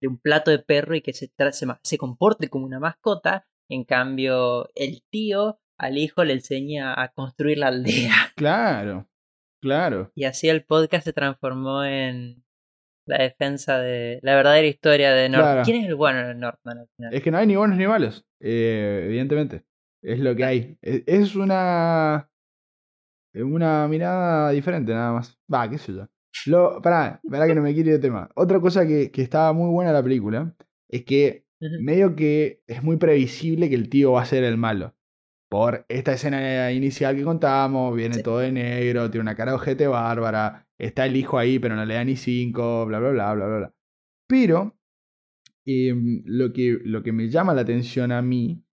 de 0.00 0.08
un 0.08 0.18
plato 0.18 0.50
de 0.50 0.58
perro 0.58 0.94
y 0.94 1.02
que 1.02 1.12
se, 1.12 1.30
se, 1.52 1.66
se 1.82 1.98
comporte 1.98 2.48
como 2.48 2.64
una 2.64 2.80
mascota, 2.80 3.46
en 3.68 3.84
cambio 3.84 4.68
el 4.74 5.02
tío 5.10 5.60
al 5.78 5.98
hijo 5.98 6.24
le 6.24 6.34
enseña 6.34 7.00
a 7.00 7.08
construir 7.08 7.58
la 7.58 7.68
aldea. 7.68 8.12
Claro, 8.36 9.06
claro. 9.60 10.12
Y 10.14 10.24
así 10.24 10.48
el 10.48 10.64
podcast 10.64 11.04
se 11.04 11.12
transformó 11.12 11.84
en 11.84 12.42
la 13.06 13.18
defensa 13.18 13.78
de 13.78 14.18
la 14.22 14.34
verdadera 14.34 14.66
historia 14.66 15.12
de 15.12 15.28
Northman. 15.28 15.52
Claro. 15.52 15.64
¿Quién 15.64 15.82
es 15.82 15.88
el 15.88 15.94
bueno 15.94 16.26
de 16.26 16.34
Northman 16.34 16.78
al 16.78 16.88
final? 16.96 17.14
Es 17.14 17.22
que 17.22 17.30
no 17.30 17.38
hay 17.38 17.46
ni 17.46 17.56
buenos 17.56 17.76
ni 17.76 17.86
malos, 17.86 18.24
eh, 18.40 19.02
evidentemente. 19.04 19.64
Es 20.02 20.20
lo 20.20 20.34
que 20.34 20.44
hay. 20.44 20.78
Es, 20.80 21.02
es 21.06 21.36
una. 21.36 22.29
Una 23.34 23.86
mirada 23.88 24.50
diferente, 24.50 24.92
nada 24.92 25.12
más. 25.12 25.38
Va, 25.52 25.68
qué 25.70 25.78
sé 25.78 25.92
yo. 25.94 26.06
Lo, 26.46 26.80
pará, 26.82 27.20
pará 27.28 27.46
que 27.46 27.54
no 27.54 27.62
me 27.62 27.74
quiere 27.74 27.92
de 27.92 27.98
tema. 27.98 28.28
Otra 28.34 28.60
cosa 28.60 28.86
que, 28.86 29.10
que 29.10 29.22
estaba 29.22 29.52
muy 29.52 29.70
buena 29.70 29.92
la 29.92 30.02
película 30.02 30.54
es 30.88 31.04
que 31.04 31.44
medio 31.60 32.16
que 32.16 32.62
es 32.66 32.82
muy 32.82 32.96
previsible 32.96 33.68
que 33.68 33.74
el 33.74 33.88
tío 33.88 34.12
va 34.12 34.22
a 34.22 34.26
ser 34.26 34.44
el 34.44 34.56
malo. 34.56 34.94
Por 35.48 35.84
esta 35.88 36.12
escena 36.12 36.70
inicial 36.72 37.16
que 37.16 37.24
contábamos, 37.24 37.94
viene 37.96 38.16
Sí. 38.16 38.22
todo 38.22 38.38
de 38.38 38.52
negro, 38.52 39.10
tiene 39.10 39.22
una 39.22 39.34
cara 39.34 39.52
de 39.52 39.56
ojete 39.56 39.86
bárbara, 39.88 40.68
está 40.78 41.06
el 41.06 41.16
hijo 41.16 41.38
ahí, 41.38 41.58
pero 41.58 41.74
no 41.76 41.84
le 41.84 41.94
da 41.94 42.04
ni 42.04 42.16
cinco, 42.16 42.86
bla, 42.86 42.98
bla, 43.00 43.10
bla, 43.10 43.34
bla, 43.34 43.46
bla. 43.46 43.58
bla. 43.58 43.74
Pero 44.28 44.76
em, 45.66 46.22
lo, 46.24 46.52
que, 46.52 46.78
lo 46.84 47.02
que 47.02 47.12
me 47.12 47.28
llama 47.28 47.54
la 47.54 47.62
atención 47.62 48.12
a 48.12 48.22
mí 48.22 48.64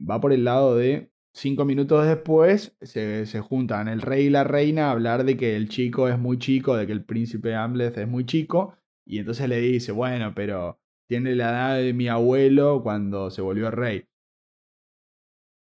va 0.00 0.20
por 0.20 0.32
el 0.32 0.44
lado 0.44 0.76
de 0.76 1.11
cinco 1.34 1.64
minutos 1.64 2.06
después 2.06 2.76
se, 2.80 3.26
se 3.26 3.40
juntan 3.40 3.88
el 3.88 4.00
rey 4.02 4.26
y 4.26 4.30
la 4.30 4.44
reina 4.44 4.88
a 4.88 4.90
hablar 4.92 5.24
de 5.24 5.36
que 5.36 5.56
el 5.56 5.68
chico 5.68 6.08
es 6.08 6.18
muy 6.18 6.38
chico, 6.38 6.76
de 6.76 6.86
que 6.86 6.92
el 6.92 7.04
príncipe 7.04 7.54
Amleth 7.54 7.98
es 7.98 8.08
muy 8.08 8.24
chico, 8.26 8.76
y 9.04 9.18
entonces 9.18 9.48
le 9.48 9.60
dice, 9.60 9.92
bueno, 9.92 10.32
pero 10.34 10.78
tiene 11.08 11.34
la 11.34 11.50
edad 11.50 11.76
de 11.78 11.92
mi 11.94 12.08
abuelo 12.08 12.82
cuando 12.82 13.30
se 13.30 13.42
volvió 13.42 13.70
rey. 13.70 14.06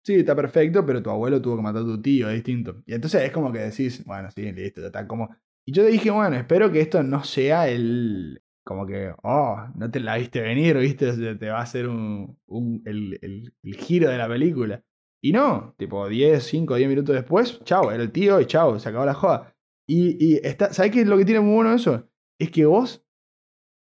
Sí, 0.03 0.15
está 0.15 0.35
perfecto, 0.35 0.83
pero 0.85 1.01
tu 1.03 1.11
abuelo 1.11 1.41
tuvo 1.41 1.57
que 1.57 1.61
matar 1.61 1.83
a 1.83 1.85
tu 1.85 2.01
tío, 2.01 2.27
es 2.29 2.35
distinto. 2.35 2.81
Y 2.87 2.93
entonces 2.95 3.21
es 3.23 3.31
como 3.31 3.51
que 3.51 3.59
decís, 3.59 4.03
bueno, 4.05 4.29
sí, 4.31 4.51
listo, 4.51 4.83
está 4.85 5.07
como... 5.07 5.29
Y 5.63 5.73
yo 5.73 5.83
te 5.83 5.89
dije, 5.91 6.09
bueno, 6.09 6.35
espero 6.37 6.71
que 6.71 6.81
esto 6.81 7.03
no 7.03 7.23
sea 7.23 7.67
el... 7.69 8.41
Como 8.63 8.85
que, 8.87 9.13
oh, 9.23 9.57
no 9.75 9.91
te 9.91 9.99
la 9.99 10.17
viste 10.17 10.41
venir, 10.41 10.77
viste, 10.77 11.35
te 11.37 11.49
va 11.49 11.59
a 11.59 11.61
hacer 11.63 11.87
un, 11.87 12.37
un- 12.47 12.81
el, 12.85 13.19
el- 13.21 13.53
el 13.63 13.75
giro 13.75 14.09
de 14.09 14.17
la 14.17 14.27
película. 14.27 14.83
Y 15.23 15.33
no, 15.33 15.75
tipo 15.77 16.07
10, 16.07 16.43
5, 16.43 16.75
10 16.75 16.89
minutos 16.89 17.15
después, 17.15 17.63
chao, 17.63 17.91
era 17.91 18.01
el 18.01 18.11
tío 18.11 18.39
y 18.41 18.45
chao, 18.45 18.79
se 18.79 18.89
acabó 18.89 19.05
la 19.05 19.13
joda. 19.13 19.55
Y, 19.87 20.17
y 20.19 20.39
está, 20.43 20.73
¿sabes 20.73 20.91
qué 20.91 21.01
es 21.01 21.07
lo 21.07 21.17
que 21.17 21.25
tiene 21.25 21.41
muy 21.41 21.55
bueno 21.55 21.73
eso? 21.73 22.09
Es 22.39 22.49
que 22.49 22.65
vos 22.65 23.05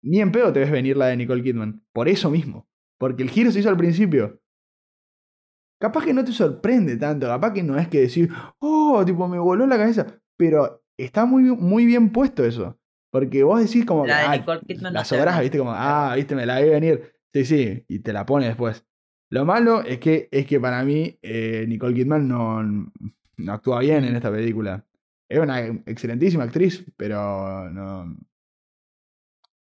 ni 0.05 0.21
en 0.21 0.31
pedo 0.31 0.53
te 0.53 0.61
ves 0.61 0.71
venir 0.71 0.97
la 0.97 1.07
de 1.07 1.17
Nicole 1.17 1.43
Kidman. 1.43 1.83
Por 1.93 2.09
eso 2.09 2.31
mismo. 2.31 2.69
Porque 2.99 3.23
el 3.23 3.31
giro 3.31 3.51
se 3.51 3.61
hizo 3.61 3.71
al 3.71 3.77
principio. 3.77 4.41
Capaz 5.81 6.05
que 6.05 6.13
no 6.13 6.25
te 6.25 6.33
sorprende 6.33 6.97
tanto, 6.97 7.27
capaz 7.27 7.53
que 7.53 7.63
no 7.63 7.79
es 7.79 7.89
que 7.89 8.03
decir, 8.03 8.31
oh, 8.59 9.03
tipo, 9.05 9.27
me 9.29 9.39
voló 9.39 9.67
la 9.67 9.79
cabeza. 9.79 10.07
Pero 10.37 10.85
está 10.99 11.25
muy, 11.25 11.43
muy 11.45 11.87
bien 11.87 12.13
puesto 12.13 12.45
eso. 12.45 12.79
Porque 13.11 13.43
vos 13.45 13.61
decís 13.61 13.85
como 13.85 14.07
La 14.07 14.19
de 14.19 14.25
ah, 14.25 14.37
Nicole 14.37 14.61
Kidman 14.67 14.93
no 14.93 14.99
las 14.99 15.11
ve. 15.11 15.43
viste, 15.43 15.59
como, 15.59 15.73
ah, 15.73 16.13
viste, 16.17 16.35
me 16.35 16.47
la 16.47 16.61
vi 16.61 16.69
venir. 16.69 17.15
Sí, 17.33 17.45
sí, 17.45 17.85
y 17.89 18.01
te 18.01 18.13
la 18.13 18.27
pone 18.27 18.47
después. 18.47 18.87
Lo 19.31 19.45
malo 19.45 19.83
es 19.83 19.99
que, 19.99 20.29
es 20.31 20.47
que 20.47 20.61
para 20.61 20.85
mí 20.85 21.19
eh, 21.23 21.65
Nicole 21.67 21.95
Kidman 21.95 22.29
no, 22.29 22.63
no 22.63 23.53
actúa 23.53 23.81
bien 23.81 24.05
en 24.05 24.17
esta 24.17 24.31
película. 24.31 24.85
Es 25.29 25.39
una 25.39 25.61
excelentísima 25.61 26.45
actriz, 26.45 26.85
pero 26.97 27.71
no. 27.71 28.17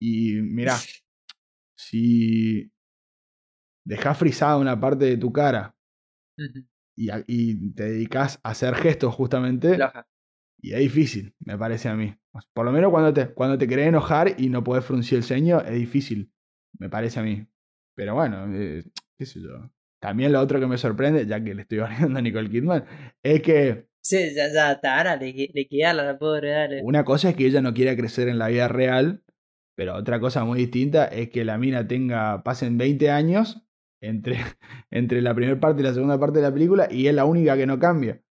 Y 0.01 0.35
mirá, 0.43 0.77
si 1.77 2.71
dejas 3.85 4.19
frisada 4.19 4.59
una 4.59 4.79
parte 4.79 5.05
de 5.05 5.17
tu 5.17 5.33
cara 5.33 5.75
y, 6.97 7.09
y 7.27 7.73
te 7.73 7.85
dedicas 7.85 8.41
a 8.43 8.51
hacer 8.51 8.75
gestos 8.75 9.15
justamente, 9.15 9.79
y 10.61 10.73
es 10.73 10.81
difícil, 10.81 11.35
me 11.41 11.57
parece 11.57 11.89
a 11.89 11.95
mí. 11.95 12.15
Por 12.53 12.65
lo 12.67 12.73
menos 12.73 12.91
cuando 12.91 13.13
te, 13.15 13.29
cuando 13.33 13.57
te 13.57 13.69
querés 13.69 13.89
enojar 13.89 14.35
y 14.39 14.49
no 14.49 14.65
podés 14.65 14.85
fruncir 14.85 15.19
el 15.19 15.25
ceño, 15.25 15.61
es 15.61 15.75
difícil, 15.75 16.33
me 16.79 16.89
parece 16.91 17.21
a 17.21 17.23
mí. 17.23 17.47
Pero 17.95 18.15
bueno, 18.15 18.47
eh, 18.53 18.85
qué 19.19 19.27
sé 19.27 19.41
yo. 19.41 19.71
También 20.01 20.33
lo 20.33 20.41
otro 20.41 20.61
que 20.61 20.67
me 20.67 20.79
sorprende, 20.79 21.27
ya 21.27 21.43
que 21.43 21.55
le 21.55 21.63
estoy 21.63 21.79
barriendo 21.79 22.19
a 22.19 22.23
Nicole 22.23 22.51
Kidman, 22.51 22.85
es 23.23 23.43
que 23.43 23.89
Sí, 24.07 24.35
ya, 24.37 24.53
ya, 24.53 24.81
Tara, 24.81 25.19
queda 25.19 25.93
la 25.93 26.17
pobre, 26.17 26.51
dale. 26.51 26.81
una 26.85 27.05
cosa 27.05 27.31
es 27.31 27.35
que 27.35 27.45
ella 27.45 27.61
no 27.61 27.75
quiera 27.75 27.97
crecer 27.97 28.29
en 28.29 28.39
la 28.39 28.47
vida 28.47 28.69
real, 28.69 29.25
pero 29.77 29.97
otra 29.97 30.21
cosa 30.21 30.45
muy 30.45 30.61
distinta 30.61 31.07
es 31.07 31.29
que 31.31 31.45
la 31.45 31.59
mina 31.59 31.89
tenga, 31.89 32.45
pasen 32.45 32.79
20 32.79 33.11
años 33.11 33.67
entre, 34.01 34.37
entre 34.93 35.23
la 35.23 35.35
primera 35.35 35.59
parte 35.59 35.83
y 35.83 35.85
la 35.85 35.93
segunda 35.93 36.21
parte 36.21 36.39
de 36.39 36.45
la 36.45 36.55
película 36.55 36.87
y 36.89 37.09
es 37.09 37.15
la 37.15 37.25
única 37.25 37.57
que 37.57 37.67
no 37.67 37.81
cambia. 37.81 38.23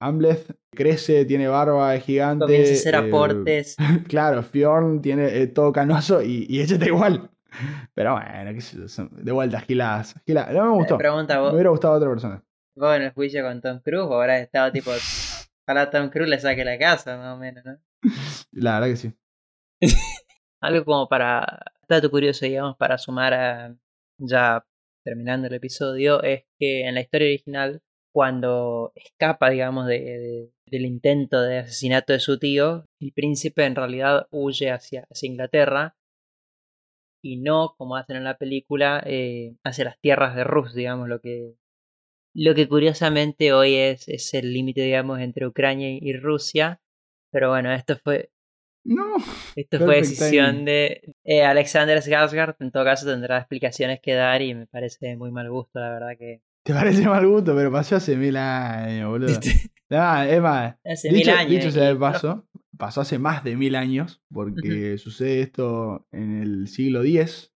Amleth 0.00 0.56
crece, 0.70 1.26
tiene 1.26 1.46
barba, 1.46 1.94
es 1.94 2.04
gigante. 2.04 2.46
Comienza 2.46 2.72
a 2.72 2.74
hacer 2.76 2.94
eh, 2.94 3.08
aportes. 3.08 3.76
Claro, 4.08 4.42
Fjorn 4.42 5.02
tiene 5.02 5.42
eh, 5.42 5.46
todo 5.46 5.72
canoso 5.72 6.22
y, 6.22 6.46
y 6.48 6.62
ella 6.62 6.74
está 6.74 6.86
igual. 6.86 7.31
Pero 7.94 8.14
bueno, 8.14 8.52
qué 8.54 8.60
sé 8.60 8.76
yo, 8.78 8.88
son- 8.88 9.10
de 9.12 9.32
vuelta, 9.32 9.60
giladas. 9.60 10.14
giladas. 10.26 10.54
No 10.54 10.64
me 10.64 10.70
gustó. 10.78 10.98
Pregunta, 10.98 11.40
Me 11.40 11.50
hubiera 11.54 11.70
gustado 11.70 11.94
otra 11.94 12.08
persona. 12.08 12.42
vos 12.74 12.96
en 12.96 13.02
el 13.02 13.12
juicio 13.12 13.42
con 13.44 13.60
Tom 13.60 13.80
Cruise, 13.80 14.06
vos 14.06 14.14
habrás 14.20 14.40
estado 14.42 14.72
tipo. 14.72 14.90
Ojalá 15.66 15.90
Tom 15.90 16.08
Cruise 16.10 16.28
le 16.30 16.38
saque 16.40 16.64
la 16.64 16.78
casa, 16.78 17.16
más 17.16 17.34
o 17.36 17.38
menos, 17.38 17.64
¿no? 17.64 17.78
La 18.52 18.74
verdad 18.80 18.88
que 18.88 18.96
sí. 18.96 19.12
Algo 20.60 20.84
como 20.84 21.08
para. 21.08 21.60
Dato 21.88 22.10
curioso, 22.10 22.44
digamos, 22.46 22.76
para 22.76 22.96
sumar 22.98 23.34
a. 23.34 23.76
Ya 24.18 24.64
terminando 25.04 25.48
el 25.48 25.54
episodio, 25.54 26.22
es 26.22 26.44
que 26.58 26.86
en 26.86 26.94
la 26.94 27.00
historia 27.00 27.26
original, 27.26 27.82
cuando 28.14 28.92
escapa, 28.94 29.50
digamos, 29.50 29.86
de, 29.88 29.98
de- 29.98 30.52
del 30.66 30.86
intento 30.86 31.40
de 31.42 31.58
asesinato 31.58 32.12
de 32.12 32.20
su 32.20 32.38
tío, 32.38 32.86
el 33.00 33.12
príncipe 33.12 33.64
en 33.64 33.74
realidad 33.74 34.26
huye 34.30 34.70
hacia, 34.70 35.06
hacia 35.10 35.26
Inglaterra 35.28 35.96
y 37.22 37.38
no, 37.38 37.74
como 37.78 37.96
hacen 37.96 38.16
en 38.16 38.24
la 38.24 38.36
película, 38.36 39.02
eh, 39.06 39.54
hacia 39.64 39.84
las 39.86 39.98
tierras 40.00 40.34
de 40.36 40.44
Rus, 40.44 40.74
digamos, 40.74 41.08
lo 41.08 41.20
que. 41.20 41.54
Lo 42.34 42.54
que 42.54 42.66
curiosamente 42.66 43.52
hoy 43.52 43.74
es, 43.74 44.08
es 44.08 44.32
el 44.34 44.52
límite, 44.54 44.80
digamos, 44.80 45.20
entre 45.20 45.46
Ucrania 45.46 45.90
y 45.90 46.14
Rusia. 46.14 46.80
Pero 47.30 47.50
bueno, 47.50 47.70
esto 47.72 47.96
fue, 48.02 48.30
No. 48.84 49.16
esto 49.54 49.78
fue 49.78 49.96
decisión 49.96 50.64
de 50.64 51.02
eh, 51.24 51.44
Alexander 51.44 51.98
Skarsgård. 51.98 52.56
En 52.60 52.70
todo 52.70 52.84
caso 52.84 53.06
tendrá 53.06 53.36
explicaciones 53.38 54.00
que 54.00 54.14
dar 54.14 54.40
y 54.40 54.54
me 54.54 54.66
parece 54.66 55.14
muy 55.16 55.30
mal 55.30 55.50
gusto, 55.50 55.78
la 55.78 55.90
verdad 55.90 56.16
que... 56.18 56.40
Te 56.64 56.72
parece 56.72 57.06
mal 57.06 57.26
gusto, 57.26 57.54
pero 57.54 57.70
pasó 57.70 57.96
hace 57.96 58.16
mil 58.16 58.36
años, 58.36 59.10
boludo. 59.10 59.38
Ah, 59.90 60.26
es 60.26 60.40
más, 60.40 60.76
Hace 60.86 61.08
dicho, 61.10 61.30
mil 61.32 61.38
años. 61.38 61.50
dicho 61.50 61.70
sea 61.70 61.84
de 61.88 61.96
paso, 61.96 62.46
pasó 62.76 63.00
hace 63.02 63.18
más 63.18 63.44
de 63.44 63.56
mil 63.56 63.74
años, 63.74 64.22
porque 64.32 64.98
sucede 64.98 65.40
esto 65.42 66.06
en 66.12 66.42
el 66.42 66.68
siglo 66.68 67.02
X, 67.04 67.52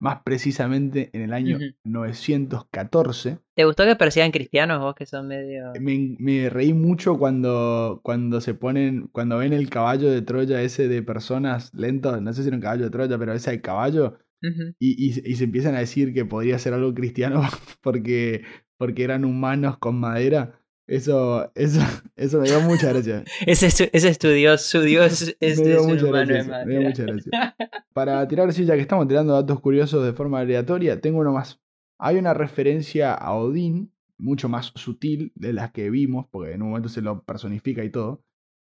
más 0.00 0.22
precisamente 0.24 1.10
en 1.12 1.22
el 1.22 1.32
año 1.32 1.56
Ujú. 1.56 1.66
914. 1.84 3.38
¿Te 3.54 3.64
gustó 3.64 3.84
que 3.84 3.96
parecían 3.96 4.30
cristianos 4.30 4.80
vos 4.80 4.94
que 4.94 5.06
son 5.06 5.28
medio... 5.28 5.72
Me, 5.80 6.16
me 6.18 6.48
reí 6.50 6.72
mucho 6.72 7.18
cuando, 7.18 8.00
cuando 8.02 8.40
se 8.40 8.54
ponen, 8.54 9.08
cuando 9.12 9.38
ven 9.38 9.52
el 9.52 9.68
caballo 9.70 10.10
de 10.10 10.22
Troya 10.22 10.62
ese 10.62 10.88
de 10.88 11.02
personas 11.02 11.72
lentos, 11.74 12.20
no 12.22 12.32
sé 12.32 12.42
si 12.42 12.48
era 12.48 12.56
un 12.56 12.62
caballo 12.62 12.84
de 12.84 12.90
Troya, 12.90 13.18
pero 13.18 13.32
ese 13.34 13.50
de 13.52 13.60
caballo, 13.60 14.18
Ujú. 14.42 14.74
y, 14.78 14.92
y- 15.10 15.32
y 15.32 15.36
se 15.36 15.44
empiezan 15.44 15.74
a 15.74 15.80
decir 15.80 16.14
que 16.14 16.24
podría 16.24 16.58
ser 16.58 16.74
algo 16.74 16.94
cristiano 16.94 17.42
porque, 17.82 18.44
porque 18.78 19.04
eran 19.04 19.24
humanos 19.24 19.78
con 19.78 19.98
madera. 20.00 20.60
Eso, 20.88 21.50
eso, 21.54 21.80
eso 22.16 22.40
me 22.40 22.48
dio 22.48 22.60
mucha 22.60 22.92
gracia. 22.92 23.24
Ese, 23.46 23.66
es 23.66 23.76
tu- 23.76 23.88
ese 23.92 24.08
es 24.08 24.18
tu 24.18 24.28
Dios, 24.28 24.62
su 24.62 24.80
Dios 24.82 25.34
es, 25.40 25.58
me 25.60 25.66
dio 25.68 25.84
mucha 25.84 26.06
gracia. 26.06 26.64
me 26.64 26.72
dio 26.72 26.82
mucha 26.82 27.02
gracia. 27.04 27.56
Para 27.92 28.26
tirar, 28.28 28.52
sí, 28.52 28.64
ya 28.64 28.74
que 28.74 28.82
estamos 28.82 29.08
tirando 29.08 29.32
datos 29.32 29.60
curiosos 29.60 30.04
de 30.04 30.12
forma 30.12 30.40
aleatoria, 30.40 31.00
tengo 31.00 31.18
uno 31.20 31.32
más. 31.32 31.60
Hay 31.98 32.16
una 32.18 32.34
referencia 32.34 33.14
a 33.14 33.34
Odín, 33.34 33.92
mucho 34.18 34.48
más 34.48 34.72
sutil 34.76 35.32
de 35.34 35.52
las 35.52 35.72
que 35.72 35.90
vimos, 35.90 36.26
porque 36.30 36.52
en 36.52 36.62
un 36.62 36.68
momento 36.68 36.88
se 36.88 37.02
lo 37.02 37.22
personifica 37.24 37.82
y 37.84 37.90
todo. 37.90 38.22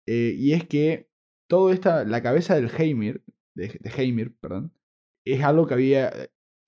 eh, 0.07 0.34
y 0.38 0.52
es 0.52 0.64
que 0.66 1.09
todo 1.48 1.70
esta, 1.72 2.04
la 2.04 2.22
cabeza 2.22 2.54
del 2.54 2.70
Heimir, 2.76 3.22
de, 3.54 3.78
de 3.80 3.90
Heimir, 3.96 4.36
perdón, 4.38 4.72
es 5.24 5.42
algo 5.42 5.66
que 5.66 5.74
había 5.74 6.12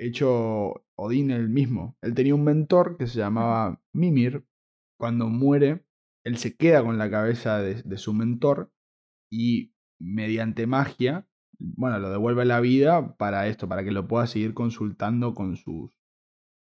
hecho 0.01 0.85
Odín 0.97 1.31
él 1.31 1.49
mismo. 1.49 1.97
Él 2.03 2.15
tenía 2.15 2.35
un 2.35 2.45
mentor 2.45 2.97
que 2.97 3.07
se 3.07 3.19
llamaba 3.19 3.81
Mimir. 3.93 4.45
Cuando 4.99 5.29
muere, 5.29 5.85
él 6.25 6.37
se 6.39 6.57
queda 6.57 6.83
con 6.83 6.99
la 6.99 7.11
cabeza 7.11 7.61
de, 7.63 7.99
su 7.99 8.13
mentor 8.13 8.71
y 9.31 9.73
mediante 9.99 10.67
magia, 10.67 11.27
bueno, 11.59 11.99
lo 11.99 12.11
devuelve 12.11 12.45
la 12.45 12.61
vida 12.61 13.17
para 13.17 13.47
esto, 13.49 13.69
para 13.69 13.85
que 13.85 13.91
lo 13.91 14.07
pueda 14.07 14.27
seguir 14.27 14.55
consultando 14.55 15.35
con 15.35 15.57
sus... 15.57 15.91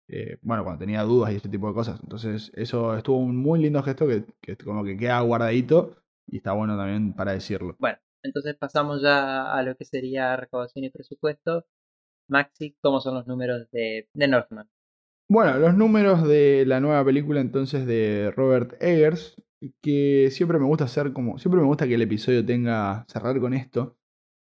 eh, 0.08 0.38
bueno, 0.42 0.64
cuando 0.64 0.80
tenía 0.80 1.02
dudas 1.02 1.32
y 1.32 1.36
este 1.36 1.48
tipo 1.48 1.68
de 1.68 1.74
cosas. 1.74 2.00
Entonces, 2.02 2.52
eso 2.54 2.96
estuvo 2.96 3.18
un 3.18 3.36
muy 3.36 3.60
lindo 3.60 3.82
gesto 3.82 4.06
que, 4.06 4.24
que 4.40 4.56
como 4.56 4.84
que 4.84 4.96
queda 4.96 5.20
guardadito 5.20 5.96
y 6.26 6.38
está 6.38 6.52
bueno 6.52 6.76
también 6.76 7.14
para 7.14 7.32
decirlo. 7.32 7.76
Bueno, 7.78 7.98
entonces 8.22 8.56
pasamos 8.56 9.02
ya 9.02 9.52
a 9.52 9.62
lo 9.62 9.76
que 9.76 9.84
sería 9.84 10.36
recaudación 10.36 10.84
y 10.84 10.90
presupuesto. 10.90 11.64
Maxi, 12.28 12.76
¿cómo 12.80 13.00
son 13.00 13.14
los 13.14 13.26
números 13.26 13.70
de, 13.70 14.08
de 14.12 14.28
Northman? 14.28 14.68
Bueno, 15.28 15.58
los 15.58 15.76
números 15.76 16.26
de 16.26 16.64
la 16.66 16.80
nueva 16.80 17.04
película 17.04 17.40
entonces 17.40 17.84
de 17.84 18.30
Robert 18.36 18.80
Eggers, 18.80 19.34
que 19.82 20.28
siempre 20.30 20.58
me 20.60 20.66
gusta 20.66 20.84
hacer 20.84 21.12
como, 21.12 21.38
siempre 21.38 21.60
me 21.60 21.66
gusta 21.66 21.88
que 21.88 21.94
el 21.94 22.02
episodio 22.02 22.46
tenga, 22.46 23.04
cerrar 23.08 23.40
con 23.40 23.52
esto, 23.52 23.96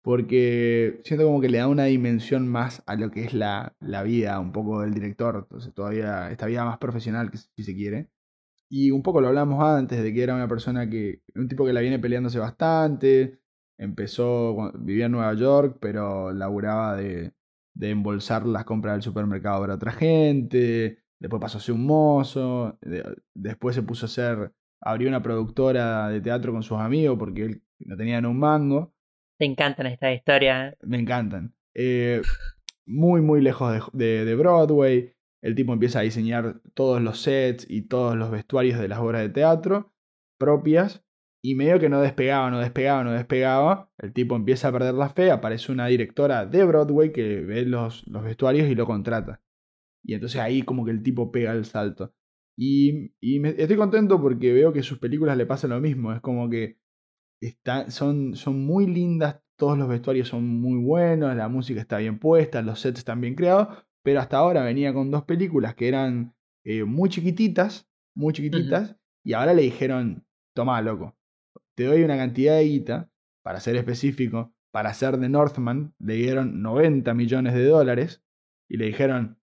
porque 0.03 1.01
siento 1.05 1.25
como 1.25 1.41
que 1.41 1.49
le 1.49 1.59
da 1.59 1.69
una 1.69 1.85
dimensión 1.85 2.47
más 2.49 2.83
a 2.85 2.95
lo 2.95 3.11
que 3.11 3.23
es 3.25 3.33
la, 3.33 3.75
la 3.79 4.03
vida 4.03 4.39
un 4.39 4.51
poco 4.51 4.81
del 4.81 4.93
director, 4.93 5.37
entonces 5.37 5.73
todavía 5.73 6.31
esta 6.31 6.47
vida 6.47 6.65
más 6.65 6.79
profesional, 6.79 7.31
que 7.31 7.37
si 7.37 7.63
se 7.63 7.75
quiere. 7.75 8.09
Y 8.69 8.91
un 8.91 9.03
poco 9.03 9.21
lo 9.21 9.29
hablamos 9.29 9.63
antes 9.63 10.03
de 10.03 10.13
que 10.13 10.23
era 10.23 10.35
una 10.35 10.47
persona 10.49 10.89
que, 10.89 11.23
un 11.35 11.47
tipo 11.49 11.65
que 11.65 11.73
la 11.73 11.81
viene 11.81 11.99
peleándose 11.99 12.39
bastante, 12.39 13.39
empezó, 13.77 14.73
vivía 14.79 15.07
en 15.07 15.13
Nueva 15.13 15.33
York, 15.35 15.77
pero 15.81 16.33
laburaba 16.33 16.97
de, 16.97 17.33
de 17.77 17.91
embolsar 17.91 18.45
las 18.45 18.65
compras 18.65 18.95
del 18.95 19.01
supermercado 19.03 19.61
para 19.61 19.75
otra 19.75 19.91
gente, 19.91 20.99
después 21.19 21.39
pasó 21.41 21.57
a 21.57 21.61
ser 21.61 21.75
un 21.75 21.85
mozo, 21.85 22.77
de- 22.81 23.03
después 23.33 23.75
se 23.75 23.83
puso 23.83 24.05
a 24.05 24.07
hacer, 24.07 24.51
abrió 24.81 25.07
una 25.09 25.21
productora 25.21 26.09
de 26.09 26.21
teatro 26.21 26.51
con 26.53 26.63
sus 26.63 26.77
amigos 26.79 27.17
porque 27.19 27.43
él 27.45 27.63
no 27.79 27.95
tenía 27.97 28.19
un 28.19 28.39
mango, 28.39 28.93
Te 29.39 29.45
encantan 29.45 29.85
estas 29.87 30.15
historias. 30.15 30.73
¿eh? 30.73 30.77
me 30.81 30.97
encantan. 30.99 31.53
Eh, 31.75 32.21
muy, 32.87 33.21
muy 33.21 33.41
lejos 33.41 33.91
de, 33.93 34.05
de- 34.05 34.25
de 34.25 34.35
Broadway, 34.35 35.13
el 35.43 35.53
tipo 35.53 35.73
empieza 35.73 35.99
a 35.99 36.03
diseñar 36.03 36.61
todos 36.73 36.99
los 37.01 37.21
sets 37.21 37.67
y 37.69 37.83
todos 37.83 38.15
los 38.15 38.31
vestuarios 38.31 38.79
de 38.79 38.87
las 38.87 38.99
obras 38.99 39.21
de 39.21 39.29
teatro 39.29 39.93
propias. 40.39 41.03
Y 41.49 41.55
medio 41.55 41.79
que 41.79 41.87
no 41.89 42.01
despegaba, 42.01 42.49
no 42.51 42.59
despegaba, 42.59 43.03
no 43.03 43.11
despegaba. 43.13 43.89
El 43.97 44.11
tipo 44.11 44.35
empieza 44.35 44.67
a 44.67 44.71
perder 44.71 44.93
la 44.95 45.09
fe. 45.09 45.31
Aparece 45.31 45.71
una 45.71 45.87
directora 45.87 46.45
de 46.45 46.63
Broadway 46.65 47.11
que 47.13 47.41
ve 47.41 47.61
los, 47.65 48.05
los 48.07 48.23
vestuarios 48.23 48.69
y 48.69 48.75
lo 48.75 48.85
contrata. 48.85 49.41
Y 50.03 50.13
entonces 50.15 50.41
ahí 50.41 50.63
como 50.63 50.83
que 50.85 50.91
el 50.91 51.03
tipo 51.03 51.31
pega 51.31 51.53
el 51.53 51.65
salto. 51.65 52.13
Y, 52.57 53.13
y 53.21 53.39
me- 53.39 53.55
estoy 53.57 53.77
contento 53.77 54.21
porque 54.21 54.51
veo 54.53 54.73
que 54.73 54.83
sus 54.83 54.99
películas 54.99 55.37
le 55.37 55.45
pasa 55.45 55.67
lo 55.67 55.79
mismo. 55.79 56.11
Es 56.13 56.21
como 56.21 56.49
que 56.49 56.79
está, 57.41 57.89
son, 57.91 58.35
son 58.35 58.65
muy 58.65 58.87
lindas, 58.87 59.41
todos 59.57 59.77
los 59.77 59.87
vestuarios 59.87 60.27
son 60.27 60.45
muy 60.47 60.79
buenos, 60.83 61.35
la 61.35 61.47
música 61.49 61.79
está 61.81 61.97
bien 61.99 62.19
puesta, 62.19 62.61
los 62.61 62.79
sets 62.81 62.99
están 62.99 63.21
bien 63.21 63.35
creados, 63.35 63.69
pero 64.03 64.19
hasta 64.19 64.37
ahora 64.37 64.63
venía 64.63 64.93
con 64.93 65.11
dos 65.11 65.23
películas 65.23 65.75
que 65.75 65.87
eran 65.87 66.35
eh, 66.63 66.83
muy 66.83 67.09
chiquititas, 67.09 67.89
muy 68.15 68.33
chiquititas, 68.33 68.97
y 69.23 69.33
ahora 69.33 69.53
le 69.53 69.63
dijeron, 69.63 70.25
toma, 70.55 70.81
loco, 70.81 71.15
te 71.77 71.83
doy 71.83 72.01
una 72.01 72.17
cantidad 72.17 72.55
de 72.55 72.63
guita, 72.63 73.11
para 73.43 73.59
ser 73.59 73.75
específico, 73.75 74.51
para 74.71 74.91
ser 74.95 75.17
de 75.19 75.29
Northman, 75.29 75.93
le 75.99 76.15
dieron 76.15 76.63
90 76.63 77.13
millones 77.13 77.53
de 77.53 77.65
dólares, 77.65 78.23
y 78.67 78.77
le 78.77 78.87
dijeron, 78.87 79.39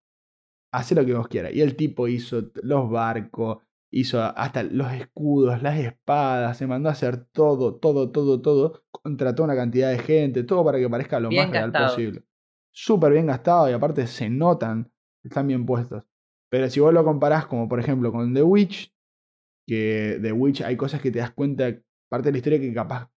haz 0.73 0.91
lo 0.91 1.07
que 1.07 1.15
vos 1.15 1.29
quieras. 1.29 1.55
Y 1.55 1.61
el 1.61 1.77
tipo 1.77 2.09
hizo 2.09 2.51
los 2.57 2.91
barcos, 2.91 3.59
hizo 3.93 4.21
hasta 4.21 4.65
los 4.65 4.93
escudos, 4.93 5.63
las 5.63 5.79
espadas, 5.79 6.59
se 6.59 6.67
mandó 6.67 6.89
a 6.89 6.93
hacer 6.93 7.25
todo, 7.27 7.77
todo, 7.77 8.11
todo, 8.11 8.43
todo. 8.43 8.83
Contrató 8.91 9.45
una 9.45 9.55
cantidad 9.55 9.91
de 9.91 10.01
gente, 10.01 10.43
todo 10.43 10.65
para 10.65 10.79
que 10.79 10.91
parezca 10.91 11.21
lo 11.21 11.29
Bien 11.29 11.45
más 11.45 11.53
real 11.53 11.71
gastado. 11.71 11.95
posible. 11.95 12.25
Súper 12.73 13.13
bien 13.13 13.27
gastado 13.27 13.71
y 13.71 13.73
aparte 13.73 14.09
se 14.09 14.29
notan, 14.29 14.91
están 15.23 15.47
bien 15.47 15.65
puestos. 15.65 16.03
Pero 16.51 16.69
si 16.69 16.81
vos 16.81 16.93
lo 16.93 17.05
comparás 17.05 17.47
como 17.47 17.69
por 17.69 17.79
ejemplo 17.79 18.11
con 18.11 18.35
The 18.35 18.43
Witch, 18.43 18.93
que 19.69 20.19
The 20.21 20.33
Witch 20.33 20.63
hay 20.63 20.77
cosas 20.77 21.01
que 21.01 21.13
te 21.13 21.21
das 21.21 21.31
cuenta, 21.31 21.73
parte 22.15 22.29
de 22.29 22.33
la 22.33 22.39
historia 22.39 22.61
que 22.61 22.73
capaz 22.73 23.11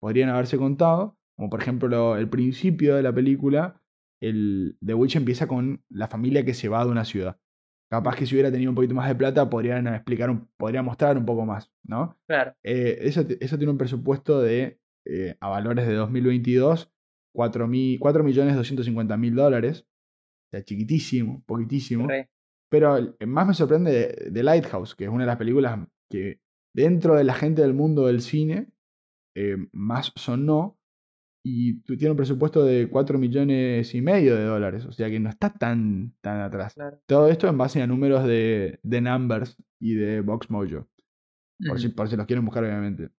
podrían 0.00 0.28
haberse 0.30 0.56
contado, 0.58 1.16
como 1.36 1.48
por 1.50 1.60
ejemplo 1.62 1.88
lo- 1.88 2.16
el 2.16 2.28
principio 2.28 2.96
de 2.96 3.02
la 3.02 3.12
película, 3.14 3.80
el 4.20 4.76
The 4.84 4.94
Witch 4.94 5.16
empieza 5.16 5.46
con 5.48 5.82
la 5.88 6.08
familia 6.08 6.44
que 6.44 6.54
se 6.54 6.68
va 6.68 6.84
de 6.84 6.90
una 6.90 7.04
ciudad. 7.04 7.38
Capaz 7.90 8.16
que 8.16 8.26
si 8.26 8.34
hubiera 8.34 8.50
tenido 8.50 8.70
un 8.70 8.74
poquito 8.74 8.94
más 8.94 9.08
de 9.08 9.14
plata 9.14 9.48
podrían 9.50 9.86
explicar, 9.88 10.30
un, 10.30 10.48
podría 10.56 10.82
mostrar 10.82 11.18
un 11.18 11.26
poco 11.26 11.44
más, 11.44 11.70
¿no? 11.84 12.18
Claro. 12.26 12.54
Eh, 12.62 12.98
eso, 13.02 13.26
tiene 13.26 13.70
un 13.70 13.78
presupuesto 13.78 14.40
de, 14.40 14.78
eh, 15.04 15.36
a 15.40 15.48
valores 15.48 15.86
de 15.86 15.94
2022, 15.94 16.90
4.250.000 17.34 19.34
dólares. 19.34 19.84
O 19.84 20.50
sea, 20.56 20.64
chiquitísimo, 20.64 21.42
poquitísimo. 21.46 22.06
re. 22.08 22.28
Pero 22.70 23.14
más 23.26 23.46
me 23.46 23.54
sorprende 23.54 23.90
de, 23.92 24.30
de 24.30 24.42
Lighthouse, 24.42 24.94
que 24.94 25.04
es 25.04 25.10
una 25.10 25.24
de 25.24 25.28
las 25.28 25.36
películas 25.36 25.78
que 26.10 26.40
dentro 26.74 27.14
de 27.14 27.24
la 27.24 27.34
gente 27.34 27.62
del 27.62 27.74
mundo 27.74 28.06
del 28.06 28.20
cine 28.22 28.72
eh, 29.34 29.56
más 29.72 30.12
sonó 30.16 30.78
y 31.44 31.82
tiene 31.82 32.10
un 32.10 32.16
presupuesto 32.16 32.64
de 32.64 32.88
4 32.88 33.18
millones 33.18 33.94
y 33.94 34.00
medio 34.00 34.36
de 34.36 34.44
dólares. 34.44 34.84
O 34.86 34.92
sea 34.92 35.10
que 35.10 35.18
no 35.18 35.28
está 35.28 35.52
tan, 35.52 36.14
tan 36.20 36.40
atrás. 36.40 36.74
Claro. 36.74 37.00
Todo 37.06 37.28
esto 37.28 37.48
en 37.48 37.58
base 37.58 37.82
a 37.82 37.86
números 37.86 38.24
de, 38.24 38.78
de 38.82 39.00
Numbers 39.00 39.56
y 39.80 39.94
de 39.94 40.20
Box 40.20 40.50
Mojo. 40.50 40.88
Por, 41.66 41.80
si, 41.80 41.88
por 41.88 42.08
si 42.08 42.16
los 42.16 42.26
quieren 42.26 42.44
buscar, 42.44 42.64
obviamente. 42.64 43.10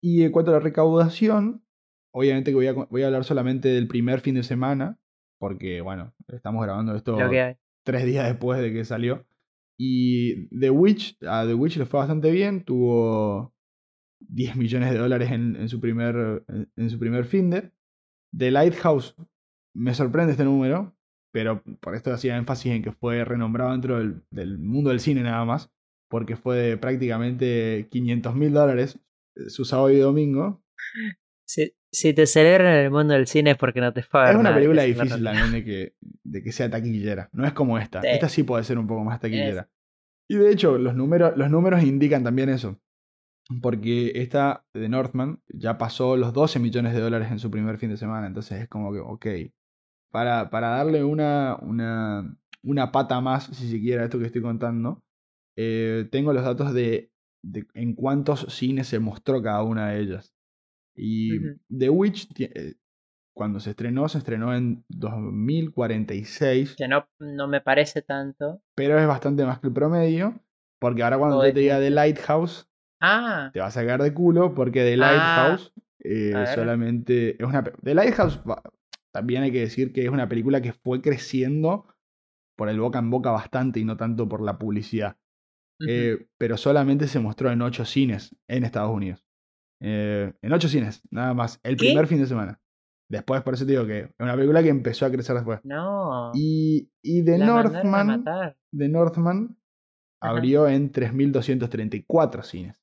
Y 0.00 0.22
en 0.22 0.32
cuanto 0.32 0.52
a 0.52 0.54
la 0.54 0.60
recaudación, 0.60 1.64
obviamente 2.12 2.50
que 2.50 2.56
voy 2.56 2.66
a, 2.68 2.72
voy 2.72 3.02
a 3.02 3.06
hablar 3.06 3.24
solamente 3.24 3.68
del 3.68 3.88
primer 3.88 4.20
fin 4.20 4.36
de 4.36 4.42
semana, 4.42 4.98
porque, 5.38 5.80
bueno, 5.80 6.14
estamos 6.28 6.64
grabando 6.64 6.94
esto 6.94 7.16
tres 7.84 8.04
días 8.04 8.26
después 8.26 8.60
de 8.60 8.72
que 8.72 8.84
salió. 8.84 9.26
Y 9.78 10.48
The 10.48 10.70
Witch, 10.70 11.16
a 11.22 11.46
The 11.46 11.54
Witch 11.54 11.76
le 11.76 11.86
fue 11.86 12.00
bastante 12.00 12.30
bien, 12.32 12.64
tuvo 12.64 13.54
10 14.20 14.56
millones 14.56 14.90
de 14.90 14.98
dólares 14.98 15.30
en, 15.30 15.54
en 15.56 15.68
su 15.68 15.80
primer 15.80 16.44
en, 16.48 16.70
en 16.76 16.90
su 16.90 16.98
primer 16.98 17.24
finde. 17.24 17.72
The 18.36 18.50
Lighthouse, 18.50 19.14
me 19.74 19.94
sorprende 19.94 20.32
este 20.32 20.44
número, 20.44 20.96
pero 21.32 21.62
por 21.80 21.94
esto 21.94 22.12
hacía 22.12 22.36
énfasis 22.36 22.72
en 22.72 22.82
que 22.82 22.92
fue 22.92 23.24
renombrado 23.24 23.72
dentro 23.72 23.98
del, 23.98 24.22
del 24.30 24.58
mundo 24.58 24.90
del 24.90 25.00
cine 25.00 25.22
nada 25.22 25.44
más, 25.44 25.70
porque 26.10 26.36
fue 26.36 26.56
de 26.56 26.76
prácticamente 26.76 27.88
500 27.90 28.34
mil 28.34 28.52
dólares 28.52 28.98
eh, 29.36 29.48
su 29.48 29.64
sábado 29.64 29.90
y 29.90 29.98
domingo. 29.98 30.62
Si, 31.46 31.72
si 31.90 32.12
te 32.14 32.26
celebran 32.26 32.74
en 32.74 32.84
el 32.84 32.90
mundo 32.90 33.14
del 33.14 33.26
cine 33.26 33.52
es 33.52 33.56
porque 33.56 33.80
no 33.80 33.92
te 33.92 34.00
ver 34.00 34.30
Es 34.30 34.34
una 34.34 34.44
nada, 34.44 34.56
película 34.56 34.82
difícil 34.82 35.24
también 35.24 35.52
de 35.52 35.64
que, 35.64 35.94
de 36.24 36.42
que 36.42 36.52
sea 36.52 36.70
taquillera. 36.70 37.30
No 37.32 37.46
es 37.46 37.52
como 37.52 37.78
esta. 37.78 38.00
Sí. 38.02 38.08
Esta 38.10 38.28
sí 38.28 38.42
puede 38.42 38.64
ser 38.64 38.78
un 38.78 38.86
poco 38.86 39.04
más 39.04 39.20
taquillera. 39.20 39.68
Y 40.28 40.36
de 40.36 40.52
hecho, 40.52 40.76
los 40.76 40.94
números, 40.94 41.36
los 41.36 41.50
números 41.50 41.82
indican 41.82 42.22
también 42.22 42.48
eso. 42.48 42.78
Porque 43.62 44.12
esta 44.16 44.66
de 44.74 44.90
Northman 44.90 45.40
ya 45.48 45.78
pasó 45.78 46.18
los 46.18 46.34
12 46.34 46.58
millones 46.58 46.92
de 46.92 47.00
dólares 47.00 47.30
en 47.30 47.38
su 47.38 47.50
primer 47.50 47.78
fin 47.78 47.88
de 47.90 47.96
semana. 47.96 48.26
Entonces 48.26 48.60
es 48.60 48.68
como 48.68 48.92
que, 48.92 48.98
ok. 48.98 49.26
Para, 50.10 50.50
para 50.50 50.68
darle 50.68 51.04
una, 51.04 51.56
una, 51.62 52.36
una 52.62 52.92
pata 52.92 53.20
más, 53.20 53.44
si 53.44 53.70
se 53.70 53.80
quiere, 53.80 54.02
a 54.02 54.04
esto 54.04 54.18
que 54.18 54.26
estoy 54.26 54.42
contando, 54.42 55.02
eh, 55.56 56.06
tengo 56.10 56.32
los 56.32 56.44
datos 56.44 56.74
de 56.74 57.10
de 57.42 57.66
en 57.74 57.94
cuántos 57.94 58.46
cines 58.54 58.88
se 58.88 58.98
mostró 58.98 59.42
cada 59.42 59.62
una 59.62 59.90
de 59.90 60.00
ellas. 60.00 60.34
Y. 60.98 61.38
The 61.70 61.88
Witch, 61.90 62.28
eh, 62.40 62.74
cuando 63.34 63.60
se 63.60 63.70
estrenó, 63.70 64.08
se 64.08 64.18
estrenó 64.18 64.54
en 64.54 64.84
2046, 64.88 66.74
Que 66.76 66.88
no, 66.88 67.08
no 67.20 67.48
me 67.48 67.60
parece 67.60 68.02
tanto. 68.02 68.60
pero 68.74 68.98
es 68.98 69.06
bastante 69.06 69.44
más 69.44 69.60
que 69.60 69.68
el 69.68 69.72
promedio. 69.72 70.40
Porque 70.80 71.02
ahora 71.02 71.18
cuando 71.18 71.44
yo 71.44 71.52
te 71.52 71.60
diga 71.60 71.78
The. 71.80 71.90
Lighthouse, 71.90 72.68
Ah, 73.00 73.50
te 73.52 73.60
vas 73.60 73.76
a 73.76 73.86
caer 73.86 74.02
de 74.02 74.12
culo 74.12 74.54
porque 74.54 74.80
The 74.84 74.94
Ah. 74.94 74.96
Lighthouse 74.96 75.72
eh, 76.00 76.32
solamente 76.54 77.40
es 77.40 77.48
una... 77.48 77.62
The 77.62 77.94
Lighthouse 77.94 78.40
también 79.12 79.42
hay 79.44 79.52
que 79.52 79.60
decir 79.60 79.92
que 79.92 80.04
es 80.04 80.10
una 80.10 80.28
película 80.28 80.60
que 80.60 80.72
fue 80.72 81.00
creciendo 81.00 81.86
por 82.56 82.68
el 82.68 82.80
boca 82.80 82.98
en 82.98 83.10
boca 83.10 83.30
bastante 83.30 83.78
y 83.80 83.84
no 83.84 83.96
tanto 83.96 84.28
por 84.28 84.42
la 84.42 84.58
publicidad. 84.58 85.16
Eh, 85.88 86.26
pero 86.38 86.56
solamente 86.56 87.06
se 87.06 87.20
mostró 87.20 87.52
en 87.52 87.62
ocho 87.62 87.84
cines 87.84 88.34
en 88.48 88.64
Estados 88.64 88.90
Unidos. 88.92 89.24
Eh, 89.80 90.32
en 90.42 90.52
ocho 90.52 90.68
cines, 90.68 91.02
nada 91.10 91.34
más. 91.34 91.60
El 91.62 91.76
¿Qué? 91.76 91.86
primer 91.86 92.06
fin 92.06 92.18
de 92.18 92.26
semana. 92.26 92.60
Después, 93.10 93.42
por 93.42 93.54
eso 93.54 93.64
te 93.64 93.72
digo 93.72 93.86
que 93.86 94.00
es 94.00 94.10
una 94.18 94.34
película 94.34 94.62
que 94.62 94.68
empezó 94.68 95.06
a 95.06 95.10
crecer 95.10 95.34
después. 95.36 95.60
no. 95.64 96.32
Y, 96.34 96.90
y 97.02 97.24
The 97.24 97.38
Northman. 97.38 98.24
The 98.76 98.88
Northman 98.88 99.56
Ajá. 100.20 100.32
abrió 100.36 100.68
en 100.68 100.92
3.234 100.92 102.42
cines. 102.42 102.82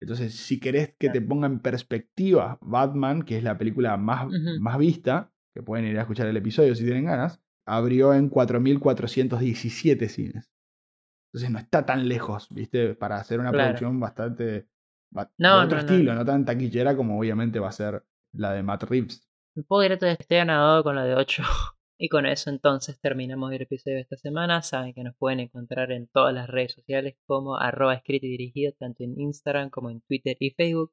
Entonces, 0.00 0.34
si 0.36 0.60
querés 0.60 0.94
que 0.98 1.08
te 1.08 1.20
ponga 1.22 1.46
en 1.46 1.60
perspectiva 1.60 2.58
Batman, 2.60 3.22
que 3.22 3.38
es 3.38 3.42
la 3.44 3.56
película 3.56 3.96
más, 3.96 4.28
más 4.60 4.78
vista, 4.78 5.32
que 5.54 5.62
pueden 5.62 5.86
ir 5.86 5.98
a 5.98 6.02
escuchar 6.02 6.26
el 6.26 6.36
episodio 6.36 6.74
si 6.74 6.84
tienen 6.84 7.06
ganas, 7.06 7.40
abrió 7.66 8.12
en 8.12 8.28
4.417 8.30 10.08
cines. 10.08 10.52
Entonces 11.32 11.50
no 11.50 11.58
está 11.58 11.86
tan 11.86 12.06
lejos, 12.08 12.48
¿viste? 12.50 12.94
Para 12.94 13.16
hacer 13.16 13.40
una 13.40 13.50
Claro. 13.50 13.64
producción 13.64 13.98
bastante... 13.98 14.68
No, 15.38 15.60
de 15.60 15.64
otro 15.66 15.82
no, 15.82 15.84
estilo, 15.84 16.12
no. 16.12 16.20
no. 16.20 16.24
tan 16.24 16.44
taquillera 16.44 16.96
como 16.96 17.18
obviamente 17.18 17.60
va 17.60 17.68
a 17.68 17.72
ser 17.72 18.04
la 18.32 18.52
de 18.52 18.62
Matt 18.62 18.84
Reeves. 18.84 19.28
Me 19.54 19.62
puedo 19.62 19.82
directo 19.82 20.06
estoy 20.06 20.38
ganado 20.38 20.82
con 20.82 20.96
la 20.96 21.04
de 21.04 21.14
8. 21.14 21.42
Y 21.96 22.08
con 22.08 22.26
eso 22.26 22.50
entonces 22.50 23.00
terminamos 23.00 23.52
el 23.52 23.62
episodio 23.62 23.96
de 23.96 24.02
esta 24.02 24.16
semana. 24.16 24.62
Saben 24.62 24.94
que 24.94 25.04
nos 25.04 25.14
pueden 25.16 25.38
encontrar 25.38 25.92
en 25.92 26.08
todas 26.08 26.34
las 26.34 26.48
redes 26.48 26.72
sociales 26.72 27.14
como 27.24 27.56
arroba 27.56 27.94
escrito 27.94 28.26
y 28.26 28.30
dirigido, 28.30 28.72
tanto 28.76 29.04
en 29.04 29.18
Instagram 29.18 29.70
como 29.70 29.90
en 29.90 30.00
Twitter 30.00 30.36
y 30.40 30.50
Facebook. 30.50 30.92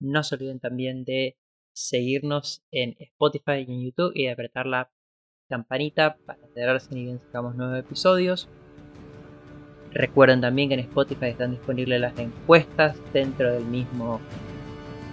No 0.00 0.22
se 0.22 0.34
olviden 0.34 0.60
también 0.60 1.04
de 1.06 1.38
seguirnos 1.74 2.62
en 2.70 2.94
Spotify 2.98 3.64
y 3.66 3.72
en 3.72 3.84
YouTube 3.84 4.12
y 4.14 4.26
de 4.26 4.32
apretar 4.32 4.66
la 4.66 4.92
campanita 5.48 6.18
para 6.26 6.44
enterarse 6.46 6.94
ni 6.94 7.04
bien 7.04 7.20
sacamos 7.20 7.56
nuevos 7.56 7.78
episodios. 7.78 8.48
Recuerden 9.94 10.40
también 10.40 10.68
que 10.68 10.74
en 10.74 10.80
Spotify 10.80 11.26
están 11.26 11.52
disponibles 11.52 12.00
las 12.00 12.18
encuestas 12.18 12.96
dentro 13.12 13.52
del 13.52 13.64
mismo 13.64 14.20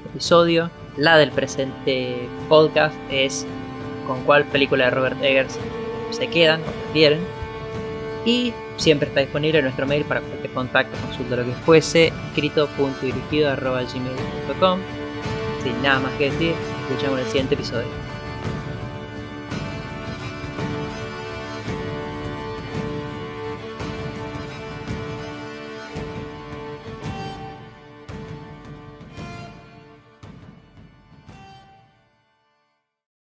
episodio. 0.10 0.72
La 0.98 1.18
del 1.18 1.30
presente 1.32 2.28
podcast 2.50 2.96
es 3.12 3.46
con 4.08 4.24
cuál 4.24 4.46
película 4.46 4.86
de 4.86 4.92
Robert 4.92 5.22
Eggers 5.22 5.60
se 6.10 6.28
quedan 6.28 6.62
o 6.62 6.72
prefieren. 6.84 7.20
Y 8.26 8.54
siempre 8.78 9.08
está 9.08 9.22
disponible 9.22 9.62
nuestro 9.62 9.86
mail 9.86 10.04
para 10.04 10.22
cualquier 10.22 10.52
contacto, 10.54 10.98
consulta 11.08 11.36
lo 11.36 11.46
que 11.46 11.52
fuese, 11.52 12.12
escrito.dirigido.gmail.com 12.30 14.80
Sin 15.64 15.80
nada 15.82 16.00
más 16.00 16.12
que 16.14 16.32
decir, 16.32 16.56
escuchamos 16.88 17.20
el 17.20 17.26
siguiente 17.28 17.54
episodio. 17.54 18.01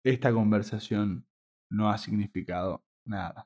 Esta 0.07 0.33
conversación 0.33 1.27
no 1.69 1.91
ha 1.91 1.99
significado 1.99 2.85
nada. 3.05 3.45